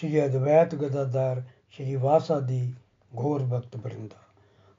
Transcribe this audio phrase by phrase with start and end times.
[0.00, 1.44] श्री अद्वैत गदाधर
[1.76, 2.74] श्री वासादि
[3.14, 4.20] घोर भक्त वृंदा।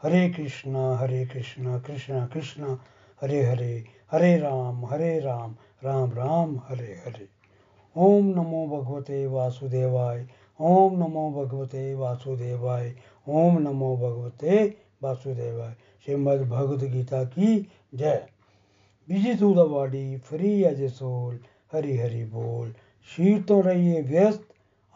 [0.03, 2.79] हरे कृष्णा हरे कृष्णा कृष्णा कृष्णा,
[3.21, 7.27] हरे हरे हरे राम हरे राम राम राम, हरे हरे।
[7.97, 10.27] ओम नमो भगवते वासुदेवाय,
[10.59, 12.95] ओम नमो भगवते वासुदेवाय,
[13.27, 15.75] ओम नमो भगवते वासुदेवाय।
[16.05, 18.27] श्रीमद् भगवद गीता की जय।
[19.09, 21.39] Busy to the body free as a soul,
[21.73, 22.73] Hari Hari बोल।
[23.09, 24.48] शरीर तो रहिए व्यस्त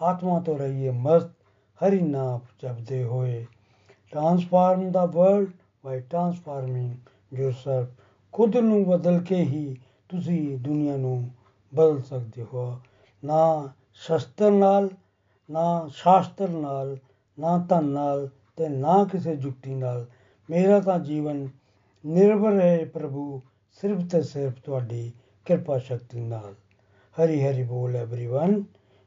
[0.03, 1.35] आत्मा तो रहिए मस्त
[1.81, 3.47] हरि नाम जपते होए
[4.13, 5.51] transform the world
[5.85, 6.95] by transforming
[7.39, 7.87] yourself
[8.35, 9.77] ਖੁਦ ਨੂੰ ਬਦਲ ਕੇ ਹੀ
[10.09, 11.31] ਤੁਸੀਂ ਦੁਨੀਆ ਨੂੰ
[11.75, 12.81] ਬਦਲ ਸਕਦੇ ਹੋ
[13.23, 14.89] ਨਾ ਸ਼ਸਤਰ ਨਾਲ
[15.51, 16.97] ਨਾ ਸ਼ਾਸਤਰ ਨਾਲ
[17.39, 20.07] ਨਾ ਧਨ ਨਾਲ ਤੇ ਨਾ ਕਿਸੇ ਜੁਗਤੀ ਨਾਲ
[20.51, 21.49] ਮੇਰਾ ਤਾਂ ਜੀਵਨ
[22.07, 23.41] ਨਿਰਭਰ ਹੈ ਪ੍ਰਭੂ
[23.81, 25.13] ਸਿਰਫ ਤੇ ਸਿਰਫ ਤੁਹਾਡੀ
[25.47, 26.55] ਕਿਰਪਾ ਸ਼ਕਤੀ ਨਾਲ
[27.17, 28.61] ਹਰੀ ਹਰੀ ਬੋਲ एवरीवन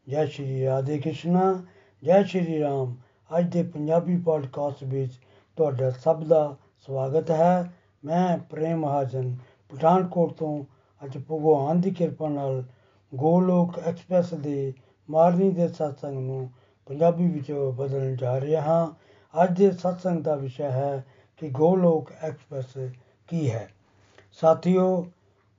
[0.09, 1.63] ਜੈ ਸ਼੍ਰੀ ਰਾਧੇ ਕ੍ਰਿਸ਼ਨਾ,
[2.05, 2.95] ਜੈ ਸ਼੍ਰੀ ਰਾਮ।
[3.39, 5.13] ਅੱਜ ਦੇ ਪੰਜਾਬੀ ਪੋਡਕਾਸਟ ਵਿੱਚ
[5.57, 7.73] ਤੁਹਾਡਾ ਸਭ ਦਾ ਸਵਾਗਤ ਹੈ।
[8.05, 9.37] ਮੈਂ ਪ੍ਰੇਮ ਮਹਾਜਨ,
[9.69, 10.65] ਪਠਾਨਕੋਟ ਤੋਂ
[11.05, 12.65] ਅੱਜ ਭਗਵਾਨ ਦੀ ਕਿਰਪਾ ਨਾਲ
[13.15, 14.75] ਗੋਲੋਕ ਐਕਸਪ੍ਰੈਸ ਦੇ
[15.11, 16.51] ਮਾਰਨੀ ਦੇ ਸਤਸੰਗ ਨੂੰ
[16.87, 18.93] ਪੰਜਾਬੀ ਵਿੱਚ ਬਦਲਣ ਜਾ ਰਿਹਾ ਹਾਂ।
[19.43, 21.05] ਅੱਜ ਦੇ ਸਤਸੰਗ ਦਾ ਵਿਸ਼ਾ ਹੈ
[21.37, 22.93] ਕਿ ਗੋਲੋਕ ਐਕਸਪ੍ਰੈਸ
[23.29, 23.69] ਕੀ ਹੈ।
[24.33, 25.07] ਸਾਥੀਓ,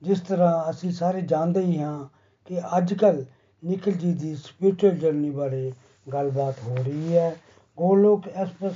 [0.02, 2.08] ਜਿਸ ਤਰ੍ਹਾਂ ਅਸੀਂ ਸਾਰੇ ਜਾਣਦੇ ਹੀ ਹਾਂ
[2.44, 3.24] ਕਿ ਅੱਜ ਕੱਲ
[3.64, 5.72] ਨਿਖਿਲ ਜੀ ਦੀ ਸਪਿਰਚੁਅਲ ਜਰਨੀ ਬਾਰੇ
[6.12, 7.36] ਗੱਲਬਾਤ ਹੋ ਰਹੀ ਹੈ।
[7.76, 8.74] ਗੋਲੋਕ ਐਕਸਪ੍ਰੈਸ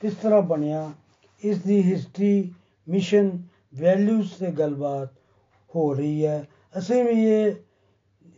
[0.00, 0.92] ਕਿਸ ਤਰ੍ਹਾਂ ਬਣਿਆ?
[1.44, 2.52] ਇਸ ਦੀ ਹਿਸਟਰੀ
[2.88, 3.42] ਮਿਸ਼ਨ
[3.74, 5.08] ਵੈਲਿਊਜ਼ ਤੇ ਗੱਲਬਾਤ
[5.74, 6.48] ਹੋ ਰਹੀ ਹੈ।
[6.78, 7.52] ਅਸੀਂ ਵੀ ਇਹ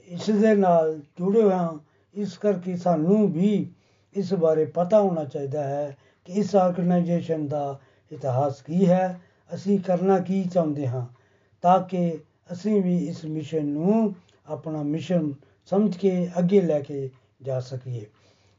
[0.09, 1.79] ਇਸ ਦੇ ਨਾਲ ਜੁੜੇ ਹੋਏ ਹਾਂ।
[2.15, 3.71] ਇਸ ਕਰਕੇ ਸਾਨੂੰ ਵੀ
[4.15, 7.79] ਇਸ ਬਾਰੇ ਪਤਾ ਹੋਣਾ ਚਾਹੀਦਾ ਹੈ ਕਿ ਇਸ ਆਰਗੇਨਾਈਜੇਸ਼ਨ ਦਾ
[8.13, 9.21] ਇਤਿਹਾਸ ਕੀ ਹੈ।
[9.55, 11.07] ਅਸੀਂ ਕਰਨਾ ਕੀ ਚਾਹੁੰਦੇ ਹਾਂ
[11.63, 12.19] ਤਾਂ ਕਿ
[12.53, 14.15] ਅਸੀਂ ਵੀ ਇਸ ਮਿਸ਼ਨ ਨੂੰ
[14.47, 15.33] ਆਪਣਾ ਮਿਸ਼ਨ
[15.72, 17.09] ਸਮਝ ਕੇ ਅੱਗੇ ਲੈ ਕੇ
[17.43, 18.06] ਜਾ ਸਕੀਏ।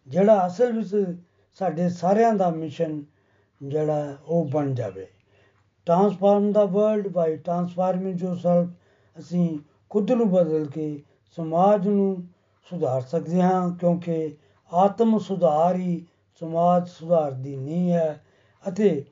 [0.08, 1.20] ਜਿਹੜਾ ਅਸਲ ਵਿੱਚ
[1.60, 3.04] ਸਾਡੇ ਸਾਰਿਆਂ ਦਾ ਮਿਸ਼ਨ
[3.62, 5.06] ਜਿਹੜਾ ਉਹ ਬਣ ਜਾਵੇ।
[5.88, 9.60] Transform the world by transforming yourself ਅਸੀਂ
[9.90, 11.04] ਖੁਦ ਨੂੰ ਬਦਲ ਕੇ
[11.38, 12.24] ਸਮਾਜ ਨੂੰ
[12.68, 14.36] ਸੁਧਾਰ ਸਕਦੇ ਹਾਂ, ਕਿਉਂਕਿ
[14.72, 16.06] ਆਤਮ ਸੁਧਾਰ ਹੀ
[16.42, 18.24] ਸਮਾਜ ਸੁਧਾਰ ਦੀ ਨੀਂਹ ਹੈ
[18.64, 19.06] ਅਤੇ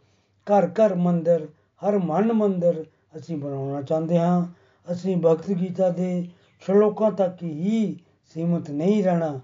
[0.47, 1.47] ਘਰ ਘਰ ਮੰਦਰ,
[1.81, 2.83] ਹਰ ਮਨ ਮੰਦਰ
[3.17, 4.45] ਅਸੀਂ ਬਣਾਉਣਾ ਚਾਹੁੰਦੇ ਹਾਂ।
[4.87, 6.27] ਅਸੀਂ ਭਗਤ ਗੀਤਾ ਦੇ
[6.61, 7.99] ਸ਼ਲੋਕਾਂ ਤੱਕ ਹੀ
[8.35, 9.39] ਸੀਮਤ ਨਹੀਂ ਰਹਿਣਾ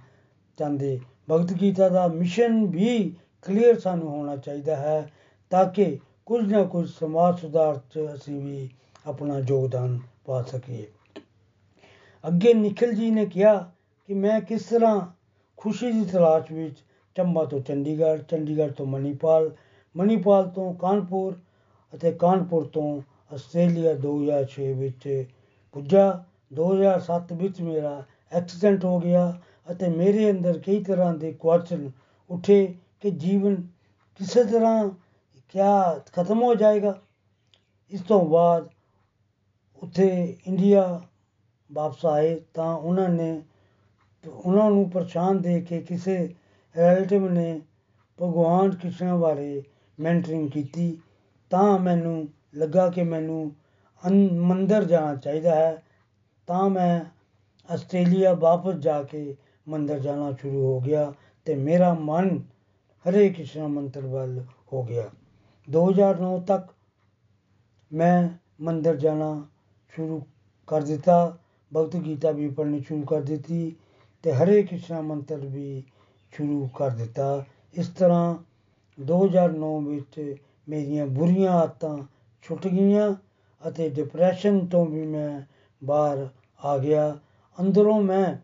[0.57, 0.99] ਚਾਹੁੰਦੇ।
[1.31, 5.11] ਭਗਤ ਗੀਤਾ ਦਾ ਮਿਸ਼ਨ ਵੀ ਕਲੀਅਰ ਸਾਨੂੰ ਹੋਣਾ ਚਾਹੀਦਾ ਹੈ
[5.49, 8.69] ਤਾਂ ਕਿ ਕੁਝ ਨਾ ਕੁਝ ਸਮਾਜ ਸੁਧਾਰ 'ਚ ਅਸੀਂ ਵੀ
[9.07, 10.85] ਆਪਣਾ ਯੋਗਦਾਨ ਪਾ ਸਕੀਏ।
[12.27, 13.71] ਅੱਗੇ ਨਿਖਿਲ ਜੀ ਨੇ ਕਿਹਾ
[14.05, 14.99] ਕਿ ਮੈਂ ਕਿਸ ਤਰ੍ਹਾਂ
[15.57, 16.77] ਖੁਸ਼ੀ ਦੀ ਤਲਾਸ਼ ਵਿੱਚ
[17.15, 19.51] ਚੰਬਾ ਤੋਂ ਚੰਡੀਗੜ੍ਹ ਚੰਡੀਗੜ੍ਹ ਤੋਂ ਮਨੀਪਾਲ
[19.95, 21.39] ਮਨੀਪਾਲ ਤੋਂ ਕਾਨਪੁਰ
[21.93, 23.01] ਅਤੇ ਕਾਨਪੁਰ ਤੋਂ
[23.33, 25.25] ਆਸਟ੍ਰੇਲੀਆ 2006 ਵਿੱਚ
[25.71, 29.31] ਪੁੱਜਾ। 2007 ਵਿੱਚ ਮੇਰਾ ਐਕਸੀਡੈਂਟ ਹੋ ਗਿਆ
[29.71, 31.89] ਅਤੇ ਮੇਰੇ ਅੰਦਰ ਕਈ ਤਰ੍ਹਾਂ ਦੇ ਕੁਐਸਚਨ
[32.29, 33.55] ਉੱਠੇ ਕਿ ਜੀਵਨ
[34.19, 34.89] ਕਿਸੇ ਤਰ੍ਹਾਂ
[35.49, 36.97] ਕਿਆ ਖਤਮ ਹੋ ਜਾਏਗਾ।
[37.91, 38.67] ਇਸ ਤੋਂ ਬਾਅਦ
[39.83, 40.07] ਉੱਥੇ
[40.47, 41.01] ਇੰਡੀਆ
[41.69, 43.41] ਵਾਪਸ ਆਏ ਤਾਂ ਉਹਨਾਂ ਨੇ,
[44.27, 46.17] ਉਹਨਾਂ ਨੂੰ ਪਰੇਸ਼ਾਨ ਦੇ ਕੇ ਕਿਸੇ
[46.75, 47.59] ਰਿਲੇਟਿਵ ਨੇ
[48.19, 49.63] ਭਗਵਾਨ ਕ੍ਰਿਸ਼ਨ ਬਾਰੇ
[49.99, 50.97] ਮੈਂਟਰਿੰਗ ਕੀਤੀ
[51.49, 53.51] ਤਾਂ ਮੈਨੂੰ ਲੱਗਾ ਕਿ ਮੈਨੂੰ
[54.43, 55.83] ਮੰਦਰ ਜਾਣਾ ਚਾਹੀਦਾ ਹੈ।
[56.47, 57.01] ਤਾਂ ਮੈਂ
[57.73, 59.35] ਆਸਟ੍ਰੇਲੀਆ ਵਾਪਸ ਜਾ ਕੇ
[59.67, 61.13] ਮੰਦਰ ਜਾਣਾ ਸ਼ੁਰੂ ਹੋ ਗਿਆ
[61.45, 62.43] ਤੇ ਮੇਰਾ ਮਨ
[63.05, 64.43] ਹਰੇ ਕ੍ਰਿਸ਼ਨ ਮੰਤਰ ਵੱਲ
[64.73, 65.09] ਹੋ ਗਿਆ।
[65.67, 66.69] 2009 ਤੱਕ
[67.93, 68.29] ਮੈਂ
[68.63, 69.45] ਮੰਦਰ ਜਾਣਾ
[69.89, 70.21] ਸ਼ੁਰੂ
[70.67, 71.37] ਕਰ ਦਿੱਤਾ।
[71.71, 73.75] ਭਗਤ ਗੀਤਾ ਵੀ ਪੜ੍ਹਨੀ ਸ਼ੁਰੂ ਕਰ ਦਿੱਤੀ
[74.23, 75.83] ਤੇ ਹਰੇ ਕ੍ਰਿਸ਼ਨ ਮੰਤਰ ਵੀ
[76.31, 78.35] ਸ਼ੁਰੂ ਕਰ ਦਿੱਤਾ। ਇਸ ਤਰ੍ਹਾਂ
[78.97, 80.35] 2009 ਵਿੱਚ
[80.69, 81.97] ਮੇਰੀਆਂ ਬੁਰੀਆਂ ਆਦਤਾਂ
[82.41, 83.15] ਛੁੱਟ ਗਈਆਂ
[83.67, 85.41] ਅਤੇ ਡਿਪਰੈਸ਼ਨ ਤੋਂ ਵੀ ਮੈਂ
[85.85, 86.27] ਬਾਹਰ
[86.65, 87.17] ਆ ਗਿਆ।
[87.57, 88.35] ਅੰਦਰੋਂ ਮੈਂ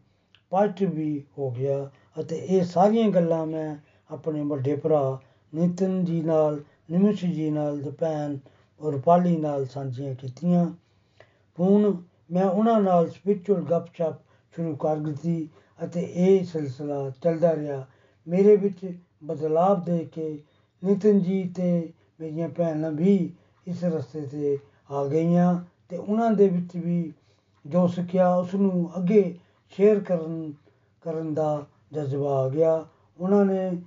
[0.52, 1.90] ਪਾਜ਼ਿਟਿਵ ਵੀ ਹੋ ਗਿਆ
[2.20, 3.76] ਅਤੇ ਇਹ ਸਾਰੀਆਂ ਗੱਲਾਂ ਮੈਂ
[4.10, 5.20] ਆਪਣੇ ਵੱਡੇ ਭਰਾ
[5.54, 6.60] ਨਿਤਨ ਜੀ ਨਾਲ,
[6.92, 8.38] ਨਿਮਿਸ਼ ਜੀ ਨਾਲ ਦਪੈਨ
[8.82, 10.66] ਔਰ ਪਾਲੀ ਨਾਲ ਸਾਂਝੀਆਂ ਕੀਤੀਆਂ।
[11.60, 11.96] ਹੁਣ
[12.32, 14.14] ਮੈਂ ਉਹਨਾਂ ਨਾਲ ਸਪਿਰਚੁਅਲ ਗੱਪਸ਼ਪ
[14.54, 15.50] ਸ਼ੁਰੂ ਕਰ ਦਿੱਤੀ
[15.84, 17.86] ਅਤੇ ਇਹ ਸਿਲਸਿਲਾ ਚੱਲਦਾ ਰਿਹਾ।
[18.28, 20.44] ਮੇਰੇ ਵਿੱਚ ਬਦਲਾਅ ਦੇ ਕੇ
[20.84, 23.34] ਨਿਤਨ ਜੀ ਤੇ ਮੇਰੀਆਂ ਭੈਣਾਂ ਵੀ
[23.68, 24.58] ਇਸ ਰਸਤੇ ਤੇ
[24.92, 27.14] ਆ ਗਈਆਂ ਤੇ ਉਹਨਾਂ ਦੇ ਵਿੱਚ ਵੀ
[27.66, 29.40] ਜੋ ਸਿੱਖਿਆ ਉਸ ਨੂੰ ਅੱਗੇ
[29.70, 30.54] ਸ਼ੇਅਰ ਕਰਨ
[31.02, 32.86] ਕਰਨ ਦਾ ਜਜ਼ਬਾ ਆ ਗਿਆ।
[33.20, 33.82] ਉਹਨਾਂ ਨੇ,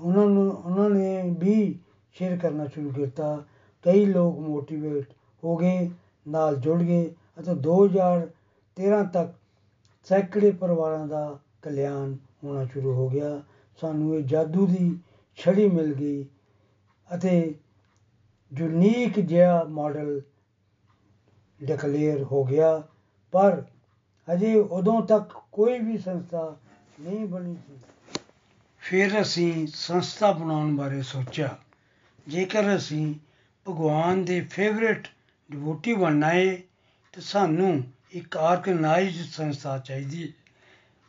[0.00, 1.78] ਉਹਨਾਂ ਨੂੰ, ਉਹਨਾਂ ਨੇ ਵੀ
[2.12, 3.44] ਸ਼ੇਅਰ ਕਰਨਾ ਸ਼ੁਰੂ ਕੀਤਾ।
[3.82, 5.06] ਕਈ ਲੋਕ ਮੋਟੀਵੇਟ
[5.44, 5.90] ਹੋ ਗਏ,
[6.28, 9.34] ਨਾਲ ਜੁੜ ਗਏ ਅਤੇ 2013 ਤੱਕ
[10.04, 12.14] ਸੈਂਕੜੇ ਪਰਿਵਾਰਾਂ ਦਾ ਕਲਿਆਣ
[12.44, 13.42] ਹੋਣਾ ਸ਼ੁਰੂ ਹੋ ਗਿਆ।
[13.80, 14.98] ਸਾਨੂੰ ਇਹ ਜਾਦੂ ਦੀ
[15.36, 16.24] ਛੜੀ ਮਿਲ ਗਈ
[17.14, 17.54] ਅਤੇ
[18.54, 20.20] ਯੂਨੀਕ ਜਿਹਾ ਮਾਡਲ
[21.60, 22.82] ਡਿਕਲੇਅਰ ਹੋ ਗਿਆ,
[23.32, 23.62] ਪਰ
[24.28, 26.56] ਅਜੇ ਉਦੋਂ ਤੱਕ ਕੋਈ ਵੀ ਸੰਸਥਾ
[27.00, 27.78] ਨਹੀਂ ਬਣੀ ਸੀ।
[28.82, 31.56] ਫਿਰ ਅਸੀਂ ਸੰਸਥਾ ਬਣਾਉਣ ਬਾਰੇ ਸੋਚਿਆ।
[32.28, 33.14] ਜੇਕਰ ਅਸੀਂ
[33.66, 35.08] ਭਗਵਾਨ ਦੇ ਫੇਵਰਿਟ
[35.50, 36.56] ਡਿਵੋਟੀ ਬਣਨਾ ਹੈ
[37.14, 40.28] ਤਾਂ ਸਾਨੂੰ ਇੱਕ ਆਰਗੇਨਾਈਜ਼ਡ ਸੰਸਥਾ ਚਾਹੀਦੀ ਹੈ,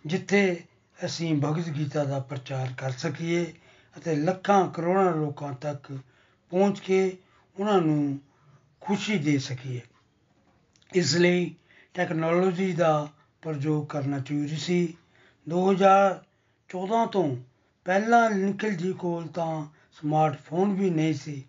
[0.06, 0.64] ਜਿੱਥੇ
[1.06, 3.54] ਅਸੀਂ ਭਗਵਦ ਗੀਤਾ ਦਾ ਪ੍ਰਚਾਰ ਕਰ ਸਕੀਏ
[3.98, 5.92] ਅਤੇ ਲੱਖਾਂ ਕਰੋੜਾਂ ਲੋਕਾਂ ਤੱਕ
[6.52, 7.18] ਪਹੁੰਚ ਕੇ
[7.60, 8.20] ਉਹਨਾਂ ਨੂੰ
[8.82, 9.82] ਖੁਸ਼ੀ ਦੇ ਸਕੀਏ।
[10.94, 11.56] ਇਸ ਲਈ
[11.94, 13.08] ਟੈਕਨੋਲੋਜੀ ਦਾ
[13.42, 14.98] ਪ੍ਰਯੋਗ ਕਰਨਾ ਜ਼ਰੂਰੀ ਸੀ।
[15.50, 17.36] 2014 ਤੋਂ
[17.86, 21.44] ਪਹਿਲਾਂ ਨਿਖਿਲ ਜੀ ਕੋਲ ਤਾਂ ਸਮਾਰਟਫੋਨ ਵੀ ਨਹੀਂ ਸੀ।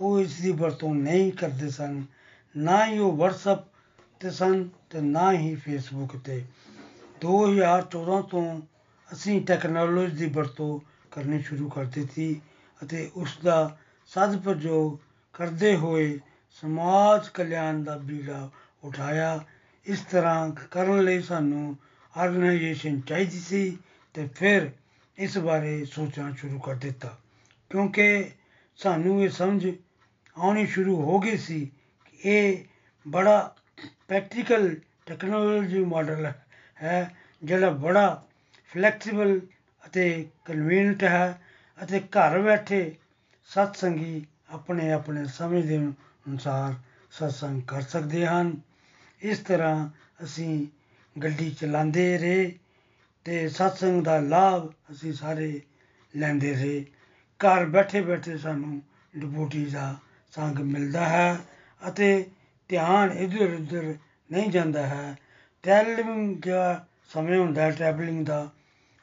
[0.00, 2.04] ਉਹ ਇਸ ਦੀ ਵਰਤੋਂ ਨਹੀਂ ਕਰਦੇ ਸਨ।
[2.56, 3.64] ਨਾ ਹੀ ਉਹ WhatsApp
[4.20, 6.44] ਤੇ ਸਨ ਤੇ ਨਾ ਹੀ Facebook ਤੇ।
[7.20, 8.60] 2014 ਤੋਂ
[9.12, 10.80] ਅਸੀਂ ਟੈਕਨੋਲੋਜੀ ਦੀ ਵਰਤੋਂ
[11.10, 12.40] ਕਰਨੀ ਸ਼ੁਰੂ ਕਰ ਦਿੱਤੀ
[12.82, 14.98] ਅਤੇ ਉਸ ਦਾ ਸਦ ਪ੍ਰਯੋਗ
[15.32, 18.50] ਕਰਦੇ ਹੋਏ ਸਮਾਜ ਕਲਿਆਣ ਦਾ ਬੀੜਾ
[18.84, 19.44] ਉਠਾਇਆ।
[19.86, 21.76] ਇਸ ਤਰ੍ਹਾਂ ਕਰਨ ਲਈ ਸਾਨੂੰ
[22.16, 23.78] ਆਰਗੇਨਾਈਜੇਸ਼ਨ ਚਾਹੀਦੀ ਸੀ
[24.14, 24.70] ਤੇ ਫਿਰ
[25.18, 27.18] ਇਸ ਬਾਰੇ ਸੋਚਣਾ ਸ਼ੁਰੂ ਕਰ ਦਿੱਤਾ।
[27.70, 28.30] ਕਿਉਂਕਿ
[28.76, 29.68] ਸਾਨੂੰ ਇਹ ਸਮਝ
[30.38, 31.70] ਆਉਣੀ ਸ਼ੁਰੂ ਹੋ ਗਈ ਸੀ
[32.04, 32.64] ਕਿ ਇਹ
[33.08, 33.54] ਬੜਾ
[34.08, 34.76] ਪ੍ਰੈਕਟੀਕਲ
[35.06, 36.32] ਟੈਕਨੋਲੋਜੀ ਮਾਡਲ
[36.82, 37.14] ਹੈ,
[37.44, 38.24] ਜਿਹੜਾ ਬੜਾ
[38.72, 39.40] ਫਲੈਕਸੀਬਲ
[39.86, 41.42] ਅਤੇ ਕਨਵੀਨੀਅੰਟ ਹੈ
[41.82, 42.94] ਅਤੇ ਘਰ ਬੈਠੇ
[43.44, 46.74] ਸਤਸੰਗੀ ਆਪਣੇ ਆਪਣੇ ਸਮੇਂ ਦੇ ਅਨੁਸਾਰ
[47.10, 48.60] ਸਤਸੰਗ ਕਰ ਸਕਦੇ ਹਨ।
[49.22, 49.88] ਇਸ ਤਰ੍ਹਾਂ
[50.24, 50.66] ਅਸੀਂ
[51.22, 52.58] ਗੱਡੀ ਚਲਾਉਂਦੇ ਰਹੇ
[53.24, 55.60] ਤੇ ਸਤਸੰਗ ਦਾ ਲਾਭ ਅਸੀਂ ਸਾਰੇ
[56.16, 56.86] ਲੈਂਦੇ ਰਹੇ।
[57.40, 58.82] ਘਰ ਬੈਠੇ ਬੈਠੇ ਸਾਨੂੰ
[59.18, 59.96] ਡਿਵੋਟੀ ਦਾ
[60.32, 61.38] ਸੰਗ ਮਿਲਦਾ ਹੈ
[61.88, 62.30] ਅਤੇ
[62.68, 63.94] ਧਿਆਨ ਇੱਧਰ ਉੱਧਰ
[64.32, 65.18] ਨਹੀਂ ਜਾਂਦਾ ਹੈ।
[65.62, 68.50] ਟ੍ਰੈਵਲਿੰਗ ਦਾ ਸਮੇਂ ਹੁੰਦਾ ਹੈ ਟ੍ਰੈਵਲਿੰਗ ਦਾ,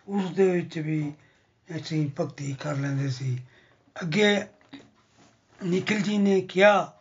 [0.07, 1.13] ਉਸ ਦੇ ਵਿੱਚ ਵੀ
[1.77, 3.37] ਅਸੀਂ ਭਗਤੀ ਕਰ ਲੈਂਦੇ ਸੀ।
[4.03, 4.41] ਅੱਗੇ
[5.63, 6.93] ਨਿਖਿਲ ਜੀ ਨੇ ਕਿਹਾ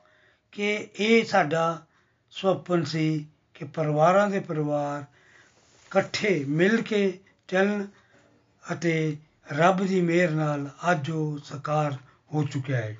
[0.53, 1.87] ਕਿ ਇਹ ਸਾਡਾ
[2.31, 5.05] ਸੁਪਨ ਸੀ ਕਿ ਪਰਿਵਾਰਾਂ ਦੇ ਪਰਿਵਾਰ
[5.87, 7.87] ਇਕੱਠੇ ਮਿਲ ਕੇ ਚੱਲਣ
[8.73, 9.17] ਅਤੇ
[9.53, 11.93] ਰੱਬ ਦੀ ਮਿਹਰ ਨਾਲ ਅੱਜ ਉਹ ਸਾਕਾਰ
[12.35, 12.97] ਹੋ ਚੁੱਕਿਆ ਹੈ।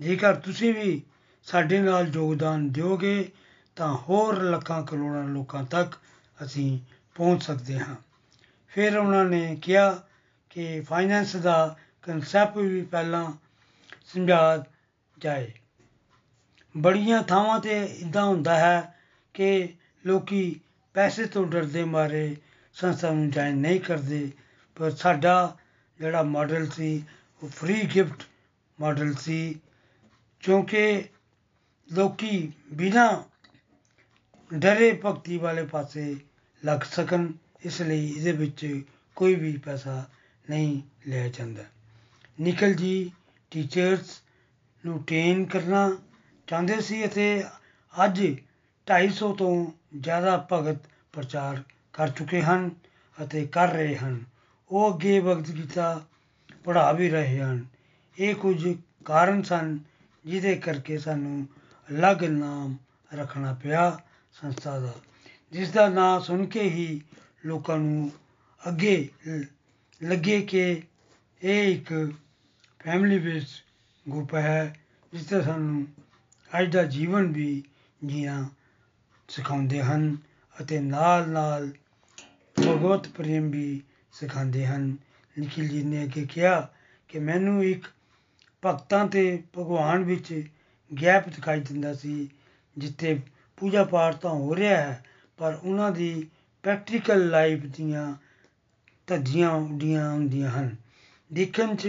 [0.00, 1.02] ਜੇਕਰ ਤੁਸੀਂ ਵੀ
[1.44, 3.32] ਸਾਡੇ ਨਾਲ ਯੋਗਦਾਨ ਦਿਓਗੇ,
[3.76, 5.94] ਤਾਂ ਹੋਰ ਲੱਖਾਂ ਕਰੋੜਾਂ ਲੋਕਾਂ ਤੱਕ
[6.44, 6.78] ਅਸੀਂ
[7.14, 7.96] ਪਹੁੰਚ ਸਕਦੇ ਹਾਂ।
[8.68, 10.02] ਫਿਰ ਉਹਨਾਂ ਨੇ ਕਿਹਾ
[10.50, 13.32] ਕਿ ਫਾਈਨੈਂਸ ਦਾ ਕਨਸੈਪਟ ਵੀ ਪਹਿਲਾਂ
[14.06, 14.64] ਸਮਝਾ
[15.18, 15.52] ਜਾਏ।
[16.76, 18.94] ਬੜੀਆਂ ਥਾਵਾਂ ਤੇ ਇਦਾਂ ਹੁੰਦਾ ਹੈ
[19.34, 19.68] ਕਿ
[20.06, 20.60] ਲੋਕੀ
[20.94, 22.36] ਪੈਸੇ ਤੋਂ ਡਰਦੇ ਮਾਰੇ,
[22.72, 24.30] ਸੰਸਥਾ ਨੂੰ ਜੁਆਇਨ ਨਹੀਂ ਕਰਦੇ।
[24.74, 25.56] ਪਰ ਸਾਡਾ
[25.98, 27.04] ਜਿਹੜਾ ਮਾਡਲ ਸੀ,
[27.42, 28.22] ਉਹ ਫ੍ਰੀ ਗਿਫਟ
[28.80, 29.60] ਮਾਡਲ ਸੀ,
[30.40, 31.04] ਕਿਉਂਕਿ
[31.92, 33.22] ਲੋਕੀ ਬਿਨਾਂ
[34.54, 36.16] ਡਰੇ ਭਗਤੀ ਵਾਲੇ ਪਾਸੇ
[36.64, 37.32] ਲੱਗ ਸਕਣ,
[37.64, 38.82] ਇਸ ਲਈ ਇਹਦੇ ਵਿੱਚ
[39.16, 40.04] ਕੋਈ ਵੀ ਪੈਸਾ
[40.50, 41.64] ਨਹੀਂ ਲਿਆ ਜਾਂਦਾ।
[42.40, 43.12] ਨਿਕਲ ਜੀ
[43.50, 44.20] ਟੀਚਰਸ
[44.86, 45.96] ਨੂੰ ਟ੍ਰੇਨ ਕਰਨਾ
[46.46, 47.44] ਚਾਹੁੰਦੇ ਸੀ ਅਤੇ
[48.04, 48.22] ਅੱਜ
[48.86, 50.78] 250 ਤੋਂ ਜ਼ਿਆਦਾ ਭਗਤ
[51.12, 52.70] ਪ੍ਰਚਾਰ ਕਰ ਚੁੱਕੇ ਹਨ
[53.22, 54.24] ਅਤੇ ਕਰ ਰਹੇ ਹਨ।
[54.70, 56.06] ਉਹ ਅੱਗੇ ਭਗਤ ਗੀਤਾ
[56.64, 57.66] ਪੜ੍ਹਾ ਵੀ ਰਹੇ ਹਨ।
[58.18, 59.78] ਇਹ ਕੁਝ ਕਾਰਨ ਸਨ
[60.26, 61.48] ਜਿਹਦੇ ਕਰਕੇ ਸਾਨੂੰ
[61.90, 62.76] ਅਲੱਗ ਨਾਮ
[63.14, 63.98] ਰੱਖਣਾ ਪਿਆ
[64.32, 64.94] ਸੰਸਥਾ ਦਾ,
[65.52, 67.00] ਜਿਸ ਦਾ ਨਾਮ ਸੁਣ ਕੇ ਹੀ
[67.46, 68.10] ਲੋਕਾਂ ਨੂੰ
[68.68, 69.44] ਅੱਗੇ ਲ-
[70.02, 70.82] ਲੱਗੇ ਕਿ
[71.42, 72.12] ਇਹ ਇੱਕ
[72.84, 74.80] ਫੈਮਿਲੀ ਬੇਸਡ ਗਰੁੱਪ ਹੈ,
[75.12, 75.86] ਜਿਸ ਤੇ ਸਾਨੂੰ
[76.60, 77.62] ਅੱਜ ਦਾ ਜੀਵਨ ਵੀ
[78.06, 78.48] ਜੀਣਾ
[79.28, 80.16] ਸਿਖਾਉਂਦੇ ਹਨ
[80.60, 81.70] ਅਤੇ ਨਾਲ ਨਾਲ
[82.60, 83.82] ਭਗਵਤ ਪ੍ਰੇਮ ਵੀ
[84.12, 84.96] ਸਿਖਾਉਂਦੇ ਹਨ।
[85.38, 86.68] ਨਿਖਿਲ ਜੀ ਨੇ ਅੱਗੇ ਕਿਹਾ
[87.08, 87.86] ਕਿ ਮੈਨੂੰ ਇੱਕ
[88.66, 90.44] ਭਗਤਾਂ ਤੇ ਭਗਵਾਨ ਵਿੱਚ
[91.02, 92.28] ਗੈਪ ਦਿਖਾਈ ਦਿੰਦਾ ਸੀ,
[92.78, 93.20] ਜਿੱਥੇ
[93.56, 95.04] ਪੂਜਾ ਪਾਠ ਤਾਂ ਹੋ ਰਿਹਾ ਹੈ,
[95.36, 96.28] ਪਰ ਉਹਨਾਂ ਦੀ
[96.62, 98.14] ਪ੍ਰੈਕਟੀਕਲ ਲਾਈਫ ਦੀਆਂ
[99.06, 100.76] ਧੱਜੀਆਂ ਉੱਡੀਆਂ ਹੁੰਦੀਆਂ ਹਨ।
[101.32, 101.86] ਦੇਖਣ 'ਚ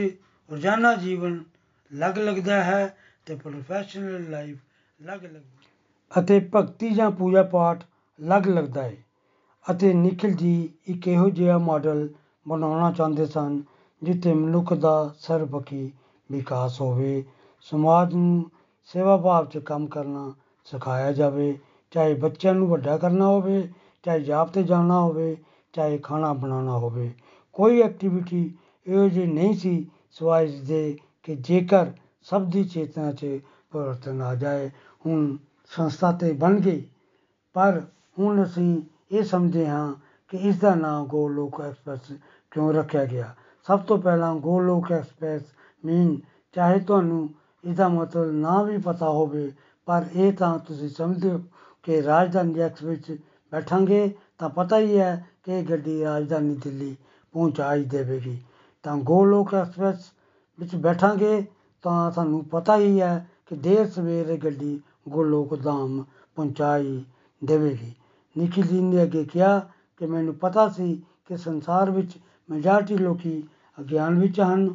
[0.51, 1.43] ਰੋਜ਼ਾਨਾ ਜੀਵਨ
[1.91, 4.57] ਅਲੱਗ ਲੱਗਦਾ ਹੈ ਤੇ ਪ੍ਰੋਫੈਸ਼ਨਲ ਲਾਈਫ
[4.99, 7.83] ਅਲੱਗ ਲੱਗਦੀ ਹੈ ਅਤੇ ਭਗਤੀ ਜਾਂ ਪੂਜਾ ਪਾਠ
[8.19, 8.95] ਅਲੱਗ ਲੱਗਦਾ ਹੈ
[9.71, 12.09] ਅਤੇ ਨਿਖਿਲ ਜੀ ਇੱਕ ਇਹੋ ਜਿਹਾ ਮਾਡਲ
[12.47, 13.61] ਬਣਾਉਣਾ ਚਾਹੁੰਦੇ ਸਨ,
[14.03, 15.91] ਜਿੱਥੇ ਮਨੁੱਖ ਦਾ ਸਰਬਪੱਖੀ
[16.31, 17.23] ਵਿਕਾਸ ਹੋਵੇ,
[17.61, 18.51] ਸਮਾਜ ਨੂੰ
[18.85, 20.33] ਸੇਵਾ ਭਾਵ 'ਚ ਕੰਮ ਕਰਨਾ
[20.65, 21.57] ਸਿਖਾਇਆ ਜਾਵੇ,
[21.91, 23.69] ਚਾਹੇ ਬੱਚਿਆਂ ਨੂੰ ਵੱਡਾ ਕਰਨਾ ਹੋਵੇ,
[24.03, 25.35] ਚਾਹੇ ਜਾਪ ਤੇ ਜਾਣਾ ਹੋਵੇ,
[25.73, 27.11] ਚਾਹੇ ਖਾਣਾ ਬਣਾਉਣਾ ਹੋਵੇ।
[27.53, 28.53] ਕੋਈ ਐਕਟੀਵਿਟੀ
[28.87, 31.91] ਇਹੋ ਜਿਹੀ ਨਹੀਂ ਸੀ ਸਿਵਾਏ ਇਸਦੇ ਕਿ ਜੇਕਰ
[32.29, 33.39] ਸਭ ਦੀ ਚੇਤਨਾ 'ਚ
[33.71, 34.69] ਪਰਿਵਰਤਨ ਆ ਜਾਏ,
[35.05, 36.83] ਹੁਣ ਸੰਸਥਾ ਤੇ ਬਣ ਗਈ।
[37.53, 37.81] ਪਰ
[38.19, 39.93] ਹੁਣ ਅਸੀਂ ਇਹ ਸਮਝਦੇ ਹਾਂ
[40.29, 42.11] ਕਿ ਇਸ ਦਾ ਨਾਮ ਗੋਲੋਕ ਐਕਸਪ੍ਰੈਸ
[42.51, 43.35] ਕਿਉਂ ਰੱਖਿਆ ਗਿਆ?
[43.67, 45.41] ਸਭ ਤੋਂ ਪਹਿਲਾਂ ਗੋਲੋਕ ਐਕਸਪ੍ਰੈਸ
[45.85, 46.19] ਮੀਨ
[46.53, 47.29] ਚਾਹੇ ਤੁਹਾਨੂੰ
[47.65, 49.51] ਇਹਦਾ ਮਤਲਬ ਨਾ ਵੀ ਪਤਾ ਹੋਵੇ,
[49.85, 51.41] ਪਰ ਇਹ ਤਾਂ ਤੁਸੀਂ ਸਮਝਦੇ ਹੋ
[51.83, 56.95] ਕਿ ਰਾਜਧਾਨੀ ਐਕਸਪ੍ਰੈਸ ਵਿੱਚ ਬੈਠਾਂਗੇ ਤਾਂ ਪਤਾ ਹੀ ਹੈ ਕਿ ਇਹ ਗੱਡੀ ਰਾਜਧਾਨੀ ਦਿੱਲੀ
[57.33, 58.37] ਪਹੁੰਚਾ ਹੀ ਦੇਵੇਗੀ।
[58.83, 60.11] ਤਾਂ ਗੋਲੋਕ ਐਕਸਪ੍ਰੈਸ
[60.59, 61.45] ਵਿੱਚ ਬੈਠਾਂਗੇ
[61.85, 66.03] ਤਾਂ ਸਾਨੂੰ ਪਤਾ ਹੀ ਹੈ ਕਿ ਦੇਰ ਸਵੇਰ ਇਹ ਗੱਡੀ ਗੋਲੋਕ ਧਾਮ
[66.35, 67.03] ਪਹੁੰਚਾਈ
[67.41, 67.93] ਦੇਵੇਗੀ।
[68.35, 69.59] ਨਿਖਿਲ ਜੀ ਨੇ ਅੱਗੇ ਕਿਹਾ
[69.97, 70.95] ਕਿ ਮੈਨੂੰ ਪਤਾ ਸੀ
[71.27, 72.17] ਕਿ ਸੰਸਾਰ ਵਿੱਚ
[72.49, 73.41] ਮੈਜੋਰਟੀ ਲੋਕੀ
[73.77, 74.67] ਅਗਿਆਨ ਵਿੱਚ ਹਨ।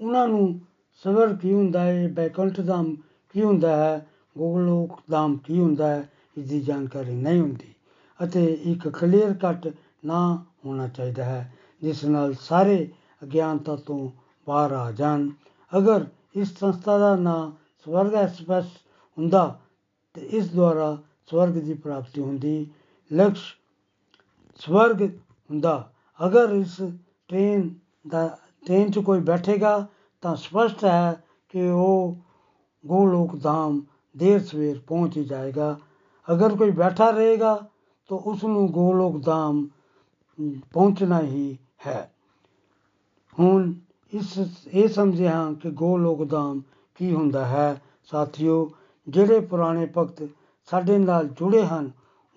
[0.00, 0.60] ਉਹਨਾਂ ਨੂੰ
[1.04, 2.94] ਸਵਰ ਕੀ ਹੁੰਦਾ ਹੈ, ਬੈਕੁੰਠ ਧਾਮ
[3.34, 7.74] ਕੀ ਹੁੰਦਾ ਹੈ, ਗੋਲੋਕ ਧਾਮ ਕੀ ਹੁੰਦਾ ਹੈ ਇਸ ਦੀ ਜਾਣਕਾਰੀ ਨਹੀਂ ਹੁੰਦੀ
[8.20, 9.68] ਅਤੇ ਇੱਕ ਕਲੀਅਰ ਕੱਟ
[10.04, 12.88] ਨਾ ਹੋਣਾ ਚਾਹੀਦਾ ਹੈ, ਜਿਸ ਨਾਲ ਸਾਰੇ
[13.22, 14.10] ਅਗਿਆਨਤਾ ਤੋਂ
[14.46, 15.28] ਬਾਹਰ ਆ ਜਾਣ।
[15.72, 16.06] ਅਗਰ
[16.36, 17.50] ਇਸ ਸੰਸਥਾ ਦਾ ਨਾਂ
[17.86, 18.66] ਸਵਰਗ ਐਕਸਪ੍ਰੈਸ
[19.18, 19.58] ਹੁੰਦਾ
[20.14, 20.96] ਤੇ ਇਸ ਦੁਆਰਾ
[21.30, 22.66] ਸਵਰਗ ਦੀ ਪ੍ਰਾਪਤੀ ਹੁੰਦੀ
[23.10, 23.42] ਲਕਸ਼
[24.60, 26.76] ਸਵਰਗ ਹੁੰਦਾ ਅਗਰ ਇਸ
[27.28, 27.68] ਟ੍ਰੇਨ
[28.08, 28.26] ਦਾ
[28.66, 29.86] ਟ੍ਰੇਨ 'ਚ ਕੋਈ ਬੈਠੇਗਾ
[30.22, 31.22] ਤਾਂ ਸਪਸ਼ਟ ਹੈ
[31.54, 32.16] ਕਿ ਉਹ
[32.84, 33.80] ਗੋਲੋਕ ਧਾਮ
[34.14, 35.76] ਦੇਰ ਸਵੇਰ ਪਹੁੰਚ ਹੀ ਜਾਏਗਾ
[36.28, 37.54] ਅਗਰ ਕੋਈ ਬੈਠਾ ਰਹੇਗਾ
[38.10, 39.66] ਤਾਂ ਉਸ ਨੂੰ ਗੋਲੋਕ ਧਾਮ
[40.72, 42.10] ਪਹੁੰਚਣਾ ਹੀ ਹੈ
[43.38, 43.72] ਹੁਣ
[44.12, 46.62] ਇਸ, ਇਹ ਸਮਝੇ ਹਾਂ ਕਿ ਗੋਲੋਕ ਧਾਮ
[46.94, 47.82] ਕੀ ਹੁੰਦਾ ਹੈ?
[48.04, 48.70] ਸਾਥੀਓ,
[49.08, 50.28] ਜਿਹੜੇ ਪੁਰਾਣੇ ਭਗਤ
[50.66, 51.90] ਸਾਡੇ ਨਾਲ ਜੁੜੇ ਹਨ,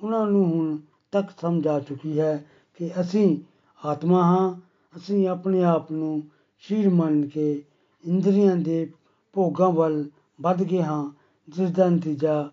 [0.03, 0.77] ਉਹਨਾਂ ਨੂੰ ਹੁਣ
[1.11, 2.45] ਤੱਕ ਸਮਝ ਆ ਚੁੱਕੀ ਹੈ
[2.77, 3.37] ਕਿ ਅਸੀਂ
[3.85, 4.53] ਆਤਮਾ ਹਾਂ,
[4.97, 6.23] ਅਸੀਂ ਆਪਣੇ ਆਪ ਨੂੰ
[6.59, 7.63] ਸ਼ੀਰ ਮੰਨ ਕੇ
[8.05, 8.91] ਇੰਦਰੀਆਂ ਦੇ
[9.33, 10.09] ਭੋਗਾਂ ਵੱਲ
[10.41, 11.09] ਵੱਧ ਗਏ ਹਾਂ,
[11.49, 12.49] ਜਿਸ ਦਾ ਨਤੀਜਾ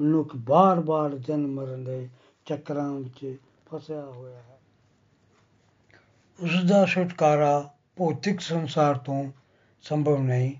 [0.00, 2.08] ਮਨੁੱਖ ਬਾਰ-ਬਾਰ ਜਨਮ ਮਰਨ ਦੇ
[2.46, 3.36] ਚੱਕਰਾਂ ਵਿੱਚ
[3.68, 4.60] ਫਸਿਆ ਹੋਇਆ ਹੈ।
[6.42, 9.32] ਉਸ ਦਾ ਛੁਟਕਾਰਾ ਭੌਤਿਕ ਸੰਸਾਰ ਤੋਂ
[9.82, 10.52] ਸੰਭਵ ਨਹੀਂ।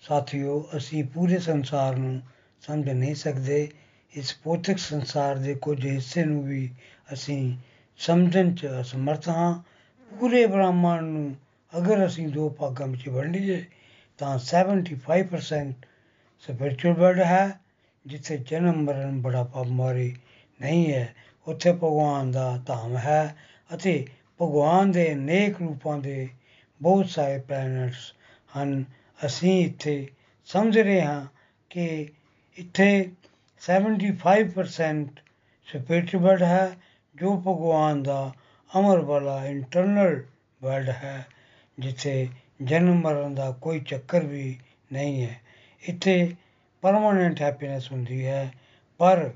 [0.00, 2.20] ਸਾਥੀਓ, ਅਸੀਂ ਪੂਰੇ ਸੰਸਾਰ ਨੂੰ
[2.60, 3.68] ਸਮਝ ਨਹੀਂ ਸਕਦੇ।
[4.14, 6.70] ਇਸ ਭੌਤਿਕ ਸੰਸਾਰ ਦੇ ਕੁਝ ਹਿੱਸੇ ਨੂੰ ਵੀ
[7.12, 7.56] ਅਸੀਂ
[7.98, 9.62] ਸਮਝਣ 'ਚ ਅਸਮਰਥ ਹਾਂ।
[10.20, 11.36] ਪੂਰੇ ਬ੍ਰਹਮਾਂਡ ਨੂੰ
[11.78, 13.64] ਅਗਰ ਅਸੀਂ ਦੋ ਭਾਗਾਂ ਵਿੱਚ ਵੰਡੀਏ
[14.18, 15.86] ਤਾਂ 75%
[16.40, 17.60] ਸਪਿਰਚੁਅਲ ਵਰਲਡ ਹੈ,
[18.06, 20.16] ਜਿੱਥੇ ਜਨਮ ਮਰਨ ਬੜਾ ਮਾਰੀ
[20.60, 21.14] ਨਹੀਂ ਹੈ।
[21.46, 23.36] ਉੱਥੇ ਭਗਵਾਨ ਦਾ ਧਾਮ ਹੈ
[23.74, 24.06] ਅਤੇ
[24.42, 26.28] ਭਗਵਾਨ ਦੇ ਅਨੇਕ ਰੂਪਾਂ ਦੇ
[26.82, 28.14] ਬਹੁਤ ਸਾਰੇ ਪਲੈਨਟਸ
[28.58, 28.84] ਹਨ।
[29.26, 30.08] ਅਸੀਂ ਇੱਥੇ
[30.46, 31.26] ਸਮਝ ਰਹੇ ਹਾਂ
[31.70, 32.08] ਕਿ
[32.56, 33.10] ਇੱਥੇ
[33.62, 35.20] 75%
[35.66, 36.76] ਸਪਿਰਚੁਅਲ ਵਰਲਡ ਹੈ,
[37.16, 38.32] ਜੋ ਭਗਵਾਨ ਦਾ
[38.78, 40.24] ਅਮਰ ਵਾਲਾ ਇੰਟਰਨਲ
[40.62, 41.26] ਵਰਲਡ ਹੈ,
[41.78, 42.28] ਜਿੱਥੇ
[42.62, 44.58] ਜਨਮ ਮਰਨ ਦਾ ਕੋਈ ਚੱਕਰ ਵੀ
[44.92, 45.40] ਨਹੀਂ ਹੈ।
[45.82, 46.34] ਇੱਥੇ
[46.82, 48.52] ਪਰਮਾਨੈਂਟ ਹੈਪੀਨੈਸ ਹੁੰਦੀ ਹੈ,
[48.98, 49.30] ਪਰ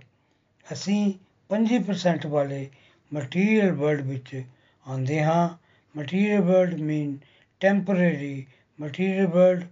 [0.72, 1.14] ਅਸੀਂ
[1.48, 2.68] 25% ਵਾਲੇ
[3.14, 4.42] ਮਟੀਰੀਅਲ ਵਰਲਡ ਵਿੱਚ
[4.88, 5.48] ਆਉਂਦੇ ਹਾਂ।
[5.98, 7.18] Material world mean
[7.60, 8.46] temporary
[8.78, 9.64] material world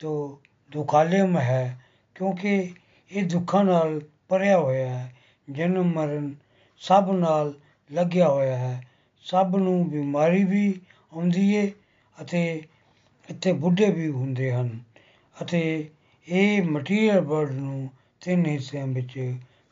[0.00, 0.36] ਤੋਂ
[0.70, 1.78] ਦੁਖਾਲਿਅਮ ਹੈ
[2.16, 2.72] ਕਿਉਂਕਿ
[3.10, 5.12] ਇਹ ਦੁੱਖਾਂ ਨਾਲ ਭਰਿਆ ਹੋਇਆ ਹੈ,
[5.48, 6.34] ਜਨਮ ਮਰਨ
[6.82, 7.52] ਸਭ ਨਾਲ
[7.90, 8.80] ਲੱਗਿਆ ਹੋਇਆ ਹੈ।
[9.24, 10.68] ਸਭ ਨੂੰ ਬਿਮਾਰੀ ਵੀ
[11.12, 11.70] ਆਉਂਦੀ ਏ
[12.16, 12.62] ਅਤੇ
[13.28, 14.78] ਇੱਥੇ ਬੁੱਢੇ ਵੀ ਹੁੰਦੇ ਹਨ
[15.36, 15.62] ਅਤੇ
[16.28, 17.88] ਇਹ ਮਟੀਰੀਅਲ ਵਰਲਡ ਨੂੰ
[18.22, 19.18] ਤਿੰਨ ਹਿੱਸਿਆਂ ਵਿੱਚ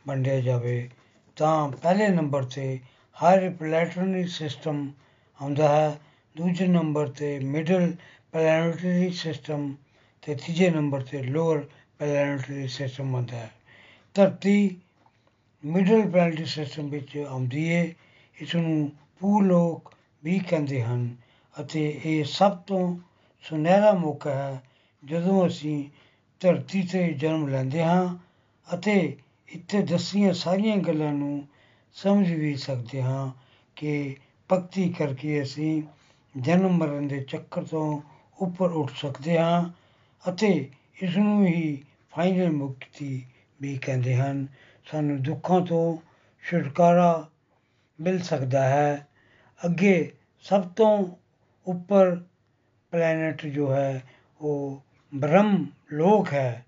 [0.07, 0.89] ਵੰਡਿਆ ਜਾਵੇ।
[1.37, 2.79] ਤਾਂ ਪਹਿਲੇ ਨੰਬਰ 'ਤੇ
[3.17, 4.91] ਹਰ ਪਲੈਟਰਨੀ ਸਿਸਟਮ
[5.39, 5.99] ਆਉਂਦਾ ਹੈ
[6.37, 7.95] ਦੂਜੇ ਨੰਬਰ 'ਤੇ ਮਿਡਲ
[8.33, 9.75] ਪਲੈਨਟਰੀ ਸਿਸਟਮ
[10.23, 11.65] ਤੇ ਤੀਜੇ ਨੰਬਰ 'ਤੇ ਲੋਅਰ
[11.99, 13.51] ਪਲੈਨਟਰੀ ਸਿਸਟਮ ਆਉਂਦਾ ਹੈ।
[14.15, 14.77] ਧਰਤੀ
[15.65, 17.85] ਮਿਡਲ ਪਲੈਨਟਰੀ ਸਿਸਟਮ ਵਿੱਚ ਆਉਂਦੀ ਹੈ
[18.37, 21.17] ਇਸ ਨੂੰ ਭੂਲੋਕ ਵੀ ਕਹਿੰਦੇ ਹਨ
[21.57, 22.97] ਅਤੇ ਇਹ ਸਭ ਤੋਂ
[23.45, 24.63] ਸੁਨਹਿਰਾ ਮੌਕਾ ਹੈ
[25.03, 25.85] ਜਦੋਂ ਅਸੀਂ
[26.41, 28.17] ਧਰਤੀ ਤੇ ਜਨਮ ਲੈਂਦੇ ਹਾਂ
[28.75, 29.17] ਅਤੇ
[29.49, 31.47] ਇੱਥੇ ਦੱਸੀਆਂ ਸਾਰੀਆਂ ਗੱਲਾਂ ਨੂੰ
[31.97, 33.31] ਸਮਝ ਵੀ ਸਕਦੇ ਹਾਂ
[33.77, 34.17] ਕਿ
[34.51, 35.83] ਭਗਤੀ ਕਰਕੇ ਅਸੀਂ
[36.41, 38.01] ਜਨਮ ਮਰਨ ਦੇ ਚੱਕਰ ਤੋਂ
[38.39, 39.71] ਉੱਪਰ ਉੱਠ ਸਕਦੇ ਹਾਂ
[40.29, 40.71] ਅਤੇ
[41.03, 41.85] ਇਸ ਨੂੰ ਹੀ
[42.17, 43.27] ਫਾਈਨਲ ਮੁਕਤੀ
[43.61, 44.47] ਵੀ ਕਹਿੰਦੇ ਹਨ।
[44.91, 45.97] ਸਾਨੂੰ ਦੁੱਖਾਂ ਤੋਂ
[46.43, 47.29] ਛੁਟਕਾਰਾ
[48.01, 49.07] ਮਿਲ ਸਕਦਾ ਹੈ।
[49.67, 51.17] ਅੱਗੇ ਸਭ ਤੋਂ
[51.67, 52.25] ਉੱਪਰ
[52.91, 54.03] ਪਲੈਨਟ ਜੋ ਹੈ
[54.41, 54.83] ਉਹ
[55.15, 56.67] ਬ੍ਰਹਮ ਲੋਕ ਹੈ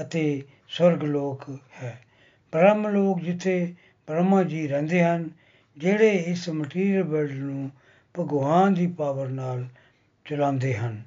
[0.00, 1.44] ਅਤੇ ਸਵਰਗ ਲੋਕ
[1.82, 2.02] ਹੈ।
[2.52, 3.74] ਬ੍ਰਹਮ ਲੋਕ ਜਿੱਥੇ
[4.06, 5.30] ਬ੍ਰਹਮਾ ਜੀ ਰਹਿੰਦੇ ਹਨ,
[5.78, 7.70] ਜਿਹੜੇ ਇਸ ਮਟੀਰੀਅਲ ਵਰਲਡ ਨੂੰ
[8.18, 9.66] ਭਗਵਾਨ ਦੀ ਪਾਵਰ ਨਾਲ
[10.24, 11.02] ਚਲਾਉਂਦੇ ਹਨ।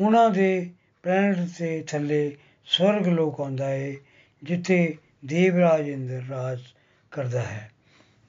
[0.00, 0.70] ਉਹਨਾਂ ਦੇ
[1.02, 3.94] ਪਲੈਨਟ ਦੇ ਥੱਲੇ ਸਵਰਗ ਲੋਕ ਆਉਂਦਾ ਹੈ,
[4.42, 6.58] ਜਿੱਥੇ ਦੇਵਰਾਜ ਇੰਦਰ ਰਾਜ
[7.10, 7.70] ਕਰਦਾ ਹੈ।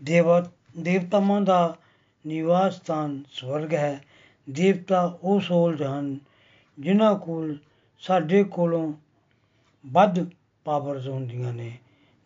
[0.04, 1.78] ਦੇਵਾ, ਦੇਵਤਾਵਾਂ ਦਾ
[2.28, 4.02] ਨਿਵਾਸ ਸਥਾਨ ਸਵਰਗ ਹੈ।
[4.50, 6.20] ਦੇਵਤਾ ਉਹ ਸੋਲਜ ਹਨ,
[6.80, 7.58] ਜਿਨ੍ਹਾਂ ਕੋਲ
[8.00, 8.94] ਸਾਡੇ ਕੋਲੋਂ
[9.88, 10.30] ਵੱਧ
[10.66, 11.78] ਪਾਵਰਸ ਹੁੰਦੀਆਂ ਨੇ।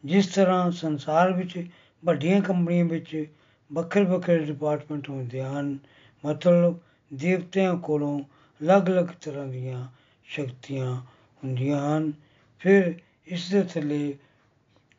[0.05, 1.67] ਜਿਸ ਤਰ੍ਹਾਂ ਸੰਸਾਰ ਵਿੱਚ
[2.05, 3.25] ਵੱਡੀਆਂ ਕੰਪਨੀਆਂ ਵਿੱਚ
[3.73, 5.77] ਵੱਖਰੇ ਵੱਖਰੇ ਡਿਪਾਰਟਮੈਂਟ ਹੁੰਦੇ ਹਨ।
[6.25, 6.79] ਮਤਲਬ
[7.13, 8.19] ਦੇਵਤਿਆਂ ਕੋਲੋਂ
[8.61, 9.87] ਅਲੱਗ-ਅਲੱਗ ਤਰ੍ਹਾਂ ਦੀਆਂ
[10.23, 10.95] ਸ਼ਕਤੀਆਂ
[11.43, 12.13] ਹੁੰਦੀਆਂ ਹਨ।
[12.59, 12.95] ਫਿਰ
[13.27, 14.17] ਇਸ ਦੇ ਥੱਲੇ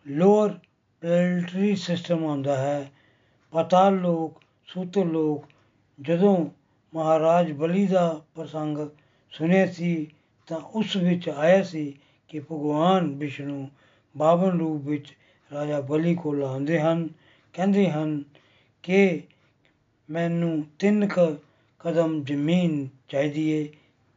[0.07, 0.59] ਲੋਅਰ
[1.01, 2.93] ਪਲੈਨਟਰੀ ਸਿਸਟਮ ਆਉਂਦਾ ਹੈ।
[3.51, 5.45] ਪਤਾਲ ਲੋਕ ਸੂਤਰ ਲੋਕ,
[6.01, 6.47] ਜਦੋਂ
[6.95, 8.79] ਮਹਾਰਾਜ ਬਲੀ ਦਾ ਪ੍ਰਸੰਗ
[9.31, 10.07] ਸੁਣਿਆ ਸੀ
[10.47, 13.71] ਤਾਂ ਉਸ ਵਿੱਚ ਆਇਆ ਸੀ ਕਿ ਭਗਵਾਨ ਵਿਸ਼ਨੂੰ
[14.17, 15.17] ਬਾਵਨ ਰੂਪ ਵਿੱਚ
[15.55, 17.09] ਰਾਜਾ ਬਲੀ ਕੋਲ ਆਉਂਦੇ ਹਨ।
[17.53, 18.25] ਕਹਿੰਦੇ ਹਨ
[18.85, 19.23] ਕਿ
[20.11, 21.37] ਮੈਨੂੰ ਤਿੰਨ ਕ
[21.79, 23.69] ਕਦਮ ਜ਼ਮੀਨ ਚਾਹੀਦੀ ਏ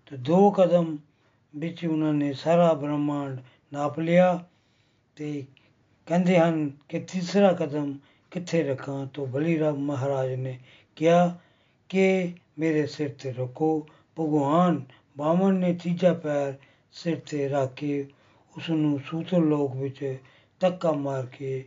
[0.05, 0.97] ਤੇ ਦੋ ਕਦਮ
[1.55, 3.39] ਵਿੱਚ ਉਹਨਾਂ ਨੇ ਸਾਰਾ ਬ੍ਰਹਮੰਡ
[3.73, 4.45] ਨਾਪ ਲਿਆ
[5.15, 5.45] ਤੇ
[6.05, 7.97] ਕਹਿੰਦੇ ਹਨ ਕਿ ਤੀਸਰਾ ਕਦਮ
[8.31, 10.59] ਕਿੱਥੇ ਰੱਖਾਂ ਤਾਂ ਬਲੀ ਰਾਮ ਮਹਾਰਾਜ ਨੇ
[10.95, 11.39] ਕਿਹਾ
[11.89, 13.87] ਕਿ ਮੇਰੇ ਸਿਰ ਤੇ ਰੱਖੋ,
[14.19, 14.81] ਭਗਵਾਨ
[15.17, 16.53] ਬਾਮਨ ਨੇ ਤੀਜਾ ਪੈਰ
[16.91, 18.07] ਸਿਰ ਤੇ ਰੱਖ ਕੇ
[18.57, 20.17] ਉਸ ਨੂੰ ਸੂਤਰ ਲੋਕ ਵਿੱਚ
[20.59, 21.65] ਧੱਕਾ ਮਾਰ ਕੇ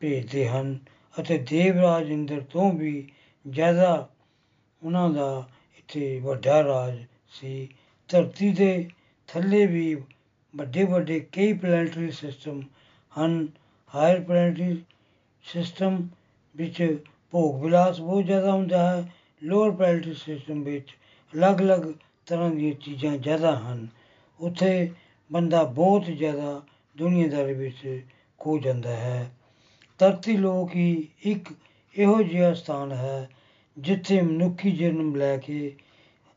[0.00, 0.78] ਭੇਜਦੇ ਹਨ।
[1.20, 3.08] ਅਤੇ ਦੇਵਰਾਜ ਇੰਦਰ ਤੋਂ ਵੀ
[3.48, 4.08] ਜ਼ਿਆਦਾ
[4.82, 6.98] ਉਹਨਾਂ ਦਾ ਇੱਥੇ ਵੱਡਾ ਰਾਜ
[7.30, 7.68] ਸੀ।
[8.08, 8.88] ਧਰਤੀ ਦੇ
[9.28, 9.94] ਥੱਲੇ ਵੀ
[10.56, 12.62] ਵੱਡੇ ਵੱਡੇ ਕਈ ਪਲੈਨਟਰੀ ਸਿਸਟਮ
[13.12, 13.48] ਹਨ।
[13.94, 14.82] ਹਾਇਰ ਪਲੈਨਟਰੀ
[15.42, 16.08] ਸਿਸਟਮ
[16.56, 20.96] ਵਿੱਚ ਭੋਗ ਵਿਲਾਸ ਬਹੁਤ ਜ਼ਿਆਦਾ ਹੁੰਦਾ ਹੈ। ਲੋਅਰ ਪਲੈਨਟਰੀ ਸਿਸਟਮ ਵਿੱਚ
[21.34, 21.92] ਅਲੱਗ-ਅਲੱਗ
[22.26, 23.86] ਤਰ੍ਹਾਂ ਦੀਆਂ ਚੀਜ਼ਾਂ ਜ਼ਿਆਦਾ ਹਨ।
[24.40, 24.90] ਉੱਥੇ
[25.32, 26.62] ਬੰਦਾ ਬਹੁਤ ਜ਼ਿਆਦਾ
[26.96, 28.02] ਦੁਨੀਆਦਾਰੀ ਵਿੱਚ
[28.38, 29.30] ਖੋ ਜਾਂਦਾ ਹੈ।
[30.02, 31.48] ਧਰਤੀ ਲੋਕ ਹੀ ਇੱਕ
[31.96, 33.28] ਇਹੋ ਜਿਹਾ ਸਥਾਨ ਹੈ,
[33.78, 35.76] ਜਿੱਥੇ ਮਨੁੱਖੀ ਜਨਮ ਲੈ ਕੇ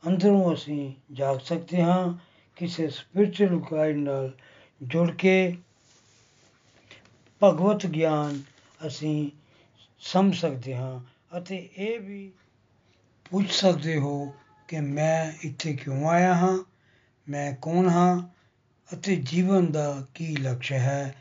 [0.08, 2.18] ਅੰਦਰੋਂ ਅਸੀਂ ਜਾਗ ਸਕਦੇ ਹਾਂ,
[2.56, 4.32] ਕਿਸੇ ਸਪਿਰਚੁਅਲ ਗਾਈਡ ਨਾਲ
[4.82, 5.56] ਜੁੜ ਕੇ
[7.42, 8.40] ਭਗਵਤ ਗਿਆਨ
[8.86, 9.30] ਅਸੀਂ
[10.00, 11.00] ਸਮਝ ਸਕਦੇ ਹਾਂ
[11.38, 12.32] ਅਤੇ ਇਹ ਵੀ
[13.30, 14.32] ਪੁੱਛ ਸਕਦੇ ਹੋ
[14.68, 16.58] ਕਿ ਮੈਂ ਇੱਥੇ ਕਿਉਂ ਆਇਆ ਹਾਂ,
[17.28, 18.22] ਮੈਂ ਕੌਣ ਹਾਂ
[18.94, 21.14] ਅਤੇ ਜੀਵਨ ਦਾ ਕੀ ਲਕਸ਼ ਹੈ,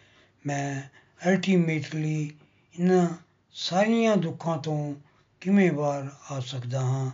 [0.46, 0.82] ਮੈਂ
[1.28, 2.32] ਅਲਟੀਮੇਟਲੀ
[2.80, 3.10] ਇਹਨਾਂ
[3.54, 4.96] ਸਾਰੀਆਂ ਦੁੱਖਾਂ ਤੋਂ
[5.42, 7.12] ਕਿਵੇਂ ਬਾਹਰ ਆ ਸਕਦਾ ਹਾਂ?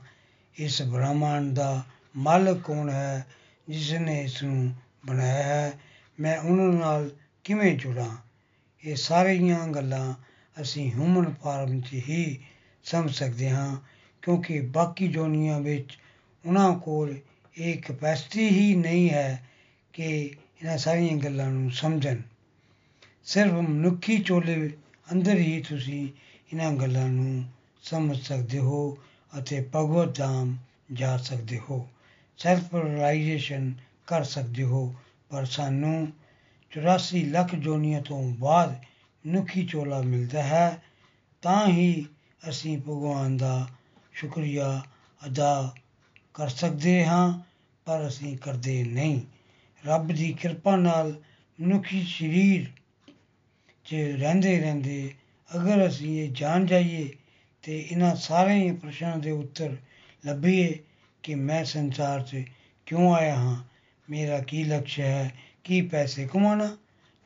[0.55, 1.83] ਇਸ ਬ੍ਰਹਮੰਡ ਦਾ
[2.17, 3.27] ਮਾਲਕ ਕੌਣ ਹੈ
[3.69, 4.73] ਜਿਸ ਨੇ ਇਸ ਨੂੰ
[5.05, 5.79] ਬਣਾਇਆ ਹੈ?
[6.19, 7.09] ਮੈਂ ਉਹਨਾਂ ਨਾਲ
[7.43, 8.17] ਕਿਵੇਂ ਜੁੜਾਂ?
[8.85, 10.13] ਇਹ ਸਾਰੀਆਂ ਗੱਲਾਂ
[10.61, 12.39] ਅਸੀਂ ਹਿਊਮਨ ਫਾਰਮ 'ਚ ਹੀ
[12.83, 13.77] ਸਮਝ ਸਕਦੇ ਹਾਂ,
[14.21, 15.97] ਕਿਉਂਕਿ ਬਾਕੀ ਜੋਨੀਆਂ ਵਿੱਚ
[16.45, 17.17] ਉਹਨਾਂ ਕੋਲ
[17.57, 19.47] ਇਹ ਕਪੈਸਿਟੀ ਹੀ ਨਹੀਂ ਹੈ
[19.93, 22.17] ਕਿ ਇਹਨਾਂ ਸਾਰੀਆਂ ਗੱਲਾਂ ਨੂੰ ਸਮਝਣ।
[23.23, 24.77] ਸਿਰਫ ਮਨੁੱਖੀ ਚੋਲੇ
[25.11, 26.09] ਅੰਦਰ ਹੀ ਤੁਸੀਂ
[26.53, 27.43] ਇਹਨਾਂ ਗੱਲਾਂ ਨੂੰ
[27.83, 28.97] ਸਮਝ ਸਕਦੇ ਹੋ
[29.39, 30.57] ਅਤੇ ਭਗਵਤ ਧਾਮ
[30.93, 31.89] ਜਾ ਸਕਦੇ ਹੋ।
[32.37, 33.73] ਸੈਲਫ ਰਿਅਲਾਈਜੇਸ਼ਨ
[34.07, 34.95] ਕਰ ਸਕਦੇ ਹੋ।
[35.29, 36.07] ਪਰ ਸਾਨੂੰ
[36.71, 38.83] 84 ਲੱਖ ਜੋਨੀਆਂ ਤੋਂ ਬਾਅਦ
[39.27, 40.83] ਮਨੁੱਖੀ ਚੋਲਾ ਮਿਲਦਾ ਹੈ,
[41.41, 42.05] ਤਾਂ ਹੀ
[42.49, 43.67] ਅਸੀਂ ਭਗਵਾਨ ਦਾ
[44.13, 44.81] ਸ਼ੁਕਰੀਆ
[45.27, 45.75] ਅਦਾ
[46.33, 47.39] ਕਰ ਸਕਦੇ ਹਾਂ,
[47.85, 49.21] ਪਰ ਅਸੀਂ ਕਰਦੇ ਨਹੀਂ।
[49.85, 51.21] ਰੱਬ ਦੀ ਕਿਰਪਾ ਨਾਲ
[51.61, 52.80] ਮਨੁੱਖੀ ਸਰੀਰ
[53.91, 55.13] 'ਚ ਰਹਿੰਦੇ ਰਹਿੰਦੇ
[55.55, 57.09] ਅਗਰ ਅਸੀਂ ਇਹ ਜਾਣ ਜਾਈਏ
[57.63, 59.77] ਤੇ ਇਹਨਾਂ ਸਾਰੇ ਪ੍ਰਸ਼ਨਾਂ ਦੇ ਉੱਤਰ
[60.25, 60.77] ਲੱਭੀਏ
[61.23, 62.43] ਕਿ ਮੈਂ ਸੰਸਾਰ 'ਚ
[62.85, 63.63] ਕਿਉਂ ਆਇਆ ਹਾਂ?
[64.09, 65.33] ਮੇਰਾ ਕੀ ਲਕਸ਼ ਹੈ?
[65.63, 66.77] ਕੀ ਪੈਸੇ ਕਮਾਉਣਾ,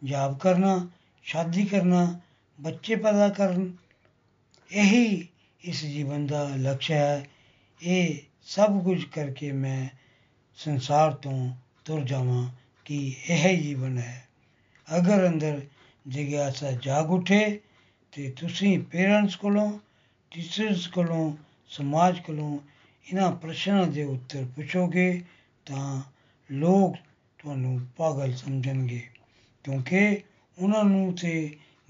[0.03, 0.89] ਜਾਬ ਕਰਨਾ,
[1.23, 2.19] ਸ਼ਾਦੀ ਕਰਨਾ,
[2.61, 3.75] ਬੱਚੇ ਪੈਦਾ ਕਰਨ?
[4.71, 5.27] ਇਹੀ
[5.61, 7.27] ਇਸ ਜੀਵਨ ਦਾ ਲਕਸ਼ ਹੈ।
[7.83, 9.89] ਇਹ ਸਭ ਕੁਝ ਕਰਕੇ ਮੈਂ
[10.55, 11.53] ਸੰਸਾਰ ਤੋਂ
[11.85, 12.49] ਤੁਰ ਜਾਵਾਂ
[12.85, 14.27] ਕਿ ਇਹ ਜੀਵਨ ਹੈ।
[14.97, 15.61] ਅਗਰ ਅੰਦਰ
[16.07, 19.79] ਜਿਗਿਆਸਾ ਜਾਗ ਉੱਠੇ ਅਤੇ ਤੁਸੀਂ ਪੇਰੈਂਟਸ ਕੋਲੋਂ
[20.31, 21.33] ਟੀਚਰਸ ਕੋਲੋਂ
[21.67, 22.59] ਸਮਾਜ ਕੋਲੋਂ
[23.07, 25.21] ਇਹਨਾਂ ਪ੍ਰਸ਼ਨਾਂ ਦੇ ਉੱਤਰ ਪੁੱਛੋਗੇ
[25.65, 26.01] ਤਾਂ
[26.51, 26.95] ਲੋਕ
[27.39, 29.01] ਤੁਹਾਨੂੰ ਪਾਗਲ ਸਮਝਣਗੇ
[29.63, 30.21] ਕਿਉਂਕਿ
[30.57, 31.29] ਉਹਨਾਂ ਨੂੰ ਤਾਂ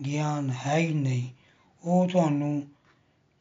[0.06, 1.28] ਗਿਆਨ ਹੈ ਹੀ ਨਹੀਂ
[1.84, 2.63] ਉਹ ਤੁਹਾਨੂੰ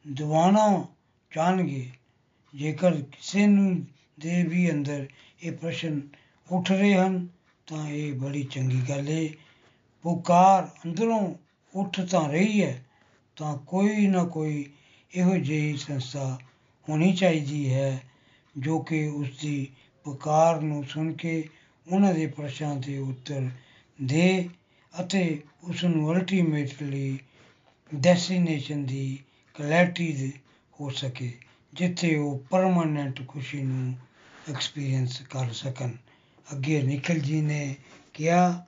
[0.07, 0.85] ਦਿਵਾਣਾ
[1.31, 1.91] ਚਾਹਣਗੇ
[2.53, 3.85] ਜੇਕਰ ਕਿਸੇ ਨੂੰ
[4.19, 5.07] ਦੇ ਵੀ ਅੰਦਰ
[5.43, 6.01] ਇਹ ਪ੍ਰਸ਼ਨ
[6.51, 7.27] ਉੱਠ ਰਹੇ ਹਨ
[7.67, 9.27] ਤਾਂ ਇਹ ਬੜੀ ਚੰਗੀ ਗੱਲ ਹੈ
[10.05, 11.35] ਪੁਕਾਰ ਅੰਦਰੋਂ
[11.73, 12.85] ਉੱਠ ਤਾਂ ਰਹੀ ਹੈ,
[13.35, 14.65] ਤਾਂ ਕੋਈ ਨਾ ਕੋਈ
[15.15, 16.39] ਇਹੋ ਜਿਹੀ ਸੰਸਥਾ
[16.89, 18.03] ਹੋਣੀ ਚਾਹੀਦੀ ਹੈ,
[18.57, 19.67] ਜੋ ਕਿ ਉਸ ਦੀ
[20.03, 21.49] ਪੁਕਾਰ ਨੂੰ ਸੁਣ ਕੇ
[21.91, 23.49] ਉਹਨਾਂ ਦੇ ਪ੍ਰਸ਼ਨਾਂ ਦੇ ਉੱਤਰ
[24.03, 24.49] ਦੇ
[24.93, 27.19] ਅਤੇ ਉਸ ਨੂੰ ਅਲਟੀਮੇਟਲੀ
[27.95, 29.19] ਡੈਸਟੀਨੇਸ਼ਨ ਦੀ
[29.53, 30.33] ਕਲੈਰਿਟੀ
[30.79, 31.33] ਹੋ ਸਕੇ,
[31.73, 33.93] ਜਿੱਥੇ ਉਹ ਪਰਮਾਨੈਂਟ ਖੁਸ਼ੀ ਨੂੰ
[34.49, 35.91] ਐਕਸਪੀਰੀਅੰਸ ਕਰ ਸਕਣ।
[36.53, 37.75] ਅੱਗੇ ਨਿਖਲ ਜੀ ਨੇ
[38.13, 38.65] ਕਿਹਾ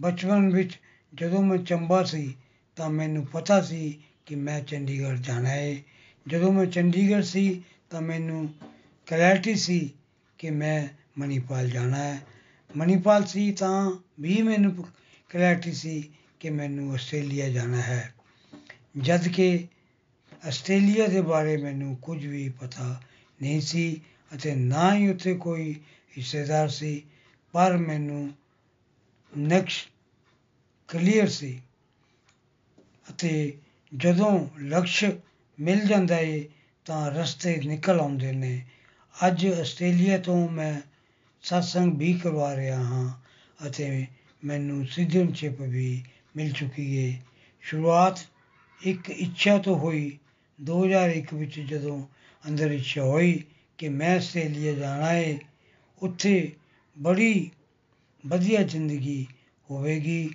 [0.00, 0.80] ਬਚਪਨ ਵਿੱਚ
[1.14, 2.34] ਜਦੋਂ ਮੈਂ ਚੰਬਾ ਸੀ
[2.76, 5.76] ਤਾਂ ਮੈਨੂੰ ਪਤਾ ਸੀ ਕਿ ਮੈਂ ਚੰਡੀਗੜ੍ਹ ਜਾਣਾ ਹੈ
[6.28, 8.54] ਜਦੋਂ ਮੈਂ ਚੰਡੀਗੜ੍ਹ ਸੀ ਤਾਂ ਮੈਨੂੰ
[9.06, 9.92] ਕਲੈਰਿਟੀ ਸੀ
[10.38, 12.22] ਕਿ ਮੈਂ ਮਨੀਪਾਲ ਜਾਣਾ ਹੈ
[12.76, 14.86] ਮਨੀਪਾਲ ਸੀ ਤਾਂ ਵੀ ਮੈਨੂੰ
[15.28, 18.14] ਕਲੈਰਿਟੀ ਸੀ ਕਿ ਮੈਨੂੰ ਆਸਟ੍ਰੇਲੀਆ ਜਾਣਾ ਹੈ।
[18.98, 19.66] ਜਦ ਕਿ
[20.46, 23.02] ਆਸਟ੍ਰੇਲੀਆ ਦੇ ਬਾਰੇ ਮੈਨੂੰ ਕੁਝ ਵੀ ਪਤਾ
[23.42, 24.00] ਨਹੀਂ ਸੀ
[24.34, 25.74] ਅਤੇ ਨਾ ਹੀ ਉੱਥੇ ਕੋਈ
[26.16, 27.02] ਰਿਸ਼ਤੇਦਾਰ ਸੀ,
[27.52, 28.30] ਪਰ ਮੈਨੂੰ
[29.38, 29.86] ਨਕਸ਼
[30.88, 31.60] ਕਲੀਅਰ ਸੀ।
[33.10, 33.58] ਅਤੇ
[33.96, 35.04] ਜਦੋਂ ਲਕਸ਼
[35.60, 36.48] ਮਿਲ ਜਾਂਦਾ ਏ,
[36.84, 38.64] ਤਾਂ ਰਸਤੇ ਨਿਕਲ ਆਉਂਦੇ ਨੇ।
[39.26, 40.80] ਅੱਜ ਆਸਟ੍ਰੇਲੀਆ ਤੋਂ ਮੈਂ
[41.44, 43.14] satsang ਵੀ ਕਰਵਾ ਰਿਹਾ ਹਾਂ
[43.68, 44.06] ਅਤੇ
[44.44, 46.04] ਮੈਨੂੰ ਸਿਟੀਜ਼ਨਸ਼ਿਪ ਵੀ
[46.36, 47.18] ਮਿਲ ਚੁੱਕੀ ਏ।
[47.60, 48.18] ਸ਼ੁਰੂਆਤ
[48.82, 50.18] ਇੱਕ ਇੱਛਾ ਤੋਂ ਹੋਈ।
[50.62, 52.06] 2001 ਵਿੱਚ ਜਦੋਂ
[52.48, 53.44] ਅੰਦਰ ਇੱਛਾ ਹੋਈ
[53.78, 55.38] ਕਿ ਮੈਂ ਆਸਟ੍ਰੇਲੀਆ ਜਾਣਾ ਹੈ
[56.02, 56.52] ਉੱਥੇ
[56.98, 57.50] ਬੜੀ
[58.26, 59.26] ਵਧੀਆ ਜ਼ਿੰਦਗੀ
[59.70, 60.30] ਹੋਵੇਗੀ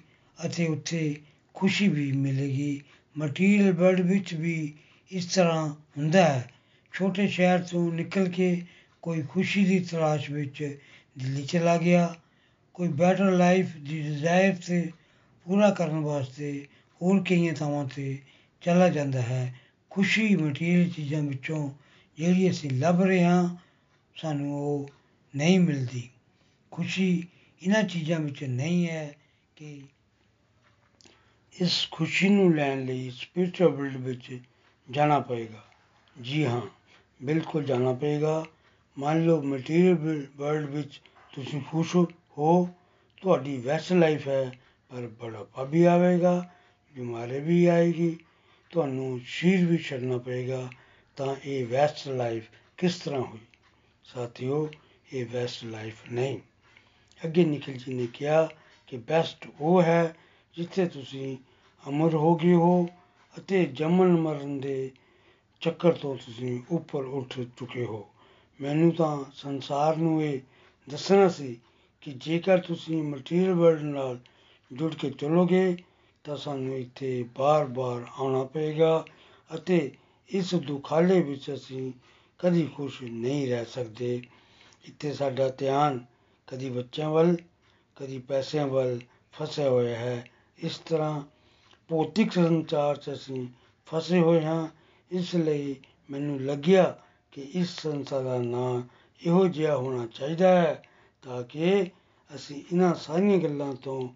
[0.46, 1.22] ਅਤੇ ਉੱਥੇ
[1.54, 2.82] ਖੁਸ਼ੀ ਵੀ ਮਿਲੇਗੀ।
[3.18, 4.74] ਮਟੀਰੀਅਲ ਵਰਲਡ ਵਿੱਚ ਵੀ
[5.12, 6.52] ਇਸ ਤਰ੍ਹਾਂ ਹੁੰਦਾ ਹੈ।
[6.94, 8.66] ਛੋਟੇ ਸ਼ਹਿਰ ਤੋਂ ਨਿਕਲ ਕੇ
[9.02, 10.78] ਕੋਈ ਖੁਸ਼ੀ ਦੀ ਤਲਾਸ਼ ਵਿੱਚ
[11.18, 12.16] ਦਿੱਲੀ ਚਲਾ ਗਿਆ।
[12.74, 14.92] ਕੋਈ ਬੈਟਰ ਲਾਈਫ ਦੀ ਡਿਜ਼ਾਇਰ ਤੇ
[15.46, 16.68] ਪੂਰਾ ਕਰਨ ਵਾਸਤੇ
[17.02, 18.18] ਹੋਰ ਕਈਆਂ ਥਾਵਾਂ ਤੇ
[18.62, 19.56] ਚਲਾ ਜਾਂਦਾ ਹੈ।
[19.90, 21.70] ਖੁਸ਼ੀ ਮਟੀਰੀਅਲ ਚੀਜ਼ਾਂ ਵਿੱਚੋਂ
[22.18, 23.56] ਜਿਹੜੀ ਅਸੀਂ ਲੱਭ ਰਹੇ ਹਾਂ,
[24.16, 24.90] ਸਾਨੂੰ ਉਹ
[25.36, 26.10] ਨਹੀਂ ਮਿਲਦੀ।
[26.72, 27.28] ਖੁਸ਼ੀ
[27.64, 29.16] ਇਹਨਾਂ ਚੀਜ਼ਾਂ ਵਿੱਚ ਨਹੀਂ ਹੈ
[29.56, 29.82] ਕਿ
[31.62, 34.40] ਇਸ ਖੁਸ਼ੀ ਨੂੰ ਲੈਣ ਲਈ ਸਪਿਰਚੁਅਲ ਵਰਲਡ ਵਿੱਚ
[34.92, 35.66] ਜਾਣਾ ਪਏਗਾ।
[36.22, 36.62] ਜੀ ਹਾਂ,
[37.22, 38.46] ਬਿਲਕੁਲ ਜਾਣਾ ਪਏਗਾ।
[38.98, 41.02] ਮੰਨ ਲਓ ਮਟੀਰੀਅਲ ਵਰਲਡ ਵਿੱਚ
[41.36, 41.96] ਤੁਸੀਂ ਖੁਸ਼
[42.38, 42.70] ਹੋ,
[43.22, 44.52] ਤੁਹਾਡੀ ਵੈਸਟ ਲਾਈਫ ਹੈ,
[44.90, 46.50] ਪਰ ਬੜਾ ਵੀ ਆਵੇਗਾ,
[46.96, 48.18] ਬਿਮਾਰੀ ਵੀ ਆਏਗੀ,
[48.72, 50.70] ਤੁਹਾਨੂੰ ਸ਼ੀਰ ਵੀ ਛੱਡਣਾ ਪਏਗਾ,
[51.16, 52.46] ਤਾਂ ਇਹ ਵੈਸਟ ਲਾਈਫ
[52.78, 53.40] ਕਿਸ ਤਰ੍ਹਾਂ ਹੋਈ?
[54.04, 54.72] ਸਾਥੀਓ,
[55.14, 56.40] ਇਹ ਵੈਸਟ ਲਾਈਫ ਨਹੀਂ।
[57.26, 58.50] ਅੱਗੇ ਨਿਖਿਲ ਜੀ ਨੇ ਕਿਹਾ
[58.88, 60.16] ਕਿ ਬੈਸਟ ਉਹ ਹੈ
[60.56, 61.38] ਜਿੱਥੇ ਤੁਸੀਂ
[61.90, 62.88] ਅਮਰ ਹੋ ਗਏ ਹੋ
[63.38, 64.92] ਅਤੇ ਜੰਮਣ ਮਰਨ ਦੇ
[65.62, 68.08] ਚੱਕਰ ਤੋਂ ਤੁਸੀਂ ਉੱਪਰ ਉੱਠ ਚੁੱਕੇ ਹੋ।
[68.60, 70.40] ਮੈਨੂੰ ਤਾਂ ਸੰਸਾਰ ਨੂੰ ਇਹ
[70.90, 71.58] ਦੱਸਣਾ ਸੀ
[72.02, 74.20] ਕਿ ਜੇਕਰ ਤੁਸੀਂ ਮਟੀਰੀਅਲ ਵਰਲਡ ਨਾਲ
[74.72, 75.78] ਜੁੜ ਕੇ ਚੱਲੋਗੇ
[76.24, 79.06] ਤਾਂ ਸਾਨੂੰ ਇੱਥੇ ਬਾਰ-ਬਾਰ ਆਉਣਾ ਪਏਗਾ
[79.56, 79.92] ਅਤੇ
[80.30, 81.92] ਇਸ ਦੁਖਾਲੇ ਵਿੱਚ ਅਸੀਂ
[82.40, 84.22] ਕਦੀ ਖੁਸ਼ ਨਹੀਂ ਰਹਿ ਸਕਦੇ।
[84.86, 86.06] ਇੱਥੇ ਸਾਡਾ ਧਿਆਨ
[86.52, 87.36] ਕਦੀ ਬੱਚਿਆਂ ਵੱਲ,
[87.96, 89.00] ਕਦੀ ਪੈਸਿਆਂ ਵੱਲ
[89.34, 90.26] ਫਸਿਆ ਹੋਇਆ ਹੈ।
[90.58, 91.22] ਇਸ ਤਰ੍ਹਾਂ
[91.88, 93.48] ਭੌਤਿਕ ਸੰਚਾਰ 'ਚ ਅਸੀਂ
[93.88, 94.68] ਫਸੇ ਹੋਏ ਹਾਂ।
[95.12, 95.76] ਇਸ ਲਈ
[96.10, 96.98] ਮੈਨੂੰ ਲੱਗਿਆ
[97.32, 98.82] ਕਿ ਇਸ ਸੰਸਥਾ ਦਾ ਨਾਂ
[99.26, 100.84] ਇਹੋ ਜਿਹਾ ਹੋਣਾ ਚਾਹੀਦਾ ਹੈ
[101.22, 101.92] ਤਾਂ ਕਿ
[102.36, 104.10] ਅਸੀਂ ਇਹਨਾਂ ਸਾਰੀਆਂ ਗੱਲਾਂ ਤੋਂ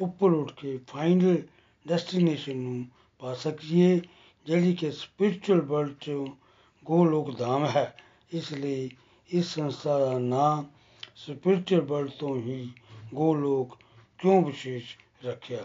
[0.00, 1.42] ਉੱਪਰ ਉੱਠ ਕੇ ਫਾਈਨਲ
[1.88, 2.86] ਡੈਸਟੀਨੇਸ਼ਨ ਨੂੰ
[3.18, 4.00] ਪਾ ਸਕੀਏ,
[4.46, 6.26] ਜਿਹੜੀ ਕਿ ਸਪਿਰਚੁਅਲ ਵਰਲਡ 'ਚੋਂ
[6.84, 7.96] ਗੋਲੋਕ ਧਾਮ ਹੈ।
[8.32, 8.90] ਇਸ ਲਈ
[9.28, 10.62] ਇਸ ਸੰਸਥਾ ਦਾ ਨਾਂ
[11.16, 12.70] ਸਪਿਰਚੁਅਲ ਵਰਲਡ ਤੋਂ ਹੀ
[13.14, 13.78] ਗੋਲੋਕ
[14.18, 15.64] ਕਿਉਂ ਵਿਸ਼ੇਸ਼ ਰੱਖਿਆ?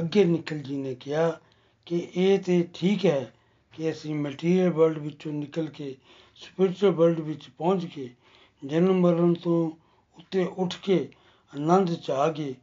[0.00, 1.40] ਅੱਗੇ ਨਿਕਲ ਜੀ ਨੇ ਕਿਹਾ
[1.86, 3.34] ਕਿ ਇਹ ਤੇ ਠੀਕ ਹੈ
[3.72, 5.96] ਕਿ ਅਸੀਂ ਮਟੀਰੀਅਲ ਵਰਲਡ ਵਿੱਚੋਂ ਨਿਕਲ ਕੇ
[6.34, 8.10] ਸਪਿਰਚੁਅਲ ਵਰਲਡ ਵਿੱਚ ਪਹੁੰਚ ਕੇ
[8.66, 9.70] ਜਨਮ ਮਰਨ ਤੋਂ
[10.18, 11.08] ਉੱਤੇ ਉੱਠ ਕੇ
[11.56, 12.54] ਆਨੰਦ ਚ ਆ ਗਏ,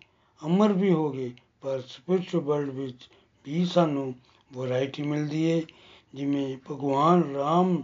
[0.45, 3.09] ਅਮਰ ਵੀ ਹੋ ਗਏ, ਪਰ ਸਪਿਰਚੁਅਲ ਵਰਲਡ ਵਿੱਚ
[3.45, 4.15] ਵੀ ਸਾਨੂੰ
[4.53, 5.63] ਵੈਰਾਈਟੀ ਮਿਲਦੀ ਏ।
[6.15, 7.83] ਜਿਵੇਂ ਭਗਵਾਨ ਰਾਮ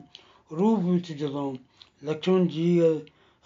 [0.51, 1.55] ਰੂਪ ਵਿੱਚ ਜਦੋਂ
[2.05, 2.81] ਲక్ష్మణ ਜੀ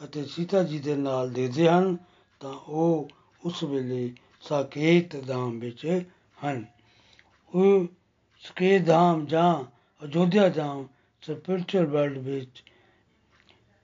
[0.04, 1.98] ਅਤੇ ਸੀਤਾ ਜੀ ਦੇ ਨਾਲ ਦੇਖਦੇ ਹਨ,
[2.40, 3.10] ਤਾਂ ਉਹ
[3.46, 6.02] ਉਸ ਵੇਲੇ ਸਾਕੇਤ ਧਾਮ ਵਿੱਚ
[6.46, 6.66] ਹਨ।
[7.56, 7.88] ਉਹ
[8.40, 9.64] ਸਕੇਤ ਧਾਮ ਜਾਂ
[10.06, 10.88] ਅਯੋਧਿਆ ਧਾਮ
[11.22, 12.64] ਸਪਿਰਚੁਅਲ ਵਰਲਡ ਵਿੱਚ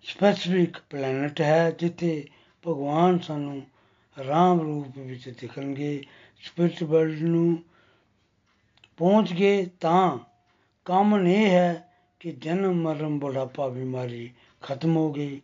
[0.03, 2.27] ਸਪੈਸੀਫਿਕ ਪਲੈਨਟ ਹੈ, ਜਿੱਥੇ
[2.67, 3.61] ਭਗਵਾਨ ਸਾਨੂੰ
[4.17, 6.03] ਰਾਮ ਰੂਪ ਵਿੱਚ ਦਿਖਣਗੇ
[6.41, 7.63] ਸਪਿਰਚੁਅਲ ਵਰਲਡ ਨੂੰ
[8.97, 10.17] ਪਹੁੰਚ ਗਏ ਤਾਂ
[10.85, 15.41] ਕਾਮਨ ਇਹ ਹੈ ਕਿ ਜਨਮ, ਮਰਨ, ਬੁਢਾਪਾ, ਬਿਮਾਰੀ ਖਤਮ ਹੋ ਗਈ।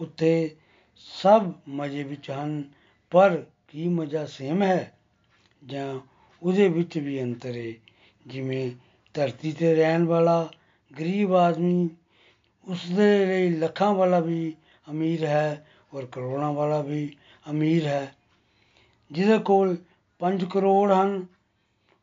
[0.00, 0.56] ਉੱਥੇ
[0.96, 2.64] ਸਭ ਮਜ਼ੇ ਵਿੱਚ ਹਨ,
[3.10, 4.98] ਪਰ ਕੀ ਮਜ਼ਾ ਸੇਮ ਹੈ?
[5.66, 6.00] ਜਾਂ
[6.42, 7.72] ਉਹਦੇ ਵਿੱਚ ਵੀ ਅੰਤਰ ਹੈ?
[8.26, 8.70] ਜਿਵੇਂ
[9.14, 10.50] ਧਰਤੀ ਤੇ ਰਹਿਣ ਵਾਲਾ
[11.00, 11.90] ਗਰੀਬ ਆਦਮੀ
[12.68, 14.54] ਉਸ ਦੇ ਲਈ ਲੱਖਾਂ ਵਾਲਾ ਵੀ
[14.90, 17.16] ਅਮੀਰ ਹੈ ਔਰ ਕਰੋੜਾਂ ਵਾਲਾ ਵੀ
[17.50, 18.14] ਅਮੀਰ ਹੈ।
[19.12, 19.76] ਜਿਹਦੇ ਕੋਲ
[20.18, 21.26] 5 ਕਰੋੜ ਹਨ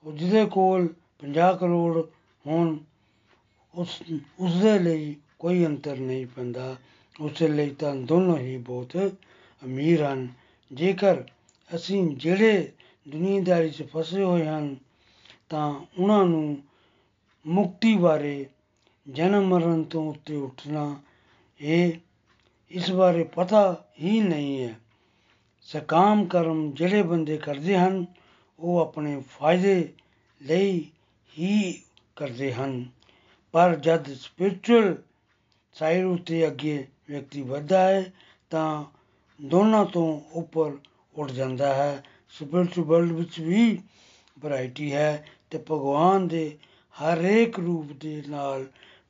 [0.03, 0.87] ਉਹ ਜਿਹਦੇ ਕੋਲ
[1.19, 2.07] 50 ਕਰੋੜ
[2.47, 2.77] ਹੋਣ,
[3.75, 4.03] ਉਸ
[4.39, 6.75] ਉਸ ਦੇ ਲਈ ਕੋਈ ਅੰਤਰ ਨਹੀਂ ਪੈਂਦਾ।
[7.19, 9.13] ਉਸ ਲਈ ਤਾਂ ਦੋਨੋਂ ਹੀ ਬਹੁਤ
[9.65, 10.27] ਅਮੀਰ ਹਨ।
[10.73, 11.23] ਜੇਕਰ
[11.75, 12.71] ਅਸੀਂ ਜਿਹੜੇ
[13.09, 14.75] ਦੁਨੀਆਦਾਰੀ 'ਚ ਫਸੇ ਹੋਏ ਹਨ,
[15.49, 16.63] ਤਾਂ ਉਹਨਾਂ ਨੂੰ
[17.47, 18.45] ਮੁਕਤੀ ਬਾਰੇ
[19.09, 20.99] ਜਨਮ ਮਰਨ ਤੋਂ ਉੱਤੇ ਉੱਠਣਾ
[21.61, 21.93] ਇਹ
[22.71, 24.79] ਇਸ ਬਾਰੇ ਪਤਾ ਹੀ ਨਹੀਂ ਹੈ।
[25.61, 28.05] ਸਕਾਮ ਕਰਮ ਜਿਹੜੇ ਬੰਦੇ ਕਰਦੇ ਹਨ,
[28.59, 29.93] ਉਹ ਆਪਣੇ ਫਾਇਦੇ
[30.41, 30.89] ਲਈ
[31.39, 31.81] ਹੀ
[32.15, 32.85] ਕਰਦੇ ਹਨ।
[33.51, 35.03] ਪਰ ਜਦ ਸਪਿਰਚੁਅਲ
[35.73, 38.11] ਸਾਈਡ ਉਤੇ ਅੱਗੇ ਵਿਅਕਤੀ ਵੱਧਦਾ ਹੈ,
[38.49, 38.83] ਤਾਂ
[39.39, 40.77] ਦੋਨਾਂ ਤੋਂ ਉੱਪਰ
[41.15, 43.79] ਉੱਠ ਜਾਂਦਾ ਹੈ। ਸਪਿਰਚੁਅਲ ਵਰਲਡ ਵਿੱਚ ਵੀ
[44.39, 46.57] ਵੈਰਾਈਟੀ ਹੈ ਤੇ ਭਗਵਾਨ ਦੇ
[46.95, 48.65] ਹਰੇਕ ਰੂਪ ਦੇ ਨਾਲ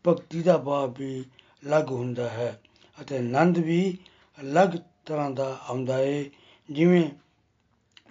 [0.06, 1.24] ਭਗਤੀ ਦਾ ਭਾਵ ਵੀ
[1.66, 2.62] ਅਲੱਗ ਹੁੰਦਾ ਹੈ
[3.02, 3.98] ਅਤੇ ਆਨੰਦ ਵੀ
[4.40, 4.70] ਅਲੱਗ
[5.06, 6.24] ਤਰ੍ਹਾਂ ਦਾ ਆਉਂਦਾ ਹੈ
[6.70, 7.10] ਜਿਵੇਂ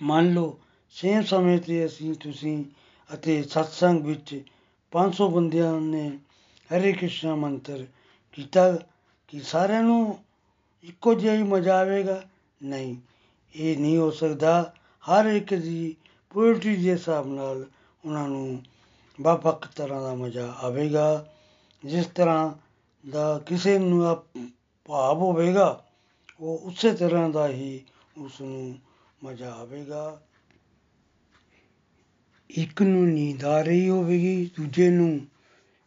[0.03, 0.59] ਮੰਨ ਲਓ,
[0.91, 2.65] ਸੇਮ ਸਮੇਂ ਤੇ ਅਸੀਂ, ਤੁਸੀਂ
[3.11, 4.43] ਅਤੇ ਸਤਸੰਗ ਵਿੱਚ
[4.93, 6.09] 500 ਬੰਦਿਆਂ ਨੇ
[6.71, 7.87] ਹਰੇ ਕ੍ਰਿਸ਼ਨ ਮੰਤਰ
[8.33, 8.79] ਕੀਤਾ।
[9.33, 10.19] ਕਿ ਸਾਰਿਆਂ ਨੂੰ
[10.85, 12.23] ਇੱਕੋ ਜਿਹਾ ਹੀ ਮਜ਼ਾ ਆਵੇਗਾ?
[12.63, 12.97] ਨਹੀਂ,
[13.57, 15.95] ਇਹ ਨਹੀਂ ਹੋ ਸਕਦਾ। ਹਰ ਇੱਕ ਦੀ
[16.31, 17.65] ਪੁਰਿਟੀ ਦੇ ਹਿਸਾਬ ਨਾਲ
[18.05, 18.63] ਉਹਨਾਂ ਨੂੰ
[19.21, 21.27] ਵੱਖ ਤਰ੍ਹਾਂ ਦਾ ਮਜ਼ਾ ਆਵੇਗਾ।
[21.85, 22.53] ਜਿਸ ਤਰ੍ਹਾਂ
[23.11, 24.17] ਦਾ ਕਿਸੇ ਨੂੰ
[24.87, 25.85] ਭਾਵ ਹੋਵੇਗਾ,
[26.41, 27.81] ਉਹ ਉਸੇ ਤਰ੍ਹਾਂ ਦਾ ਹੀ
[28.19, 28.79] ਉਸ ਨੂੰ
[29.25, 30.21] ਮਜ਼ਾ ਆਵੇਗਾ।
[32.51, 35.21] ਇੱਕ ਨੂੰ ਨੀਂਦ ਆ ਰਹੀ ਹੋਵੇਗੀ, ਦੂਜੇ ਨੂੰ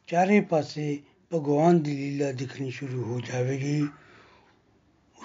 [0.08, 1.00] ਚਾਰੇ ਪਾਸੇ
[1.34, 3.82] ਭਗਵਾਨ ਦੀ ਲੀਲਾ ਦਿਖਣੀ ਸ਼ੁਰੂ ਹੋ ਜਾਵੇਗੀ।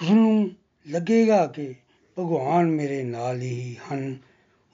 [0.02, 0.50] ਉਸ ਨੂੰ
[0.88, 1.74] ਲੱਗੇਗਾ ਕਿ
[2.18, 4.16] ਭਗਵਾਨ ਮੇਰੇ ਨਾਲ ਹੀ ਹਨ।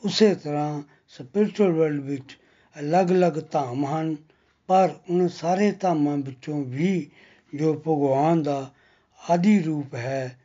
[0.04, 2.38] ਉਸੇ ਤਰ੍ਹਾਂ ਸਪਿਰਚੁਅਲ ਵਰਲਡ ਵਿੱਚ
[2.80, 4.16] ਅਲੱਗ-ਅਲੱਗ ਧਾਮ ਹਨ,
[4.66, 7.10] ਪਰ ਉਹਨਾਂ ਸਾਰੇ ਧਾਮਾਂ ਵਿੱਚੋਂ ਵੀ
[7.54, 8.70] ਜੋ ਭਗਵਾਨ ਦਾ
[9.30, 10.40] ਆਦਿ ਰੂਪ ਹੈ,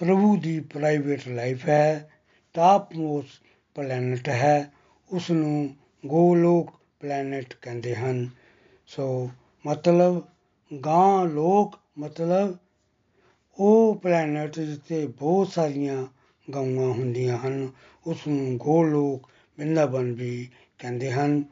[0.00, 2.10] ਪ੍ਰਭੂ ਦੀ ਪ੍ਰਾਈਵੇਟ ਲਾਈਫ ਹੈ
[2.54, 3.42] ਟਾਪ ਮੋਸਟ
[3.74, 4.72] ਪਲੈਨਟ ਹੈ
[5.10, 5.74] ਉਸ ਨੂੰ
[6.06, 8.28] ਗੋਲੋਕ ਪਲੈਨਟ ਕਹਿੰਦੇ ਹਨ।
[8.86, 9.30] ਸੋ
[9.66, 10.22] ਮਤਲਬ
[10.84, 12.56] ਗਾਂ ਲੋਕ ਮਤਲਬ
[13.58, 16.06] ਉਹ ਪਲੈਨਟ ਜਿੱਥੇ ਬਹੁਤ ਸਾਰੀਆਂ
[16.50, 17.68] ਗਊਆਂ ਹੁੰਦੀਆਂ ਹਨ
[18.06, 20.48] ਉਸ ਨੂੰ ਗੋਲੋਕ ਬਿੰਦਾਬਨ ਵੀ
[20.78, 21.44] ਕਹਿੰਦੇ ਹਨ।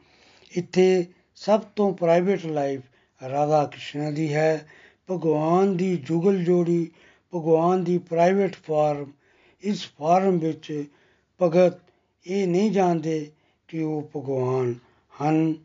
[0.51, 2.81] ਇੱਥੇ ਸਭ ਤੋਂ ਪ੍ਰਾਈਵੇਟ ਲਾਈਫ
[3.29, 4.67] ਰਾਧਾ ਕ੍ਰਿਸ਼ਨ ਦੀ ਹੈ।
[5.11, 6.91] ਭਗਵਾਨ ਦੀ ਜੁਗਲ ਜੋੜੀ,
[7.35, 9.11] ਭਗਵਾਨ ਦੀ ਪ੍ਰਾਈਵੇਟ ਫਾਰਮ
[9.61, 10.85] ਇਸ ਫਾਰਮ ਵਿੱਚ
[11.41, 11.77] ਭਗਤ
[12.27, 13.31] ਇਹ ਨਹੀਂ ਜਾਣਦੇ
[13.67, 14.75] ਕਿ ਉਹ ਭਗਵਾਨ
[15.21, 15.55] ਹਨ।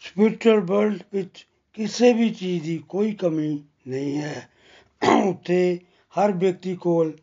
[0.00, 4.48] ਸਪਿਰਚੁਅਲ ਵਰਲਡ ਵਿੱਚ ਕਿਸੇ ਵੀ ਚੀਜ਼ ਦੀ ਕੋਈ ਕਮੀ ਨਹੀਂ ਹੈ।
[5.24, 5.78] ਉੱਥੇ
[6.18, 7.18] ਹਰ ਵਿਅਕਤੀ ਕੋਲ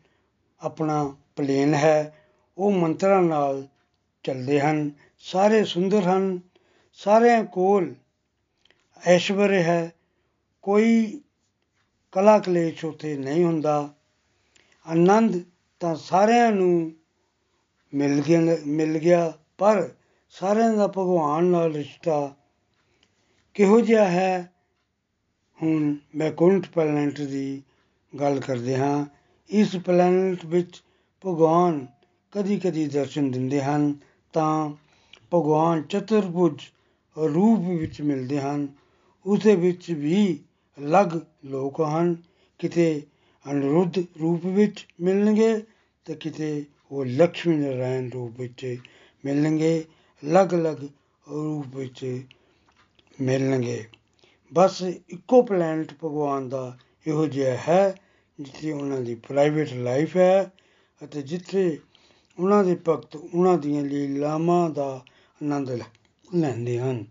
[0.60, 2.26] ਆਪਣਾ ਪਲੇਨ ਹੈ।
[2.58, 3.66] ਉਹ ਮੰਤਰਾਂ ਨਾਲ
[4.22, 6.40] ਚੱਲਦੇ ਹਨ। ਸਾਰੇ ਸੁੰਦਰ ਹਨ।
[6.92, 7.94] ਸਾਰਿਆਂ ਕੋਲ
[9.06, 9.92] ਐਸ਼ਵਰ ਹੈ।
[10.62, 11.20] ਕੋਈ
[12.12, 13.94] ਕਲਾ ਕਲੇਸ਼ ਉੱਥੇ ਨਹੀਂ ਹੁੰਦਾ।
[14.86, 15.40] ਆਨੰਦ
[15.80, 16.92] ਤਾਂ ਸਾਰਿਆਂ ਨੂੰ
[17.94, 19.90] ਮਿਲ ਗਿਆ ਮਿਲ ਗਿਆ, ਪਰ
[20.30, 22.36] ਸਾਰਿਆਂ ਦਾ ਭਗਵਾਨ ਨਾਲ ਰਿਸ਼ਤਾ
[23.56, 24.52] ਕਿਹੋ ਜਿਹਾ ਹੈ?
[25.62, 27.62] ਹੁਣ ਮੈਂ ਕੁੰਠ ਪਲੈਨਟ ਦੀ
[28.20, 29.06] ਗੱਲ ਕਰਦੇ ਹਾਂ।
[29.50, 30.82] ਇਸ ਪਲੈਨਟ ਵਿੱਚ
[31.26, 31.86] ਭਗਵਾਨ
[32.32, 33.94] ਕਦੀ ਕਦੀ ਦਰਸ਼ਨ ਦਿੰਦੇ ਹਨ
[34.32, 34.70] ਤਾਂ
[35.34, 36.62] ਭਗਵਾਨ ਚਤੁਰਭੁਜ
[37.34, 38.68] ਰੂਪ ਵਿੱਚ ਮਿਲਦੇ ਹਨ।
[39.26, 40.38] ਉਸ ਦੇ ਵਿੱਚ ਵੀ
[40.78, 41.08] ਅਲੱਗ
[41.44, 42.16] ਲੋਕ ਹਨ।
[42.58, 43.02] ਕਿਤੇ
[43.50, 45.62] ਅਨਰੁੱਧ ਰੂਪ ਵਿੱਚ ਮਿਲਣਗੇ
[46.04, 48.76] ਤੇ ਕਿਤੇ ਉਹ ਲక్ష్ਮੀ ਨਾਰਾਇਣ ਰੂਪ ਵਿੱਚ
[49.24, 49.84] ਮਿਲਣਗੇ।
[50.22, 50.84] ਅਲੱਗ-ਅਲੱਗ
[51.30, 52.22] ਰੂਪ ਵਿੱਚ
[53.20, 53.84] ਮਿਲਣਗੇ।
[54.52, 56.76] ਬਸ ਇੱਕੋ ਪਲੈਨਟ ਭਗਵਾਨ ਦਾ
[57.06, 57.94] ਇਹੋ ਜਿਹਾ ਹੈ,
[58.38, 60.52] ਜਿੱਥੇ ਉਹਨਾਂ ਦੀ ਪ੍ਰਾਈਵੇਟ ਲਾਈਫ ਹੈ
[61.00, 61.78] ਅਤੇ ਜਿੱਥੇ
[62.38, 65.04] ਉਹਨਾਂ ਦੇ ਭਗਤ ਉਹਨਾਂ ਦੀਆਂ ਲੀਲਾਵਾਂ ਦਾ
[65.40, 65.70] ਆਨੰਦ
[66.34, 67.04] ਲੈਂਦੇ ਹਨ।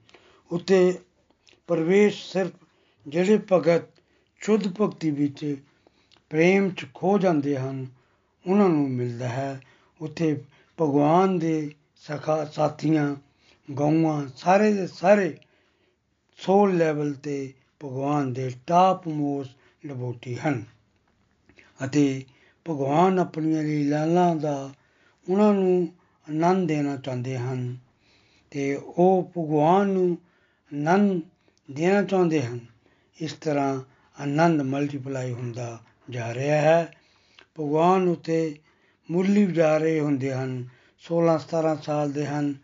[0.51, 0.97] ਉੱਤੇ
[1.67, 2.51] ਪ੍ਰਵੇਸ਼ ਸਿਰਫ
[3.07, 3.89] ਜਿਹੜੇ ਭਗਤ
[4.41, 5.55] ਸ਼ੁੱਧ ਭਗਤੀ ਵਿੱਚ
[6.29, 7.85] ਪ੍ਰੇਮ 'ਚ ਖੋ ਜਾਂਦੇ ਹਨ,
[8.45, 9.61] ਉਹਨਾਂ ਨੂੰ ਮਿਲਦਾ ਹੈ।
[10.01, 10.33] ਉੱਥੇ
[10.77, 13.15] ਭਗਵਾਨ ਦੇ ਸਖਾ ਸਾਥੀਆਂ
[13.71, 15.33] ਗਊਆਂ, ਸਾਰੇ ਦੇ ਸਾਰੇ
[16.37, 19.51] ਸੋਲ ਲੈਵਲ ਤੇ ਭਗਵਾਨ ਦੇ ਟਾਪ ਮੋਸਟ
[19.87, 20.63] ਡਿਵੋਟੀ ਹਨ।
[21.85, 22.23] ਅਤੇ
[22.69, 24.73] ਭਗਵਾਨ ਆਪਣੀਆਂ ਲੀਲਾਵਾਂ ਦਾ
[25.29, 25.87] ਉਹਨਾਂ ਨੂੰ
[26.29, 27.77] ਆਨੰਦ ਦੇਣਾ ਚਾਹੁੰਦੇ ਹਨ
[28.51, 30.17] ਤੇ ਉਹ ਭਗਵਾਨ ਨੂੰ
[30.73, 31.21] ਆਨੰਦ
[31.71, 32.59] ਦੇਣਾ ਚਾਹੁੰਦੇ ਹਨ।
[33.21, 33.81] ਇਸ ਤਰ੍ਹਾਂ
[34.21, 36.93] ਆਨੰਦ ਮਲਟੀਪਲਾਈ ਹੁੰਦਾ ਜਾ ਰਿਹਾ ਹੈ।
[37.59, 38.59] ਭਗਵਾਨ ਉਤੇ
[39.11, 40.67] ਮੁਰਲੀ ਵਜਾ ਰਹੇ ਹੁੰਦੇ ਹਨ
[41.01, 42.55] 16 17 ਸਾਲ ਦੇ ਹਨ,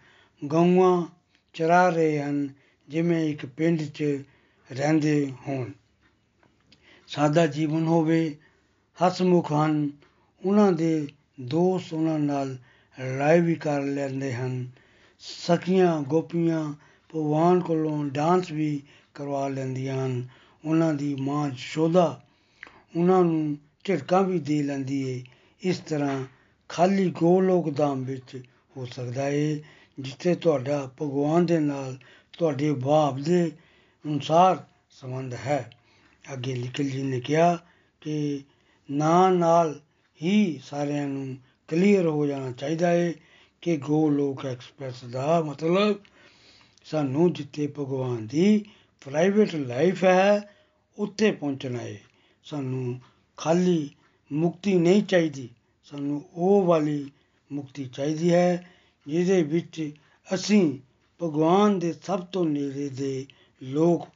[0.45, 1.07] ਗਊਆਂ
[1.53, 2.60] ਚਰਾ ਰਹੇ ਹਨ
[2.91, 4.23] ਜਿਵੇਂ ਇੱਕ ਪਿੰਡ 'ਚ
[4.71, 5.71] ਰਹਿੰਦੇ ਹੋਣ।
[7.07, 8.37] ਸਾਦਾ ਜੀਵਨ ਹੋਵੇ,
[8.97, 9.91] ਹਸਮੁਖ ਹਨ,
[10.45, 11.07] ਉਹਨਾਂ ਦੇ
[11.41, 12.57] ਦੋਸਤ ਉਹਨਾਂ ਨਾਲ
[12.97, 14.71] ਲੜਾਈ ਵੀ ਕਰ ਲੈਂਦੇ ਹਨ।
[15.19, 16.73] ਸਖੀਆਂ, ਗੋਪੀਆਂ,
[17.15, 18.81] ਭਗਵਾਨ ਕੋਲੋਂ ਡਾਂਸ ਵੀ
[19.13, 20.27] ਕਰਵਾ ਲੈਂਦੀਆਂ ਹਨ।
[20.65, 22.21] ਉਹਨਾਂ ਦੀ ਮਾਂ ਸ਼ੋਦਾ
[22.97, 25.23] ਉਹਨਾਂ ਨੂੰ ਝਟਕਾਂ ਵੀ ਦੇ ਲੈਂਦੀ ਏ।
[25.61, 26.23] ਇਸ ਤਰ੍ਹਾਂ
[26.69, 28.43] ਖਾਲੀ ਗੋਲੋਕ ਧਾਮ ਵਿੱਚ
[28.77, 29.63] ਹੋ ਸਕਦਾ ਏ,
[29.99, 31.97] ਜਿੱਥੇ ਤੁਹਾਡਾ ਭਗਵਾਨ ਦੇ ਨਾਲ
[32.41, 33.51] ਤੁਹਾਡੇ ਭਾਵ ਦੇ
[34.05, 35.71] ਅਨੁਸਾਰ ਸੰਬੰਧ ਹੈ।
[36.33, 37.57] ਅੱਗੇ ਨਿਕਲ ਜੀ ਨੇ ਕਿਹਾ
[38.01, 38.43] ਕਿ
[38.91, 39.79] ਨਾਂ ਨਾਲ
[40.21, 43.13] ਹੀ ਸਾਰਿਆਂ ਨੂੰ ਕਲੀਅਰ ਹੋ ਜਾਣਾ ਚਾਹੀਦਾ ਹੈ
[43.61, 45.99] ਕਿ ਗੋਲੋਕ ਐਕਸਪ੍ਰੈਸ ਦਾ ਮਤਲਬ
[46.85, 48.65] ਸਾਨੂੰ ਜਿੱਥੇ ਭਗਵਾਨ ਦੀ
[49.05, 50.55] ਪ੍ਰਾਈਵੇਟ ਲਾਈਫ ਹੈ,
[50.97, 52.01] ਉੱਥੇ ਪਹੁੰਚਣਾ ਹੈ
[52.43, 52.99] ਸਾਨੂੰ
[53.37, 53.89] ਖਾਲੀ
[54.31, 55.49] ਮੁਕਤੀ ਨਹੀਂ ਚਾਹੀਦੀ,
[55.83, 57.11] ਸਾਨੂੰ ਉਹ ਵਾਲੀ
[57.51, 58.73] ਮੁਕਤੀ ਚਾਹੀਦੀ ਹੈ,
[59.07, 59.91] ਜਿਹਦੇ ਵਿੱਚ
[60.33, 60.79] ਅਸੀਂ
[61.23, 63.25] ਭਗਵਾਨ ਦੇ ਸਭ ਤੋਂ ਨੇੜੇ ਦੇ
[63.63, 64.07] ਲੋਕ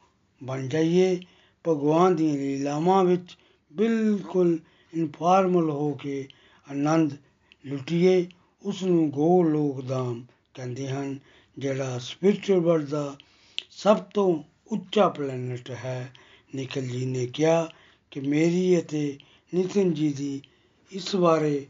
[0.44, 1.20] ਬਣ ਜਾਈਏ।
[1.68, 3.38] ਭਗਵਾਨ ਦੀਆਂ ਲੀਲਾਵਾਂ ਵਿੱਚ
[3.74, 4.60] ਬਿਲਕੁਲ
[4.94, 6.28] ਇਨਫਾਰਮਲ ਹੋ ਕੇ
[6.72, 7.14] ਆਨੰਦ
[7.66, 8.26] ਲੁੱਟੀਏ
[8.64, 11.20] ਉਸ ਨੂੰ ਗੋ ਲੋਕਦਾਮ ਕਹਿੰਦੇ ਹਨ,
[11.58, 13.16] ਜਿਹੜਾ ਸਪਿਰਚੁਅਲ ਵਰਲਡ ਦਾ
[13.72, 16.14] ਸਭ ਤੋਂ ਉੱਚਾ ਪਲੈਨਟ ਹੈ।
[16.56, 17.72] ਨਿਕਲ ਜੀ ਨੇ ਕਿਹਾ
[18.12, 19.18] ਕਿ ਮੇਰੀ ਅਤੇ
[19.54, 20.42] ਨਿਤਨ ਜੀ ਦੀ
[20.92, 21.66] ਇਸ ਬਾਰੇ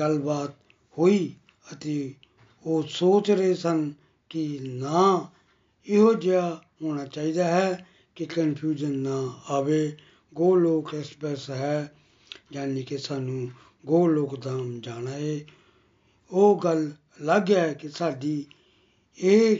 [0.00, 0.54] ਗੱਲਬਾਤ
[0.98, 1.32] ਹੋਈ
[1.72, 2.14] ਅਤੇ
[2.66, 3.92] ਉਹ ਸੋਚ ਰਹੇ ਸਨ
[4.30, 5.30] ਕਿ ਨਾ
[5.86, 9.96] ਇਹੋ ਜਿਹਾ ਹੋਣਾ ਚਾਹੀਦਾ ਹੈ ਕਿ ਕਨਫਿਊਜ਼ਨ ਨਾ ਆਵੇ।
[10.34, 11.92] ਗੋਲੋਕ ਐਕਸਪ੍ਰੈਸ ਹੈ,
[12.52, 13.50] ਯਾਨੀ ਕਿ ਸਾਨੂੰ
[13.86, 15.40] ਗੋਲੋਕ ਧਾਮ ਜਾਣਾ ਹੈ
[16.30, 18.44] ਉਹ ਗੱਲ ਅਲੱਗ ਹੈ ਕਿ ਸਾਡੀ
[19.18, 19.56] ਇਹ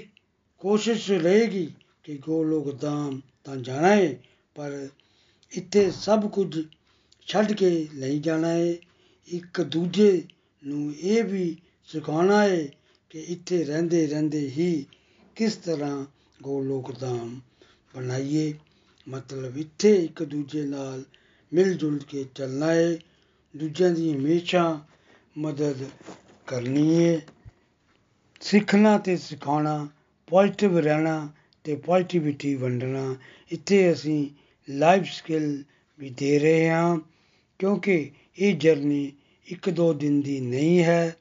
[0.58, 1.68] ਕੋਸ਼ਿਸ਼ ਰਹੇਗੀ
[2.04, 4.20] ਕਿ ਗੋਲੋਕ ਧਾਮ ਤਾਂ ਜਾਣਾ ਹੈ
[4.54, 4.88] ਪਰ
[5.52, 6.66] ਇੱਥੇ ਸਭ ਕੁਝ
[7.26, 8.74] ਛੱਡ ਕੇ ਲਈ ਜਾਣਾ ਹੈ
[9.28, 10.22] ਇੱਕ ਦੂਜੇ
[10.66, 12.68] ਨੂੰ ਇਹ ਵੀ ਸਿਖਾਉਣਾ ਹੈ
[13.10, 14.86] ਕਿ ਇੱਥੇ ਰਹਿੰਦੇ ਰਹਿੰਦੇ ਹੀ
[15.36, 16.06] ਕਿਸ ਤਰ੍ਹਾਂ
[16.42, 17.40] ਗੋਲੋਕ ਧਾਮ
[17.96, 18.54] ਬਣਾਈਏ?
[19.08, 21.04] ਮਤਲਬ ਇੱਥੇ ਇੱਕ ਦੂਜੇ ਨਾਲ
[21.52, 22.98] ਮਿਲ ਜੁਲ ਕੇ ਚੱਲਣਾ ਹੈ
[23.56, 24.84] ਦੂਜਿਆਂ ਦੀ ਹਮੇਸ਼ਾ
[25.38, 25.84] ਮਦਦ
[26.46, 27.20] ਕਰਨੀ ਹੈ
[28.40, 29.88] ਸਿੱਖਣਾ ਤੇ ਸਿਖਾਉਣਾ
[30.26, 31.28] ਪੋਜ਼ਿਟਿਵ ਰਹਿਣਾ
[31.64, 33.16] ਤੇ ਪੋਜ਼ਿਟਿਵਿਟੀ ਵੰਡਣਾ,
[33.52, 34.28] ਇੱਥੇ ਅਸੀਂ
[34.68, 35.62] ਲਾਈਫ ਸਕਿੱਲ
[35.98, 36.98] ਵੀ ਦੇ ਰਹੇ ਹਾਂ,
[37.58, 39.12] ਕਿਉਂਕਿ ਇਹ ਜਰਨੀ
[39.46, 41.16] ਇੱਕ ਦੋ ਦਿਨ ਦੀ ਨਹੀਂ ਹੈ।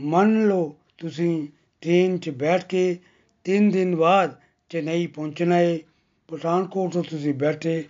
[0.00, 1.48] ਮੰਨ ਲਓ ਤੁਸੀਂ
[1.82, 2.96] ਟ੍ਰੇਨ 'ਚ ਬੈਠ ਕੇ
[3.44, 4.34] ਤਿੰਨ ਦਿਨ ਬਾਅਦ
[4.70, 5.78] ਚੇਨਈ ਪਹੁੰਚਣਾ ਹੈ
[6.28, 7.84] ਪਠਾਨਕੋਟ ਤੋਂ ਤੁਸੀਂ ਬੈਠੇ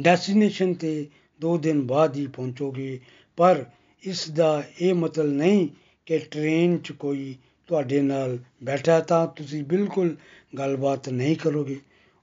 [0.00, 1.06] ਡੈਸਟੀਨੇਸ਼ਨ ਤੇ
[1.40, 3.00] ਦੋ ਦਿਨ ਬਾਅਦ ਹੀ ਪਹੁੰਚੋਗੇ।
[3.36, 3.64] ਪਰ
[4.04, 5.68] ਇਸ ਦਾ ਇਹ ਮਤਲਬ ਨਹੀਂ
[6.06, 7.34] ਕਿ ਟ੍ਰੇਨ 'ਚ ਕੋਈ
[7.66, 10.16] ਤੁਹਾਡੇ ਨਾਲ ਬੈਠਾ ਤਾਂ ਤੁਸੀਂ ਬਿਲਕੁਲ
[10.58, 11.78] ਗੱਲਬਾਤ ਨਹੀਂ ਕਰੋਗੇ।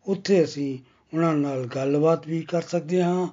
[0.08, 0.78] ਉੱਥੇ ਅਸੀਂ
[1.13, 3.28] ਉਹਨਾਂ ਨਾਲ ਗੱਲਬਾਤ ਵੀ ਕਰ ਸਕਦੇ ਹਾਂ,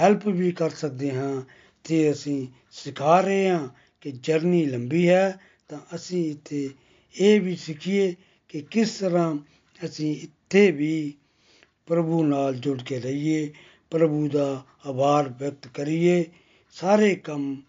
[0.00, 1.42] ਹੈਲਪ ਵੀ ਕਰ ਸਕਦੇ ਹਾਂ
[1.84, 3.68] ਤੇ ਅਸੀਂ ਸਿਖਾ ਰਹੇ ਹਾਂ
[4.00, 6.70] ਕਿ ਜਰਨੀ ਲੰਬੀ ਹੈ ਤਾਂ ਅਸੀਂ ਇੱਥੇ
[7.20, 8.14] ਇਹ ਵੀ ਸਿੱਖੀਏ
[8.48, 9.36] ਕਿ ਕਿਸ ਤਰ੍ਹਾਂ
[9.84, 11.14] ਅਸੀਂ ਇੱਥੇ ਵੀ
[11.86, 13.52] ਪ੍ਰਭੂ ਨਾਲ ਜੁੜ ਕੇ ਰਹੀਏ,
[13.90, 16.24] ਪ੍ਰਭੂ ਦਾ ਆਭਾਰ ਵਿਅਕਤ ਕਰੀਏ,
[16.70, 17.62] ਸਾਰੇ ਕੰਮ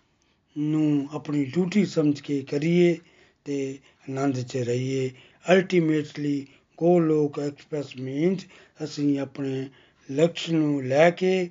[0.58, 2.98] ਨੂੰ ਆਪਣੀ ਡਿਊਟੀ ਸਮਝ ਕੇ ਕਰੀਏ
[3.46, 3.78] ਤੇ
[4.10, 5.12] ਆਨੰਦ 'ਚ ਰਹੀਏ।
[5.52, 8.46] ਅਲਟੀਮੇਟਲੀ ਗੋ ਲੋਕ ਐਕਸਪ੍ਰੈਸ ਮੀਨਸ
[8.84, 9.70] ਅਸੀਂ ਆਪਣੇ
[10.12, 11.50] ਲਕਸ਼ ਨੂੰ ਲੈ ਕੇ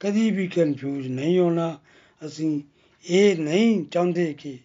[0.00, 1.78] ਕਦੀ ਵੀ ਕਨਫਿਊਜ਼ ਨਹੀਂ ਹੋਣਾ।
[2.26, 2.60] ਅਸੀਂ
[3.04, 4.58] ਇਹ ਨਹੀਂ ਚਾਹੁੰਦੇ ਕਿ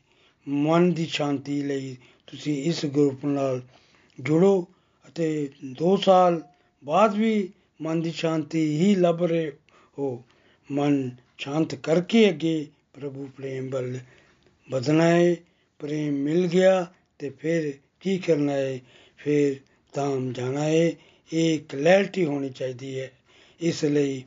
[0.48, 3.62] ਮਨ ਦੀ ਸ਼ਾਂਤੀ ਲਈ ਤੁਸੀਂ ਇਸ ਗਰੁੱਪ ਨਾਲ
[4.20, 4.68] ਜੁੜੋ
[5.08, 6.42] ਅਤੇ 2 ਸਾਲ
[6.84, 7.50] ਬਾਅਦ ਵੀ
[7.82, 9.52] ਮਨ ਦੀ ਸ਼ਾਂਤੀ ਹੀ ਲੱਭ ਰਹੇ
[10.00, 10.24] ਹੋ।
[10.72, 14.00] ਮਨ ਸ਼ਾਂਤ ਕਰਕੇ ਅੱਗੇ ਪ੍ਰਭੂ ਪ੍ਰੇਮ ਵੱਲ
[14.72, 15.36] ਵਧਣਾ ਹੈ
[15.80, 18.80] ਪ੍ਰੇਮ ਮਿਲ ਗਿਆ ਤੇ ਫਿਰ ਕੀ ਕਰਨਾ ਹੈ
[19.18, 19.56] ਫਿਰ
[19.94, 20.92] ਧਾਮ ਜਾਣਾ ਹੈ
[21.34, 23.12] ਇਹ ਕਲੈਰਿਟੀ ਹੋਣੀ ਚਾਹੀਦੀ ਹੈ।
[23.62, 24.24] ਇਸ ਲਈ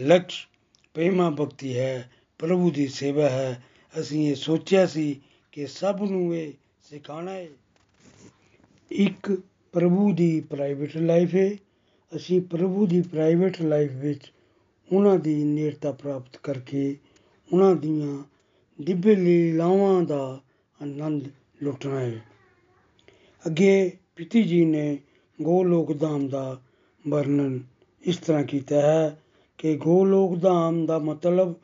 [0.00, 0.46] ਲਕਸ਼,
[0.94, 3.64] ਪ੍ਰੇਮਾ ਭਗਤੀ ਹੈ। ਪ੍ਰਭੂ ਦੀ ਸੇਵਾ ਹੈ।
[4.00, 5.20] ਅਸੀਂ ਇਹ ਸੋਚਿਆ ਸੀ
[5.52, 7.48] ਕਿ ਸਭ ਨੂੰ ਇਹ ਸਿਖਾਣਾ ਹੈ।
[8.90, 11.50] ਇੱਕ ਪ੍ਰਭੂ ਦੀ ਪ੍ਰਾਈਵੇਟ ਲਾਈਫ ਹੈ।
[12.16, 14.32] ਅਸੀਂ ਪ੍ਰਭੂ ਦੀ ਪ੍ਰਾਈਵੇਟ ਲਾਈਫ ਵਿੱਚ
[14.92, 16.96] ਉਹਨਾਂ ਦੀ ਨੇੜਤਾ ਪ੍ਰਾਪਤ ਕਰਕੇ
[17.52, 18.24] ਉਹਨਾਂ ਦੀਆਂ
[18.82, 20.40] ਦਿव्य ਲੀਲਾਵਾਂ ਦਾ
[20.82, 21.28] ਆਨੰਦ
[21.62, 22.22] ਲੁੱਟਣਾ ਹੈ।
[23.46, 24.98] ਅੱਗੇ ਪਿਤੀ ਜੀ ਨੇ
[25.42, 26.60] ਗੋਲੋਕ ਧਾਮ ਦਾ
[27.08, 27.60] ਵਰਣਨ
[28.02, 29.22] ਇਸ ਤਰ੍ਹਾਂ ਕੀਤਾ ਹੈ
[29.58, 31.54] ਕਿ ਗੋਲੋਕ ਧਾਮ ਦਾ ਮਤਲਬ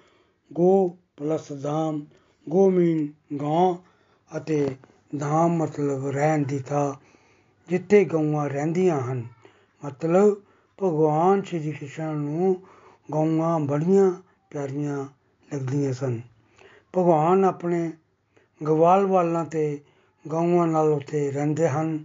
[0.53, 2.07] ਗੋ ਪਲਸ ਧਾਮ
[2.48, 3.74] ਗੋ ਮੀਨ ਗਾਂ
[4.37, 4.76] ਅਤੇ
[5.18, 6.94] ਧਾਮ ਮਤਲਬ ਰਹਿਣ ਦੀ ਥਾਂ
[7.68, 9.26] ਜਿੱਥੇ ਗਊਆਂ ਰਹਿੰਦੀਆਂ ਹਨ।
[9.85, 10.37] ਮਤਲਬ
[10.82, 12.62] ਭਗਵਾਨ ਸ਼੍ਰੀ ਕ੍ਰਿਸ਼ਨ ਨੂੰ
[13.11, 14.12] ਗਊਆਂ ਬੜੀਆਂ
[14.50, 15.06] ਪਿਆਰੀਆਂ
[15.54, 16.20] ਲੱਗਦੀਆਂ ਸਨ।
[16.98, 17.92] ਭਗਵਾਨ ਆਪਣੇ
[18.66, 19.80] ਗਵਾਲ ਵਾਲਾਂ ਤੇ
[20.28, 22.04] ਗਊਆਂ ਨਾਲ ਉੱਥੇ ਰਹਿੰਦੇ ਹਨ।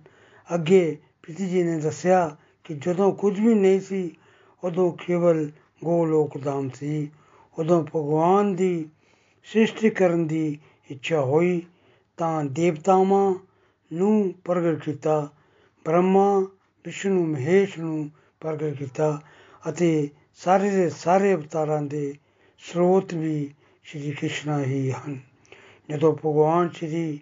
[0.55, 4.15] ਅੱਗੇ ਪਿਤੀ ਜੀ ਨੇ ਦੱਸਿਆ ਕਿ ਜਦੋਂ ਕੁਝ ਵੀ ਨਹੀਂ ਸੀ,
[4.63, 5.51] ਉਦੋਂ ਕੇਵਲ
[5.83, 7.11] ਗੋਲੋਕ ਧਾਮ ਸੀ।
[7.59, 8.89] ਉਦੋਂ ਭਗਵਾਨ ਦੀ
[9.43, 11.61] ਸ੍ਰਿਸ਼ਟੀ ਕਰਨ ਦੀ ਇੱਛਾ ਹੋਈ
[12.17, 13.33] ਤਾਂ ਦੇਵਤਾਵਾਂ
[13.91, 15.29] ਨੂੰ ਪ੍ਰਗਟ ਕੀਤਾ,
[15.85, 16.39] ਬ੍ਰਹਮਾ,
[16.85, 19.21] ਵਿਸ਼ਨੂੰ, ਮਹੇਸ਼ ਨੂੰ ਪ੍ਰਗਟ ਕੀਤਾ
[19.69, 22.15] ਅਤੇ ਸਾਰੇ ਦੇ ਸਾਰੇ ਅਵਤਾਰਾਂ ਦੇ
[22.57, 25.19] ਸਰੋਤ ਵੀ ਸ਼੍ਰੀ ਕ੍ਰਿਸ਼ਨ ਹੀ ਹਨ।
[25.89, 27.19] ਜਦੋਂ ਭਗਵਾਨ ਸ਼੍ਰੀ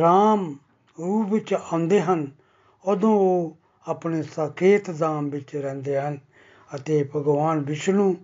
[0.00, 0.56] ਰਾਮ
[0.98, 2.26] ਰੂਪ ਵਿੱਚ ਆਉਂਦੇ ਹਨ,
[2.84, 6.18] ਉਦੋਂ ਉਹ ਆਪਣੇ ਸਾਕੇਤ ਧਾਮ ਵਿੱਚ ਰਹਿੰਦੇ ਹਨ
[6.74, 8.16] ਅਤੇ ਭਗਵਾਨ ਵਿਸ਼ਨੂੰ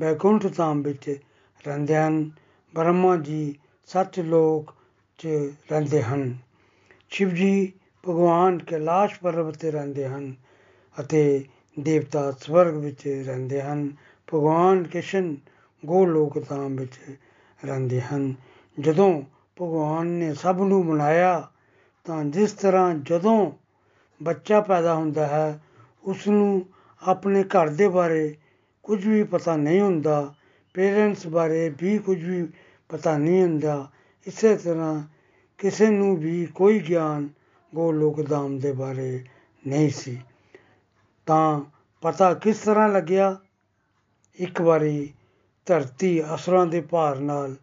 [0.00, 1.18] ਬੈਕੁੰਠ ਧਾਮ ਵਿੱਚ
[1.66, 2.30] ਰਹਿੰਦੇ ਹਨ।
[2.74, 4.74] ਬ੍ਰਹਮਾ ਜੀ ਸੱਚ ਲੋਕ
[5.18, 5.26] 'ਚ
[5.70, 6.36] ਰਹਿੰਦੇ ਹਨ।
[7.08, 7.72] ਸ਼ਿਵ ਜੀ
[8.08, 10.34] ਭਗਵਾਨ ਕੈਲਾਸ਼ ਪਰਬਤ ਤੇ ਰਹਿੰਦੇ ਹਨ
[11.00, 11.44] ਅਤੇ
[11.78, 13.90] ਦੇਵਤਾ ਸਵਰਗ ਵਿੱਚ ਰਹਿੰਦੇ ਹਨ।
[14.28, 15.36] ਭਗਵਾਨ ਕ੍ਰਿਸ਼ਨ
[15.84, 16.92] ਗੋਲੋਕ ਧਾਮ ਵਿੱਚ
[17.64, 18.34] ਰਹਿੰਦੇ ਹਨ।
[18.80, 19.22] ਜਦੋਂ
[19.62, 21.48] ਭਗਵਾਨ ਨੇ ਸਭ ਨੂੰ ਬਣਾਇਆ
[22.04, 23.52] ਤਾਂ ਜਿਸ ਤਰ੍ਹਾਂ ਜਦੋਂ
[24.22, 25.60] ਬੱਚਾ ਪੈਦਾ ਹੁੰਦਾ ਹੈ
[26.04, 26.66] ਉਸ ਨੂੰ
[27.02, 28.36] ਆਪਣੇ ਘਰ ਦੇ ਬਾਰੇ
[28.82, 30.34] ਕੁਝ ਵੀ ਪਤਾ ਨਹੀਂ ਹੁੰਦਾ
[30.74, 32.48] ਪੇਰੈਂਟਸ ਬਾਰੇ ਵੀ ਕੁਝ ਵੀ
[32.88, 33.90] ਪਤਾ ਨਹੀਂ ਹੁੰਦਾ।
[34.26, 35.02] ਇਸੇ ਤਰ੍ਹਾਂ
[35.58, 37.28] ਕਿਸੇ ਨੂੰ ਵੀ ਕੋਈ ਗਿਆਨ
[37.74, 39.24] ਗੋਲੋਕ ਧਾਮ ਦੇ ਬਾਰੇ
[39.66, 40.18] ਨਹੀਂ ਸੀ।
[41.26, 41.60] ਤਾਂ
[42.02, 43.36] ਪਤਾ ਕਿਸ ਤਰ੍ਹਾਂ ਲੱਗਿਆ?
[44.34, 45.12] ਇੱਕ ਵਾਰੀ
[45.66, 47.56] ਧਰਤੀ ਅਸੁਰਾਂ ਦੇ ਭਾਰ ਨਾਲ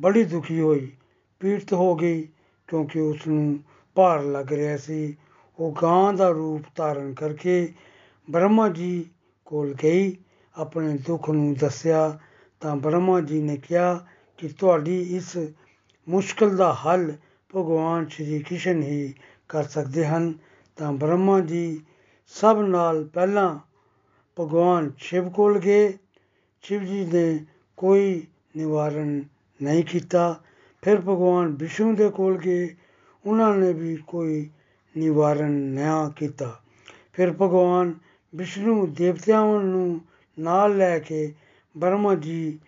[0.00, 0.92] ਬੜੀ ਦੁਖੀ ਹੋਈ।
[1.40, 2.28] ਪੀੜਤ ਹੋ ਗਈ
[2.66, 3.58] ਕਿਉਂਕਿ ਉਸ ਨੂੰ
[3.94, 5.16] ਭਾਰ ਲੱਗ ਰਿਹਾ ਸੀ।
[5.58, 7.72] ਉਹ ਗਾਂ ਦਾ ਰੂਪ ਧਾਰਨ ਕਰਕੇ
[8.30, 9.04] ਬ੍ਰਹਮਾ ਜੀ
[9.44, 10.16] ਕੋਲ ਗਈ,
[10.56, 12.18] ਆਪਣੇ ਦੁੱਖ ਨੂੰ ਦੱਸਿਆ
[12.64, 14.06] ਤਾਂ ਬ੍ਰਹਮਾ ਜੀ ਨੇ ਕਿਹਾ
[14.38, 15.36] ਕਿ ਤੁਹਾਡੀ ਇਸ
[16.08, 17.12] ਮੁਸ਼ਕਲ ਦਾ ਹੱਲ
[17.56, 19.14] ਭਗਵਾਨ ਸ਼੍ਰੀ ਕ੍ਰਿਸ਼ਨ ਹੀ
[19.48, 20.38] ਕਰ ਸਕਦੇ ਹਨ।
[20.76, 21.80] ਤਾਂ ਬ੍ਰਹਮਾ ਜੀ
[22.26, 23.58] ਸਭ ਨਾਲ ਪਹਿਲਾਂ
[24.40, 25.98] ਭਗਵਾਨ ਸ਼ਿਵ ਕੋਲ ਗਏ।
[26.62, 27.44] ਸ਼ਿਵ ਜੀ ਨੇ
[27.76, 29.24] ਕੋਈ ਨਿਵਾਰਨ
[29.62, 30.40] ਨਹੀਂ ਕੀਤਾ।
[30.82, 32.76] ਫਿਰ ਭਗਵਾਨ ਵਿਸ਼ਨੂੰ ਦੇ ਕੋਲ ਗਏ।
[33.26, 34.50] ਉਹਨਾਂ ਨੇ ਵੀ ਕੋਈ
[34.96, 36.60] ਨਿਵਾਰਨ ਨਾ ਕੀਤਾ।
[37.12, 37.94] ਫਿਰ ਭਗਵਾਨ
[38.34, 40.00] ਵਿਸ਼ਨੂੰ ਦੇਵਤਿਆਂ ਨੂੰ
[40.38, 41.34] ਨਾਲ ਲੈ ਕੇ
[41.76, 42.58] ਬ੍ਰਹਮਾ ਜੀ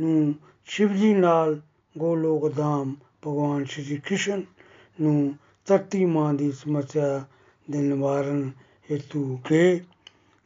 [0.00, 0.34] ਨੂੰ
[0.64, 1.60] ਸ਼ਿਵ ਜੀ ਨਾਲ
[1.98, 4.42] ਗੋਲੋਕ ਧਾਮ ਭਗਵਾਨ ਸ਼੍ਰੀ ਕ੍ਰਿਸ਼ਨ
[5.00, 5.34] ਨੂੰ
[5.66, 7.24] ਧਰਤੀ ਮਾਂ ਦੀ ਸਮੱਸਿਆ
[7.70, 8.50] ਦੇ ਨਿਵਾਰਨ
[8.90, 9.80] ਹੇਤੂ ਕਿ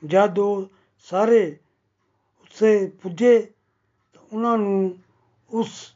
[0.05, 0.67] ਜਦ ਉਹ
[0.99, 1.57] ਸਾਰੇ
[2.41, 3.39] ਉਸੇ ਪੁੱਜੇ
[4.15, 4.99] ਤਾਂ ਉਹਨਾਂ ਨੂੰ
[5.51, 5.95] ਉਸ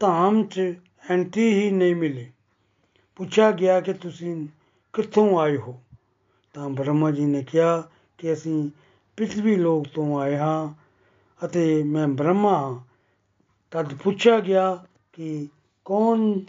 [0.00, 0.74] ਧਾਮ 'ਚ
[1.10, 2.26] ਐਂਟਰੀ ਹੀ ਨਹੀਂ ਮਿਲੀ।
[3.16, 4.46] ਪੁੱਛਿਆ ਗਿਆ ਕਿ ਤੁਸੀਂ
[4.94, 5.80] ਕਿੱਥੋਂ ਆਏ ਹੋ?
[6.54, 8.70] ਤਾਂ ਬ੍ਰਹਮਾ ਜੀ ਨੇ ਕਿਹਾ ਕਿ ਅਸੀਂ
[9.16, 10.85] ਪ੍ਰਿਥਵੀ ਲੋਕ ਤੋਂ ਆਏ ਹਾਂ।
[11.44, 12.80] ਅਤੇ ਮੈਂ ਬ੍ਰਹਮਾ। ਹਾਂ
[13.70, 15.48] ਤਦ ਪੁੱਛਿਆ ਗਿਆ ਕਿ
[15.84, 16.40] ਕੌਣ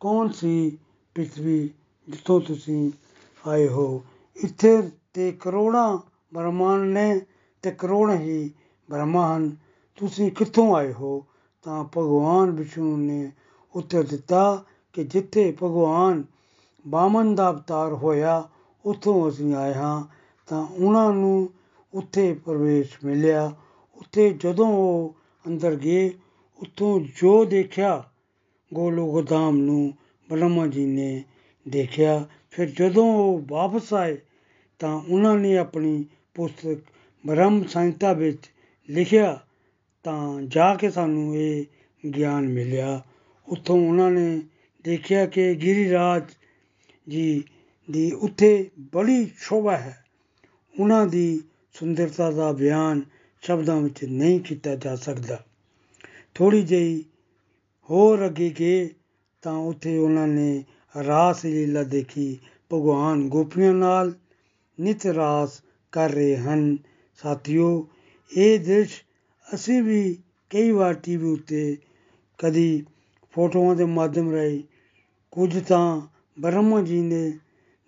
[0.00, 0.78] ਕੌਣ ਸੀ
[1.14, 1.70] ਪ੍ਰਿਥਵੀ
[2.08, 2.92] ਜਿੱਥੋਂ ਤੁਸੀਂ
[3.48, 4.04] ਆਏ ਹੋ?
[4.36, 5.98] ਇੱਥੇ ਤੇ ਕਰੋੜਾਂ
[6.34, 7.20] ਬ੍ਰਹਮਾਂਡ ਨੇ
[7.62, 8.50] ਤੇ ਕਰੋੜ ਹੀ
[8.90, 9.56] ਬ੍ਰਹਮਾ ਹਨ।
[9.96, 11.24] ਤੁਸੀਂ ਕਿੱਥੋਂ ਆਏ ਹੋ?
[11.62, 13.32] ਤਾਂ ਭਗਵਾਨ ਵਿਸ਼ਨੂੰ ਨੇ
[13.76, 16.24] ਉੱਤਰ ਦਿੱਤਾ ਕਿ ਜਿੱਥੇ ਭਗਵਾਨ
[16.86, 18.48] ਬਾਮਨ ਦਾ ਅਵਤਾਰ ਹੋਇਆ,
[18.86, 20.04] ਉੱਥੋਂ ਅਸੀਂ ਆਏ ਹਾਂ।
[20.46, 21.50] ਤਾਂ ਉਹਨਾਂ ਨੂੰ
[21.94, 23.52] ਉੱਥੇ ਪ੍ਰਵੇਸ਼ ਮਿਲਿਆ।
[24.04, 26.10] ਉੱਥੇ ਜਦੋਂ ਉਹ ਅੰਦਰ ਗਏ,
[26.58, 28.04] ਉੱਥੋਂ ਜੋ ਦੇਖਿਆ
[28.74, 29.92] ਗੋਲੋਕ ਧਾਮ ਨੂੰ
[30.30, 31.24] ਬ੍ਰਹਮਾ ਜੀ ਨੇ
[31.68, 34.18] ਦੇਖਿਆ। ਫਿਰ ਜਦੋਂ ਉਹ ਵਾਪਸ ਆਏ,
[34.78, 36.78] ਤਾਂ ਉਹਨਾਂ ਨੇ ਆਪਣੀ ਪੁਸਤਕ
[37.26, 38.50] ਬ੍ਰਹਮ ਸੰਹਿਤਾ ਵਿੱਚ
[38.90, 39.40] ਲਿਖਿਆ,
[40.02, 41.64] ਤਾਂ ਜਾ ਕੇ ਸਾਨੂੰ ਇਹ
[42.10, 43.02] ਗਿਆਨ ਮਿਲਿਆ।
[43.48, 44.42] ਉੱਥੋਂ ਉਹਨਾਂ ਨੇ
[44.84, 46.22] ਦੇਖਿਆ ਕਿ ਗਿਰੀਰਾਜ
[47.08, 47.44] ਜੀ
[47.90, 50.04] ਦੀ ਉੱਥੇ ਬੜੀ ਸ਼ੋਭਾ ਹੈ।
[50.80, 51.42] ਉਹਨਾਂ ਦੀ
[51.72, 53.02] ਸੁੰਦਰਤਾ ਦਾ ਬਿਆਨ
[53.44, 55.44] ਸ਼ਬਦਾਂ ਵਿੱਚ ਨਹੀਂ ਕੀਤਾ ਜਾ ਸਕਦਾ।
[56.34, 57.04] ਥੋੜੀ ਜਿਹੀ
[57.90, 58.88] ਹੋਰ ਅੱਗੇ ਗਏ
[59.42, 60.64] ਤਾਂ ਉੱਥੇ ਉਹਨਾਂ ਨੇ
[61.06, 62.38] ਰਾਸ ਲੀਲਾ ਦੇਖੀ।
[62.72, 64.12] ਭਗਵਾਨ ਗੋਪੀਆਂ ਨਾਲ
[64.80, 65.60] ਨਿਤ ਰਾਸ
[65.92, 66.78] ਕਰ ਰਹੇ ਹਨ।
[67.22, 67.88] ਸਾਥੀਓ,
[68.36, 69.02] ਇਹ ਦ੍ਰਿਸ਼
[69.54, 70.18] ਅਸੀਂ ਵੀ
[70.50, 71.76] ਕਈ ਵਾਰ ਟੀਵੀ ਉੱਤੇ
[72.38, 72.84] ਕਦੀ
[73.32, 74.62] ਫੋਟੋਆਂ ਦੇ ਮਾਧਿਅਮ ਰਾਹੀਂ
[75.30, 76.00] ਕੁਝ ਤਾਂ
[76.40, 77.38] ਬ੍ਰਹਮਾ ਜੀ ਨੇ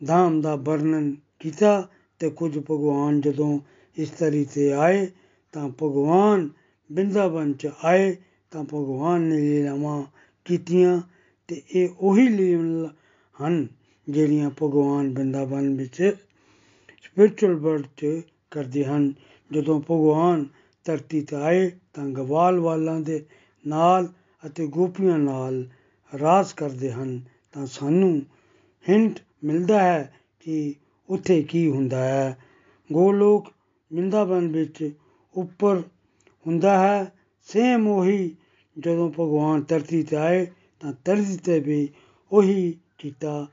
[0.07, 1.89] ਧਾਮ ਦਾ ਵਰਣਨ ਕੀਤਾ
[2.19, 3.61] ਤੇ ਕੁਝ ਭਗਵਾਨ ਜਦੋਂ
[3.97, 5.07] ਇਸ ਤਰੀ ਤੇ ਆਏ
[5.53, 6.49] ਤਾਂ ਭਗਵਾਨ
[6.93, 8.17] ਬਿੰਦਾਵਨ ਚ ਆਏ,
[8.51, 10.05] ਤਾਂ ਭਗਵਾਨ ਨੇ ਲੀਲਾਵਾਂ
[10.45, 11.03] ਕੀਤੀਆਂ
[11.49, 12.95] ਤੇ ਇਹ ਉਹੀ ਲੀਲਾ
[13.43, 13.67] ਹਨ
[14.09, 16.17] ਜਿਹੜੀਆਂ ਭਗਵਾਨ ਬਿੰਦਾਵਨ ਵਿੱਚ
[17.03, 18.07] ਸਪਿਰਚੁਅਲ ਵਰਲਡ 'ਚ
[18.51, 19.15] ਕਰਦੇ ਹਨ।
[19.53, 20.47] ਜਦੋਂ ਭਗਵਾਨ
[20.85, 23.27] ਧਰਤੀ ਤੇ ਆਏ, ਤਾਂ ਗਵਾਲ ਵਾਲਾਂ ਦੇ
[23.67, 24.09] ਨਾਲ
[24.47, 25.69] ਅਤੇ ਗੋਪੀਆਂ ਨਾਲ
[26.21, 27.21] ਰਾਸ ਕਰਦੇ ਹਨ।
[27.53, 28.23] ਤਾਂ ਸਾਨੂੰ
[28.89, 30.75] ਹਿੰਟ ਮਿਲਦਾ ਹੈ ਕਿ
[31.09, 32.37] ਉੱਥੇ ਕੀ ਹੁੰਦਾ ਹੈ।
[32.93, 33.53] ਗੋਲੋਕ
[33.93, 34.93] ਬਿੰਦਾਵਨ ਵਿੱਚ
[35.37, 35.83] ਉੱਪਰ
[36.47, 37.13] ਹੁੰਦਾ ਹੈ।
[37.43, 38.37] ਸੇਮ ਉਹੀ
[38.79, 40.47] ਜਦੋਂ ਭਗਵਾਨ ਧਰਤੀ ਤੇ ਆਏ
[40.81, 41.89] ਤਾਂ ਧਰਤੀ ਤੇ ਵੀ
[42.33, 43.47] ਉਹੀ ਕੀਤਾ।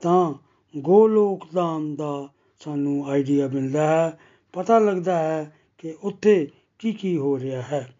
[0.00, 0.34] ਤਾਂ
[0.76, 2.28] ਗੋਲੋਕ ਧਾਮ ਦਾ
[2.58, 4.18] ਸਾਨੂੰ ਆਈਡੀਆ ਮਿਲਦਾ ਹੈ।
[4.52, 7.94] ਪਤਾ ਲੱਗਦਾ ਹੈ ਕਿ ਉੱਥੇ ਕੀ ਕੀ ਹੋ ਰਿਹਾ ਹੈ।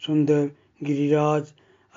[0.00, 0.48] ਸੁੰਦਰ
[0.88, 1.46] ਗਿਰੀਰਾਜ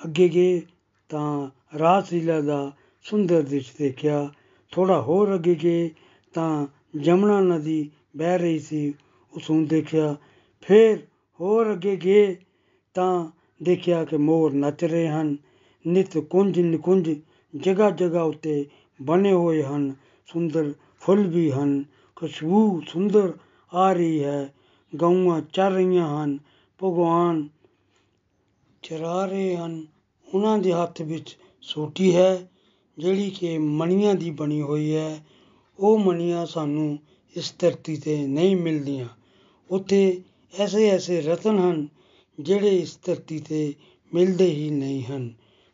[0.04, 0.62] ਅੱਗੇ ਗਏ
[1.08, 2.72] ਤਾਂ ਰਾਸ ਲੀਲਾ ਦਾ
[3.02, 4.30] ਸੁੰਦਰ ਦ੍ਰਿਸ਼ ਦੇਖਿਆ।
[4.70, 5.90] ਥੋੜਾ ਹੋਰ ਅੱਗੇ ਗਏ
[6.34, 6.66] ਤਾਂ
[6.98, 8.94] ਜਮਨਾ ਨਦੀ ਵਹਿ ਰਹੀ ਸੀ।
[9.32, 10.16] ਉਸ ਨੂੰ ਦੇਖਿਆ
[10.62, 10.98] ਫਿਰ
[11.40, 12.36] ਹੋਰ ਅੱਗੇ ਗਏ
[12.94, 13.30] ਤਾਂ
[13.62, 15.36] ਦੇਖਿਆ ਕਿ ਮੋਰ ਨੱਚ ਰਹੇ ਹਨ।
[15.86, 17.10] ਨਿਤ ਕੁੰਜ ਨਿਕੁੰਜ
[17.56, 18.66] ਜਗ੍ਹਾ ਜਗ੍ਹਾ ਉੱਤੇ
[19.02, 19.94] ਬਣੇ ਹੋਏ ਹਨ।
[20.26, 21.84] ਸੁੰਦਰ ਫੁੱਲ ਵੀ ਹਨ।
[22.16, 23.32] ਖੁਸ਼ਬੂ ਸੁੰਦਰ
[23.74, 24.54] ਆ ਰਹੀ ਹੈ।
[24.96, 26.38] ਗਊਆਂ ਚਰ ਰਹੀਆਂ ਹਨ।
[26.84, 27.48] ਭਗਵਾਨ
[28.82, 29.86] ਚਰਾ ਰਹੇ ਹਨ।
[30.34, 32.50] ਉਹਨਾਂ ਦੇ ਹੱਥ ਵਿੱਚ ਸੋਟੀ ਹੈ,
[32.98, 35.26] ਜਿਹੜੀ ਕਿ ਮਣੀਆਂ ਦੀ ਬਣੀ ਹੋਈ ਹੈ।
[35.78, 36.98] ਉਹ ਮਣੀਆਂ ਸਾਨੂੰ
[37.36, 39.08] ਇਸ ਧਰਤੀ ਤੇ ਨਹੀਂ ਮਿਲਦੀਆਂ।
[39.70, 40.22] ਉੱਥੇ
[40.60, 41.88] ਐਸੇ ਐਸੇ ਰਤਨ ਹਨ
[42.40, 43.74] ਜਿਹੜੇ ਇਸ ਧਰਤੀ ਤੇ
[44.14, 45.32] ਮਿਲਦੇ ਹੀ ਨਹੀਂ ਹਨ।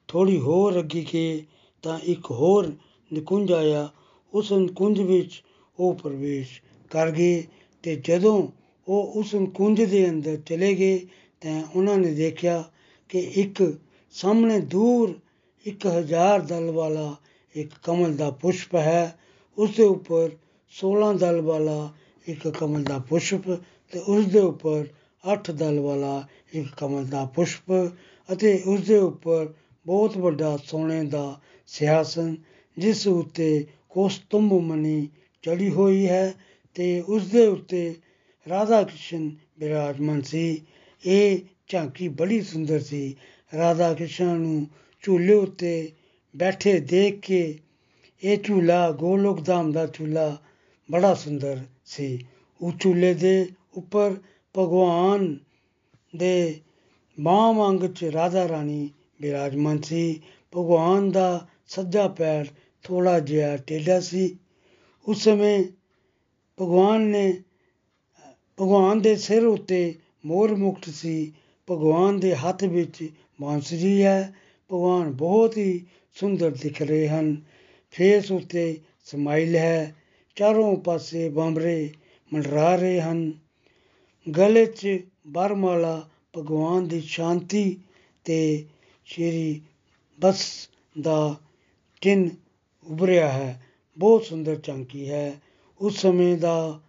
[0.08, 1.44] ਥੋੜੀ ਹੋਰ ਅੱਗੇ ਗਏ
[1.82, 2.72] ਤਾਂ ਇੱਕ ਹੋਰ
[3.12, 3.88] ਨਿਕੁੰਜ ਆਇਆ।
[4.34, 5.42] ਉਸ ਨਿਕੁੰਜ ਵਿੱਚ
[5.78, 7.44] ਉਹ ਪ੍ਰਵੇਸ਼ ਕਰ ਗਏ
[7.82, 8.48] ਤੇ ਜਦੋਂ
[8.88, 10.98] ਉਹ ਉਸ ਕੁੰਜ ਦੇ ਅੰਦਰ ਚਲੇ ਗਏ
[11.40, 12.64] ਤਾਂ ਉਹਨਾਂ ਨੇ ਦੇਖਿਆ
[13.08, 13.78] ਕਿ ਇੱਕ
[14.10, 15.18] ਸਾਹਮਣੇ ਦੂਰ
[15.66, 17.16] ਇੱਕ ਹਜ਼ਾਰ ਦਲ ਵਾਲਾ
[17.54, 19.18] ਇੱਕ ਕਮਲ ਦਾ ਪੁਸ਼ਪ ਹੈ।
[19.58, 20.30] ਉਸ ਦੇ ਉੱਪਰ
[20.70, 21.92] 16 ਦਲ ਵਾਲਾ
[22.26, 23.58] ਇੱਕ ਕਮਲ ਦਾ ਪੁਸ਼ਪ
[23.92, 24.86] ਤੇ ਉਸ ਦੇ ਉੱਪਰ
[25.24, 27.72] 8 ਦਲ ਵਾਲਾ ਇੱਕ ਕਮਲ ਦਾ ਪੁਸ਼ਪ
[28.32, 29.52] ਅਤੇ ਉਸ ਦੇ ਉੱਪਰ
[29.86, 32.36] ਬਹੁਤ ਵੱਡਾ ਸੋਨੇ ਦਾ ਸਿਆਸਨ,
[32.78, 35.08] ਜਿਸ ਉੱਤੇ ਕੋਸਤੁੰਭ ਮਣੀ
[35.42, 36.34] ਚੜੀ ਹੋਈ ਹੈ
[36.74, 37.94] ਤੇ ਉਸ ਦੇ ਉੱਤੇ
[38.48, 40.62] ਰਾਧਾ ਕ੍ਰਿਸ਼ਨ ਬਿਰਾਜਮਾਨ ਸੀ।
[41.06, 43.16] ਇਹ ਝਾਂਕੀ ਬੜੀ ਸੁੰਦਰ ਸੀ।
[43.56, 44.66] ਰਾਧਾ ਕ੍ਰਿਸ਼ਨ ਨੂੰ
[45.02, 45.92] ਝੂਲੇ ਉੱਤੇ
[46.36, 47.58] ਬੈਠੇ ਦੇਖ ਕੇ
[48.24, 50.36] ਇਹ ਝੂਲਾ ਗੋਲੋਕ ਧਾਮ ਦਾ ਝੂਲਾ
[50.90, 52.26] ਬੜਾ ਸੁੰਦਰ ਸੀ।
[52.60, 53.46] ਉਹ ਝੂਲੇ ਦੇ
[53.78, 54.14] ਉੱਪਰ
[54.58, 55.38] ਭਗਵਾਨ
[56.16, 56.60] ਦੇ
[57.20, 58.90] ਬਾਹ ਵਾਂਗ ਚ ਰਾਧਾ ਰਾਣੀ
[59.22, 60.22] ਬਿਰਾਜਮਾਨ ਸੀ।
[60.56, 62.46] ਭਗਵਾਨ ਦਾ ਸੱਜਾ ਪੈਰ
[62.82, 64.38] ਥੋੜਾ ਜਿਹਾ ਟੇਢਾ ਸੀ।
[65.08, 65.64] ਉਸ ਸਮੇਂ
[66.60, 67.42] ਭਗਵਾਨ ਨੇ,
[68.60, 69.94] ਭਗਵਾਨ ਦੇ ਸਿਰ ਉੱਤੇ
[70.26, 71.32] ਮੋਰ ਮੁਕਟ ਸੀ।
[71.70, 73.08] ਭਗਵਾਨ ਦੇ ਹੱਥ ਵਿੱਚ
[73.40, 74.34] ਬਾਂਸੁਰੀ ਹੈ।
[74.72, 77.42] ਭਗਵਾਨ ਬਹੁਤ ਹੀ ਸੁੰਦਰ ਦਿਖ ਰਹੇ ਹਨ।
[77.90, 79.96] ਫੇਸ ਉੱਤੇ ਸਮਾਈਲ ਹੈ।
[80.34, 81.90] ਚਾਰੋਂ ਪਾਸੇ ਬੰਬਰੇ
[82.32, 83.47] ਮੰਡਰਾ ਰਹੇ ਹਨ।
[84.36, 86.08] ਗਲੇ 'ਚ ਬਰਮਾਲਾ
[86.38, 87.76] ਭਗਵਾਨ ਦੀ ਸ਼ਾਂਤੀ
[88.24, 88.64] ਤੇ
[89.04, 89.60] ਸ਼੍ਰੀ
[90.20, 90.68] ਬਸ
[91.00, 91.36] ਦਾ
[92.00, 92.30] ਚਿੰਨ
[92.90, 93.62] ਉਭਰਿਆ ਹੈ।
[93.98, 95.40] ਬਹੁਤ ਸੁੰਦਰ ਚਾਂਕੀ ਹੈ।
[95.80, 96.80] ਉਸ ਸਮੇਂ ਦਾ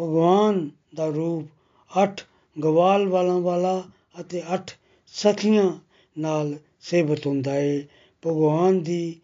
[0.00, 1.44] ਭਗਵਾਨ ਦਾ ਰੂਪ
[2.02, 2.24] ਅੱਠ
[2.62, 3.84] ਗਵਾਲ ਵਾਲਾਂ ਵਾਲਾ
[4.20, 4.70] ਅਤੇ ਅੱਠ
[5.06, 5.72] ਸਖੀਆਂ
[6.18, 7.86] ਨਾਲ ਸੇਵਤ ਹੁੰਦਾ ਏ।
[8.26, 9.20] ਭਗਵਾਨ ਦੀ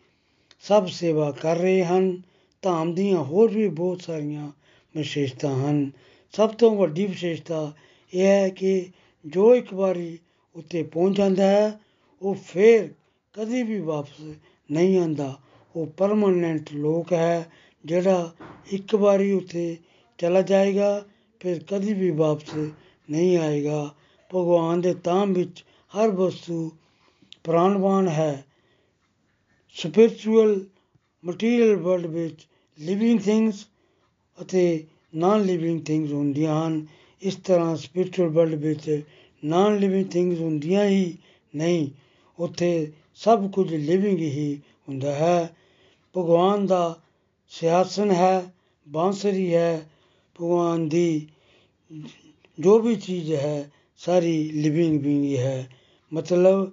[0.61, 2.23] ਸਭ ਸੇਵਾ ਕਰ ਰਹੇ ਹਨ।
[2.63, 4.51] ਧਾਮ ਦੀਆਂ ਹੋਰ ਵੀ ਬਹੁਤ ਸਾਰੀਆਂ
[4.97, 5.91] ਵਿਸ਼ੇਸ਼ਤਾ ਹਨ।
[6.33, 7.73] ਸਭ ਤੋਂ ਵੱਡੀ ਵਿਸ਼ੇਸ਼ਤਾ
[8.15, 8.87] ਇਹ ਹੈ ਕਿ
[9.27, 10.19] ਜੋ ਇੱਕ ਵਾਰੀ
[10.57, 11.81] ਉੱਤੇ ਪਹੁੰਚ ਜਾਂਦਾ ਹੈ,
[12.23, 12.95] ਉਹ ਫੇਰ
[13.33, 14.37] ਕਦੀ ਵੀ ਵਾਪਸ
[14.71, 15.41] ਨਹੀਂ ਆਉਂਦਾ।
[15.77, 17.53] ਉਹ ਪਰਮਾਨੈਂਟ ਲੋਕ ਹੈ,
[17.85, 18.35] ਜਿਹੜਾ
[18.73, 19.77] ਇੱਕ ਵਾਰੀ ਉੱਥੇ
[20.19, 21.05] ਚਲਾ ਜਾਏਗਾ,
[21.41, 22.55] ਫਿਰ ਕਦੀ ਵੀ ਵਾਪਸ
[23.11, 23.95] ਨਹੀਂ ਆਏਗਾ।
[24.35, 25.65] ਭਗਵਾਨ ਦੇ ਧਾਮ ਵਿੱਚ
[25.97, 26.73] ਹਰ ਵਸਤੂ
[27.45, 28.45] ਪ੍ਰਾਣਵਾਨ ਹੈ।
[29.75, 30.65] ਸਪਿਰਚੁਅਲ
[31.25, 32.47] ਮਟੀਰੀਅਲ ਵਰਲਡ ਵਿੱਚ
[32.79, 33.67] ਲਿਵਿੰਗ ਥਿੰਗਸ
[34.43, 36.87] ਅਤੇ ਨਾਨ ਲਿਵਿੰਗ ਥਿੰਗਸ ਹੁੰਦੀਆਂ ਹਨ।
[37.23, 39.03] ਇਸ ਤਰ੍ਹਾਂ ਸਪਿਰਚੁਅਲ ਵਰਲਡ ਵਿੱਚ
[39.45, 41.17] ਨਾਨ ਲਿਵਿੰਗ ਥਿੰਗਸ ਹੁੰਦੀਆਂ ਹੀ
[41.57, 41.89] ਨਹੀਂ,
[42.39, 45.57] ਉੱਥੇ ਸਭ ਕੁਝ ਲਿਵਿੰਗ ਹੀ ਹੁੰਦਾ ਹੈ।
[46.15, 46.99] ਭਗਵਾਨ ਦਾ
[47.49, 48.53] ਸਿਆਸਨ ਹੈ,
[48.89, 49.91] ਬਾਂਸਰੀ ਹੈ,
[50.37, 51.27] ਭਗਵਾਨ ਦੀ
[52.59, 55.69] ਜੋ ਵੀ ਚੀਜ਼ ਹੈ, ਸਾਰੀ ਲਿਵਿੰਗ ਬੀਇੰਗ ਹੈ
[56.13, 56.71] ਮਤਲਬ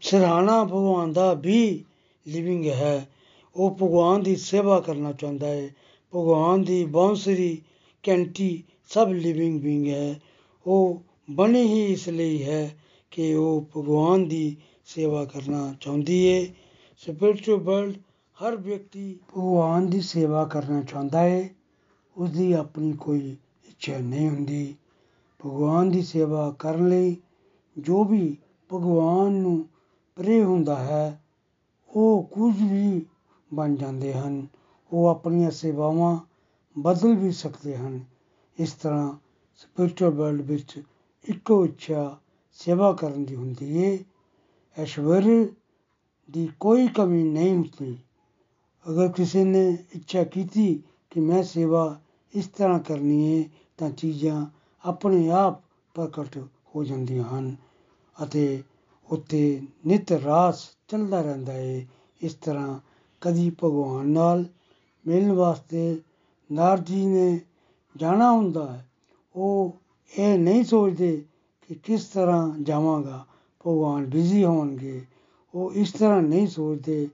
[0.00, 1.84] ਸਿਰਹਾਣਾ ਭਗਵਾਨ ਦਾ ਵੀ
[2.26, 3.08] ਲਿਵਿੰਗ ਹੈ।
[3.56, 5.68] ਉਹ ਭਗਵਾਨ ਦੀ ਸੇਵਾ ਕਰਨਾ ਚਾਹੁੰਦਾ ਹੈ।
[6.12, 7.62] ਭਗਵਾਨ ਦੀ ਬਾਂਸਰੀ
[8.04, 10.20] ਕੈਂਟੀ ਸਭ ਲਿਵਿੰਗ ਬੀਇੰਗ ਹੈ।
[10.66, 12.76] ਉਹ ਬਣੀ ਹੀ ਇਸ ਲਈ ਹੈ
[13.10, 14.56] ਕਿ ਉਹ ਭਗਵਾਨ ਦੀ
[14.86, 16.44] ਸੇਵਾ ਕਰਨਾ ਚਾਹੁੰਦੀ ਹੈ
[17.02, 17.96] ਸਪਿਰਚੁਅਲ ਵਰਲਡ
[18.36, 21.48] ਹਰ ਵਿਅਕਤੀ ਭਗਵਾਨ ਦੀ ਸੇਵਾ ਕਰਨਾ ਚਾਹੁੰਦਾ ਹੈ
[22.16, 24.74] ਉਸ ਦੀ ਆਪਣੀ ਕੋਈ ਇੱਛਾ ਨਹੀਂ ਹੁੰਦੀ।
[25.40, 27.16] ਭਗਵਾਨ ਦੀ ਸੇਵਾ ਕਰਨ ਲਈ
[27.76, 28.36] ਜੋ ਵੀ
[28.70, 29.64] ਭਗਵਾਨ ਨੂੰ
[30.16, 31.20] ਪ੍ਰੇ ਹੁੰਦਾ ਹੈ,
[31.90, 33.06] ਉਹ ਕੁਝ ਵੀ
[33.54, 34.46] ਬਣ ਜਾਂਦੇ ਹਨ।
[34.92, 36.18] ਉਹ ਆਪਣੀਆਂ ਸੇਵਾਵਾਂ
[36.76, 38.00] ਬਦਲ ਵੀ ਸਕਦੇ ਹਨ।
[38.58, 39.12] ਇਸ ਤਰ੍ਹਾਂ
[39.56, 40.80] ਸਪਿਰਚੁਅਲ ਵਰਲਡ ਵਿੱਚ
[41.24, 42.18] ਇੱਕੋ ਇੱਛਾ
[42.58, 43.98] ਸੇਵਾ ਕਰਨ ਦੀ ਹੁੰਦੀ ਹੈ
[44.76, 45.22] ਐਸ਼ਵਰ
[46.28, 47.96] ਦੀ ਕੋਈ ਕਮੀ ਨਹੀਂ ਹੁੰਦੀ।
[48.86, 52.00] ਅਗਰ ਕਿਸੇ ਨੇ ਇੱਛਾ ਕੀਤੀ ਕਿ ਮੈਂ ਸੇਵਾ
[52.34, 54.46] ਇਸ ਤਰ੍ਹਾਂ ਕਰਨੀ ਹੈ ਤਾਂ ਚੀਜ਼ਾਂ
[54.84, 55.60] ਆਪਣੇ ਆਪ
[55.94, 56.38] ਪ੍ਰਗਟ
[56.74, 57.56] ਹੋ ਜਾਂਦੀਆਂ ਹਨ
[58.16, 58.62] ਅਤੇ
[59.08, 59.40] ਉੱਤੇ
[59.86, 61.86] ਨਿਤ ਰਾਸ ਚੱਲਦਾ ਰਹਿੰਦਾ ਹੈ
[62.20, 62.78] ਇਸ ਤਰ੍ਹਾਂ
[63.22, 64.44] ਕਦੀ ਭਗਵਾਨ ਨਾਲ
[65.06, 66.00] ਮਿਲਣ ਵਾਸਤੇ
[66.50, 67.40] ਨਾਰਦ ਜੀ ਨੇ
[67.96, 68.86] ਜਾਣਾ ਹੁੰਦਾ ਹੈ।
[69.34, 69.76] ਉਹ
[70.12, 71.24] ਇਹ ਨਹੀਂ ਸੋਚਦੇ
[71.68, 73.24] ਕਿ ਕਿਸ ਤਰ੍ਹਾਂ ਜਾਵਾਂਗਾ,
[73.60, 75.00] ਭਗਵਾਨ ਬਿਜ਼ੀ ਹੋਣਗੇ।
[75.54, 77.08] ਉਹ ਇਸ ਤਰ੍ਹਾਂ ਨਹੀਂ ਸੋਚਦੇ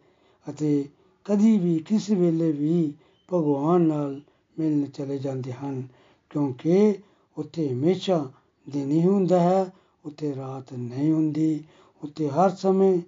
[0.47, 0.85] ਅਤੇ
[1.25, 2.93] ਕਦੀ ਵੀ ਕਿਸ ਵੇਲੇ ਵੀ
[3.29, 4.21] ਭਗਵਾਨ ਨਾਲ
[4.59, 5.83] ਮਿਲਣ ਚਲੇ ਜਾਂਦੇ ਹਨ,
[6.31, 6.99] ਕਿਉਂਕਿ
[7.37, 8.31] ਉੱਥੇ ਹਮੇਸ਼ਾ
[8.67, 9.73] ਦਿਨ ਹੀ ਹੁੰਦਾ ਹੈ,
[10.05, 11.65] ਉੱਥੇ ਰਾਤ ਨਹੀਂ ਹੁੰਦੀ,
[12.03, 12.99] ਉੱਥੇ ਹਰ ਸਮੇਂ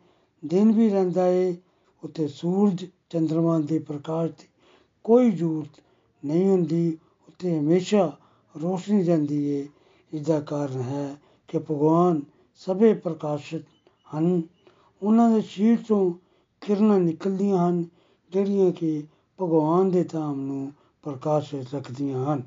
[0.43, 1.55] ਦਿਨ ਵੀ ਰਹਿੰਦਾ ਹੈ
[2.05, 4.47] ਉੱਥੇ ਸੂਰਜ ਚੰਦਰਮਾ ਦੇ ਪ੍ਰਕਾਸ਼ ਦੀ
[5.05, 5.81] ਕੋਈ ਜ਼ਰੂਰਤ
[6.25, 8.17] ਨਹੀਂ ਹੁੰਦੀ, ਉੱਥੇ ਹਮੇਸ਼ਾ
[8.55, 9.67] ਰੋਸ਼ਨੀ ਰਹਿੰਦੀ ਹੈ
[10.13, 11.17] ਇਸ ਦਾ ਕਾਰਨ ਹੈ
[11.49, 12.23] ਕਿ ਭਗਵਾਨ
[12.55, 13.63] ਸਭੇ ਪ੍ਰਕਾਸ਼ਿਤ
[14.17, 14.43] ਹਨ।
[15.03, 16.13] ਉਹਨਾਂ ਦੇ ਸ਼ੀਰ ਤੋਂ
[16.61, 17.85] ਕਿਰਨਾਂ ਨਿਕਲਦੀਆਂ ਹਨ,
[18.31, 19.03] ਜਿਹੜੀਆਂ ਕਿ
[19.43, 20.73] ਭਗਵਾਨ ਦੇ ਧਾਮ ਨੂੰ
[21.03, 22.43] ਪ੍ਰਕਾਸ਼ਿਤ ਰੱਖਦੀਆਂ ਹਨ।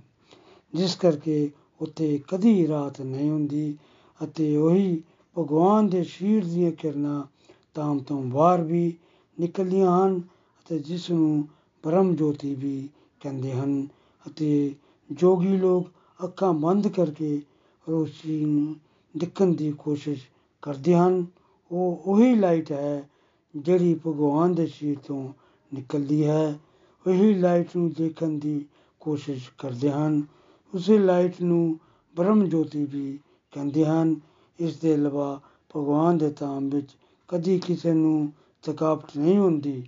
[0.73, 3.77] ਜਿਸ ਕਰਕੇ ਉੱਥੇ ਕਦੀ ਰਾਤ ਨਹੀਂ ਹੁੰਦੀ
[4.23, 5.03] ਅਤੇ ਉਹੀ
[5.37, 7.23] ਭਗਵਾਨ ਦੇ ਸ਼ੀਰ ਦੀਆਂ ਕਿਰਨਾਂ
[7.73, 8.97] ਧਾਮ ਤੋਂ ਬਾਹਰ ਵੀ
[9.39, 11.47] ਨਿਕਲਦੀਆਂ ਹਨ ਅਤੇ ਜਿਸ ਨੂੰ
[11.85, 13.87] ਬ੍ਰਹਮ ਜੋਤੀ ਵੀ ਕਹਿੰਦੇ ਹਨ
[14.27, 14.75] ਅਤੇ
[15.11, 15.89] ਜੋਗੀ ਲੋਕ
[16.23, 17.41] ਅੱਖਾਂ ਬੰਦ ਕਰਕੇ
[17.89, 18.75] ਰੋਸ਼ਨੀ ਨੂੰ
[19.17, 20.23] ਦੇਖਣ ਦੀ ਕੋਸ਼ਿਸ਼
[20.61, 21.25] ਕਰਦੇ ਹਨ।
[21.71, 23.09] ਉਹ ਉਹੀ ਲਾਈਟ ਹੈ
[23.55, 25.29] ਜਿਹੜੀ ਭਗਵਾਨ ਦੇ ਸ਼ੀਰ ਤੋਂ
[25.73, 26.59] ਨਿਕਲਦੀ ਹੈ।
[27.07, 28.65] ਉਹੀ ਲਾਈਟ ਨੂੰ ਦੇਖਣ ਦੀ
[28.99, 30.23] ਕੋਸ਼ਿਸ਼ ਕਰਦੇ ਹਨ।
[30.73, 31.79] ਉਸੇ ਲਾਈਟ ਨੂੰ
[32.15, 33.19] ਬ੍ਰਹਮ ਜੋਤੀ ਵੀ
[33.51, 34.15] ਕਹਿੰਦੇ ਹਨ।
[34.59, 35.41] ਇਸ ਦੇ ਇਲਾਵਾ
[35.75, 36.89] ਭਗਵਾਨ ਦੇ ਧਾਮ ਵਿੱਚ
[37.27, 38.31] ਕਦੀ ਕਿਸੇ ਨੂੰ
[38.63, 39.83] ਥਕਾਵਟ ਨਹੀਂ ਹੁੰਦੀ।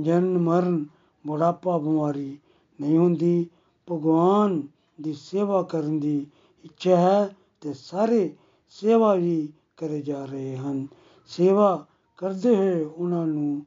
[0.00, 0.84] ਜਨਮ ਮਰਨ
[1.28, 2.38] ਬੁਢਾਪਾ ਬਿਮਾਰੀ
[2.80, 3.46] ਨਹੀਂ ਹੁੰਦੀ,
[3.88, 4.62] ਭਗਵਾਨ
[5.00, 6.26] ਦੀ ਸੇਵਾ ਕਰਨ ਦੀ
[6.64, 8.34] ਇੱਛਾ ਹੈ ਤੇ ਸਾਰੇ
[8.70, 10.86] ਸੇਵਾ ਵੀ ਕਰੇ ਜਾ ਰਹੇ ਹਨ।
[11.26, 13.66] ਸੇਵਾ ਕਰਦੇ ਹੋਏ ਉਹਨਾਂ ਨੂੰ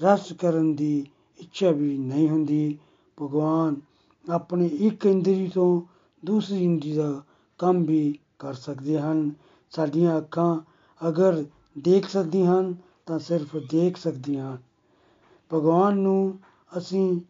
[0.00, 1.06] ਰਸ ਕਰਨ ਦੀ
[1.38, 2.78] ਇੱਛਾ ਵੀ ਨਹੀਂ ਹੁੰਦੀ।
[3.22, 3.76] ਭਗਵਾਨ
[4.30, 5.82] ਆਪਣੀ ਇੱਕ ਇੰਦਰੀ ਤੋਂ
[6.24, 7.22] ਦੂਸਰੀ ਇੰਦਰੀ ਦਾ
[7.58, 9.30] ਕੰਮ ਵੀ ਕਰ ਸਕਦੇ ਹਨ।
[9.70, 10.60] ਸਾਡੀਆਂ ਅੱਖਾਂ
[11.08, 11.44] ਅਗਰ
[11.78, 12.74] ਦੇਖ ਸਕਦੀਆਂ ਹਨ
[13.06, 14.58] ਤਾਂ ਸਿਰਫ ਦੇਖ ਸਕਦੀਆਂ ਹਨ।
[15.54, 16.38] ਭਗਵਾਨ ਨੂੰ
[16.78, 17.20] ਅਸੀਂ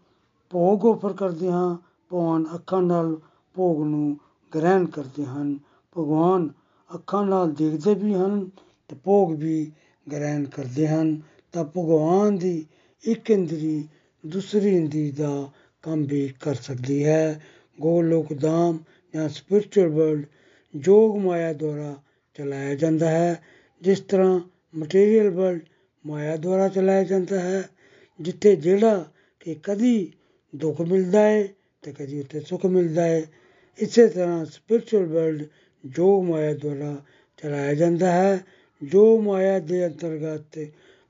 [0.50, 3.16] ਭੋਗ ਆਫਰ ਕਰਦੇ ਹਾਂ, ਭਗਵਾਨ ਅੱਖਾਂ ਨਾਲ
[3.54, 4.18] ਭੋਗ ਨੂੰ
[4.54, 5.58] ਗ੍ਰਹਿਣ ਕਰਦੇ ਹਨ।
[5.98, 6.48] ਭਗਵਾਨ
[6.94, 8.50] ਅੱਖਾਂ ਨਾਲ ਦੇਖਦੇ ਵੀ ਹਨ
[8.88, 9.72] ਤੇ ਭੋਗ ਵੀ
[10.12, 11.20] ਗ੍ਰਹਿਣ ਕਰਦੇ ਹਨ।
[11.52, 12.66] ਤਾਂ ਭਗਵਾਨ ਦੀ
[13.04, 13.88] ਇੱਕ ਇੰਦਰੀ
[14.26, 15.50] ਦੂਸਰੀ ਇੰਦਰੀ ਦਾ
[15.82, 17.42] ਕੰਮ ਵੀ ਕਰ ਸਕਦੀ ਹੈ।
[17.80, 18.78] ਗੋਲੋਕ ਧਾਮ
[19.14, 20.26] ਜਾਂ ਸਪਿਰਚੁਅਲ ਵਰਲਡ
[20.76, 21.94] ਜੋਗ ਮਾਇਆ ਦੁਆਰਾ
[22.34, 23.42] ਚਲਾਇਆ ਜਾਂਦਾ ਹੈ।
[23.82, 24.40] ਜਿਸ ਤਰ੍ਹਾਂ
[24.76, 25.60] ਮਟੀਰੀਅਲ ਵਰਲਡ
[26.06, 27.68] ਮਾਇਆ ਦੁਆਰਾ ਚਲਾਇਆ ਜਾਂਦਾ ਹੈ,
[28.20, 29.04] ਜਿੱਥੇ ਜਿਹੜਾ
[29.42, 30.12] ਕਿ ਕਦੀ
[30.56, 31.48] ਦੁੱਖ ਮਿਲਦਾ ਹੈ
[31.82, 33.22] ਤੇ ਕਦੀ ਉੱਥੇ ਸੁੱਖ ਮਿਲਦਾ ਹੈ।
[33.78, 35.46] ਇਸੇ ਤਰ੍ਹਾਂ ਸਪਿਰਚੁਅਲ ਵਰਲਡ
[35.86, 36.96] ਜੋਗ ਮਾਇਆ ਦੁਆਰਾ
[37.36, 38.44] ਚਲਾਇਆ ਜਾਂਦਾ ਹੈ,
[38.82, 40.58] ਜੋ ਮਾਇਆ ਦੇ ਅੰਤਰਗਤ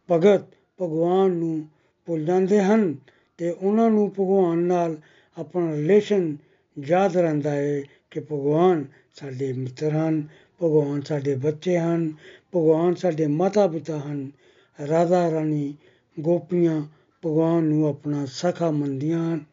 [0.08, 0.44] ਭਗਤ
[0.82, 1.68] ਭਗਵਾਨ ਨੂੰ
[2.06, 2.94] ਭੁੱਲ ਜਾਂਦੇ ਹਨ
[3.38, 4.96] ਤੇ ਉਹਨਾਂ ਨੂੰ ਭਗਵਾਨ ਨਾਲ
[5.36, 6.36] ਆਪਣਾ ਰਿਲੇਸ਼ਨ
[6.78, 10.22] ਯਾਦ ਰਹਿੰਦਾ ਹੈ ਕਿ ਭਗਵਾਨ ਸਾਡੇ ਮਿੱਤਰ ਹਨ,
[10.62, 12.12] ਭਗਵਾਨ ਸਾਡੇ ਬੱਚੇ ਹਨ,
[12.54, 14.30] ਭਗਵਾਨ ਸਾਡੇ ਮਾਤਾ ਪਿਤਾ ਹਨ
[14.88, 15.74] ਰਾਧਾ ਰਾਣੀ
[16.20, 16.82] ਗੋਪੀਆਂ
[17.26, 19.44] ਭਗਵਾਨ ਨੂੰ ਆਪਣਾ ਸਖਾ ਮੰਨਦੀਆਂ ਹਨ,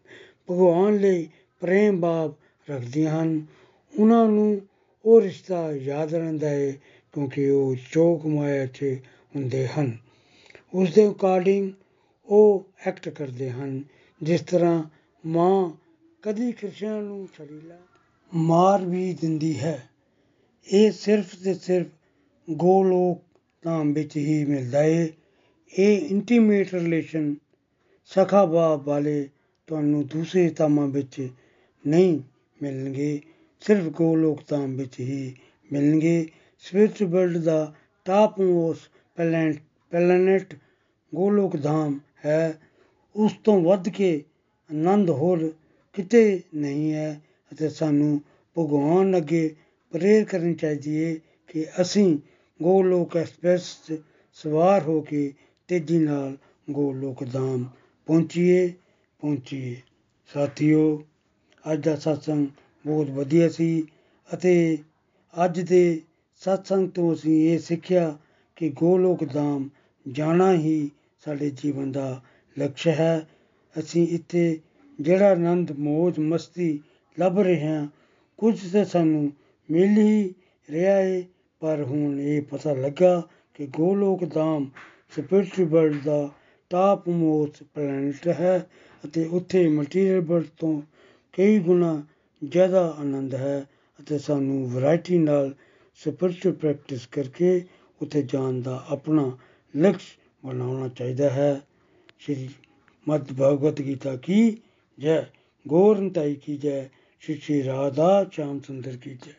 [0.51, 1.28] ਭਗਵਾਨ ਲਈ
[1.59, 2.34] ਪ੍ਰੇਮ ਭਾਵ
[2.70, 3.45] ਰੱਖਦੀਆਂ ਹਨ।
[3.99, 4.61] ਉਹਨਾਂ ਨੂੰ
[5.05, 6.72] ਉਹ ਰਿਸ਼ਤਾ ਯਾਦ ਰਹਿੰਦਾ ਹੈ
[7.13, 8.97] ਕਿਉਂਕਿ ਉਹ ਚੋਕ ਮਾਇਆ 'ਚ
[9.36, 9.97] ਹੁੰਦੇ ਹਨ।
[10.74, 11.72] ਉਸ ਦੇ ਅਕੋਰਡਿੰਗ
[12.26, 13.84] ਉਹ ਐਕਟ ਕਰਦੇ ਹਨ,
[14.24, 14.84] ਜਿਸ ਤਰ੍ਹਾਂ
[15.26, 15.72] ਮਾਂ
[16.22, 17.78] ਕਦੀ ਕ੍ਰਿਸ਼ਨ ਨੂੰ ਛੜੀਲਾ
[18.36, 19.89] ਮਾਰ ਵੀ ਦਿੰਦੀ ਹੈ।
[20.74, 21.88] ਇਹ ਸਿਰਫ ਤੇ ਸਿਰਫ
[22.49, 23.22] ਗੋਲੋਕ
[23.61, 25.07] ਧਾਮ ਵਿੱਚ ਹੀ ਮਿਲਦਾ ਹੈ।
[25.80, 27.36] ਇਹ ਇੰਟੀਮੇਟ ਰਿਲੇਸ਼ਨ
[28.10, 29.30] ਸਖਾ ਭਾਵ ਵਾਲੇ
[29.68, 31.30] ਤੁਹਾਨੂੰ ਦੂਸਰੇ ਧਾਮਾਂ ਵਿੱਚ
[31.88, 32.20] ਨਹੀਂ
[32.62, 33.22] ਮਿਲਣਗੇ।
[33.62, 35.36] ਸਿਰਫ ਗੋਲੋਕ ਧਾਮ ਵਿੱਚ ਹੀ
[35.72, 36.28] ਮਿਲਣਗੇ।
[36.60, 37.74] ਸਪਿਰਚੁਅਲ ਵਰਲਡ ਦਾ
[38.05, 39.60] top most planet
[39.91, 40.55] planet
[41.14, 42.60] Golok ਧਾਮ ਹੈ।
[43.16, 44.24] ਉਸ ਤੋਂ ਵੱਧ ਕੇ
[44.70, 45.51] ਆਨੰਦ ਹੋਰ
[45.93, 48.22] ਕਿਤੇ ਨਹੀਂ ਹੈ ਅਤੇ ਸਾਨੂੰ
[48.55, 49.55] ਭਗਵਾਨ ਅੱਗੇ
[49.91, 51.16] ਪ੍ਰੇਰ ਕਰਨੀ ਚਾਹੀਦੀ ਹੈ
[51.47, 52.18] ਕਿ ਅਸੀਂ
[52.60, 54.01] ਗੋਲੋਕ ਐਕਸਪ੍ਰੈਸ 'ਚ
[54.34, 55.34] ਸਵਾਰ ਹੋ ਕੇ
[55.68, 56.38] ਤੇਜ਼ੀ ਨਾਲ
[56.70, 57.66] ਗੋਲੋਕ ਧਾਮ
[58.10, 58.74] ਪਹੁੰਚੀਏ
[59.20, 59.76] ਪਹੁੰਚੀਏ।
[60.34, 61.03] ਸਾਥੀਓ,
[61.66, 62.47] ਅੱਜ ਦਾ ਸਤਸੰਗ
[62.86, 63.84] ਬਹੁਤ ਵਧੀਆ ਸੀ
[64.34, 64.78] ਅਤੇ
[65.45, 66.01] ਅੱਜ ਦੇ
[66.41, 68.18] ਸਤਸੰਗ ਤੋਂ ਅਸੀਂ ਇਹ ਸਿੱਖਿਆ
[68.55, 69.70] ਕਿ ਗੋਲੋਕ ਧਾਮ
[70.12, 70.89] ਜਾਣਾ ਹੀ
[71.26, 72.22] ਸਾਡੇ ਜੀਵਨ ਦਾ
[72.60, 73.28] ਲਕਸ਼ ਹੈ।
[73.80, 74.60] ਅਸੀਂ ਇੱਥੇ
[75.01, 76.80] ਜਿਹੜਾ ਆਨੰਦ, ਮੌਜ, ਮਸਤੀ
[77.20, 77.88] ਲੱਭ ਰਹੇ ਹਾਂ,
[78.38, 79.32] ਕੁਝ ਤਾਂ ਸਾਨੂੰ
[79.70, 80.34] ਮਿਲ ਹੀ
[80.70, 81.22] ਰਿਹਾ ਹੈ
[81.60, 83.22] ਪਰ ਹੁਣ ਇਹ ਪਤਾ ਲੱਗਾ
[83.53, 84.70] ਕਿ ਗੋਲੋਕ ਧਾਮ
[85.10, 86.30] ਸਪਿਰਚੁਅਲ ਵਰਲਡ ਦਾ
[86.70, 88.70] ਤਾਪਮੋਸ ਪਲੈਨਟ ਹੈ
[89.05, 90.82] ਅਤੇ ਉੱਥੇ ਮਟੀਰੀਅਲ ਵਰਲਡ ਤੋਂ
[91.34, 92.03] ਕਈ ਗੁਣਾ
[92.43, 93.65] ਜ਼ਿਆਦਾ ਆਨੰਦ ਹੈ
[93.99, 95.55] ਅਤੇ ਸਾਨੂੰ ਵਰਾਇਟੀ ਨਾਲ
[95.95, 97.65] ਸਪਿਰਚੁਅਲ ਪ੍ਰੈਕਟਿਸ ਕਰਕੇ
[98.01, 99.38] ਉੱਥੇ ਜਾਣ ਦਾ ਆਪਣਾ
[99.78, 100.05] ਲਕਸ਼
[100.45, 101.61] ਬਣਾਉਣਾ ਚਾਹੀਦਾ ਹੈ।
[102.20, 102.49] ਸ਼੍ਰੀ
[103.09, 104.57] ਮਦ ਭਗਵਤ ਗੀਤਾ ਕੀ
[104.99, 105.26] ਜੈ?
[105.67, 106.89] ਗੋਰਨਤਾਈ ਕੀ ਜੈ?
[107.20, 109.32] ਸ਼੍ਰੀ ਸ਼੍ਰੀ ਰਾਧਾ ਸ਼ਾਮ ਸੁੰਦਰ ਕੀ ਜੈ?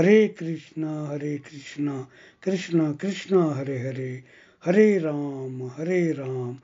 [0.00, 2.04] ਹਰੇ ਕ੍ਰਿਸ਼ਨਾ ਹਰੇ ਕ੍ਰਿਸ਼ਨਾ
[2.42, 4.22] ਕ੍ਰਿਸ਼ਨਾ ਕ੍ਰਿਸ਼ਨਾ, ਹਰੇ ਹਰੇ।
[4.68, 6.54] ਹਰੇ ਰਾਮ ਹਰੇ ਰਾਮ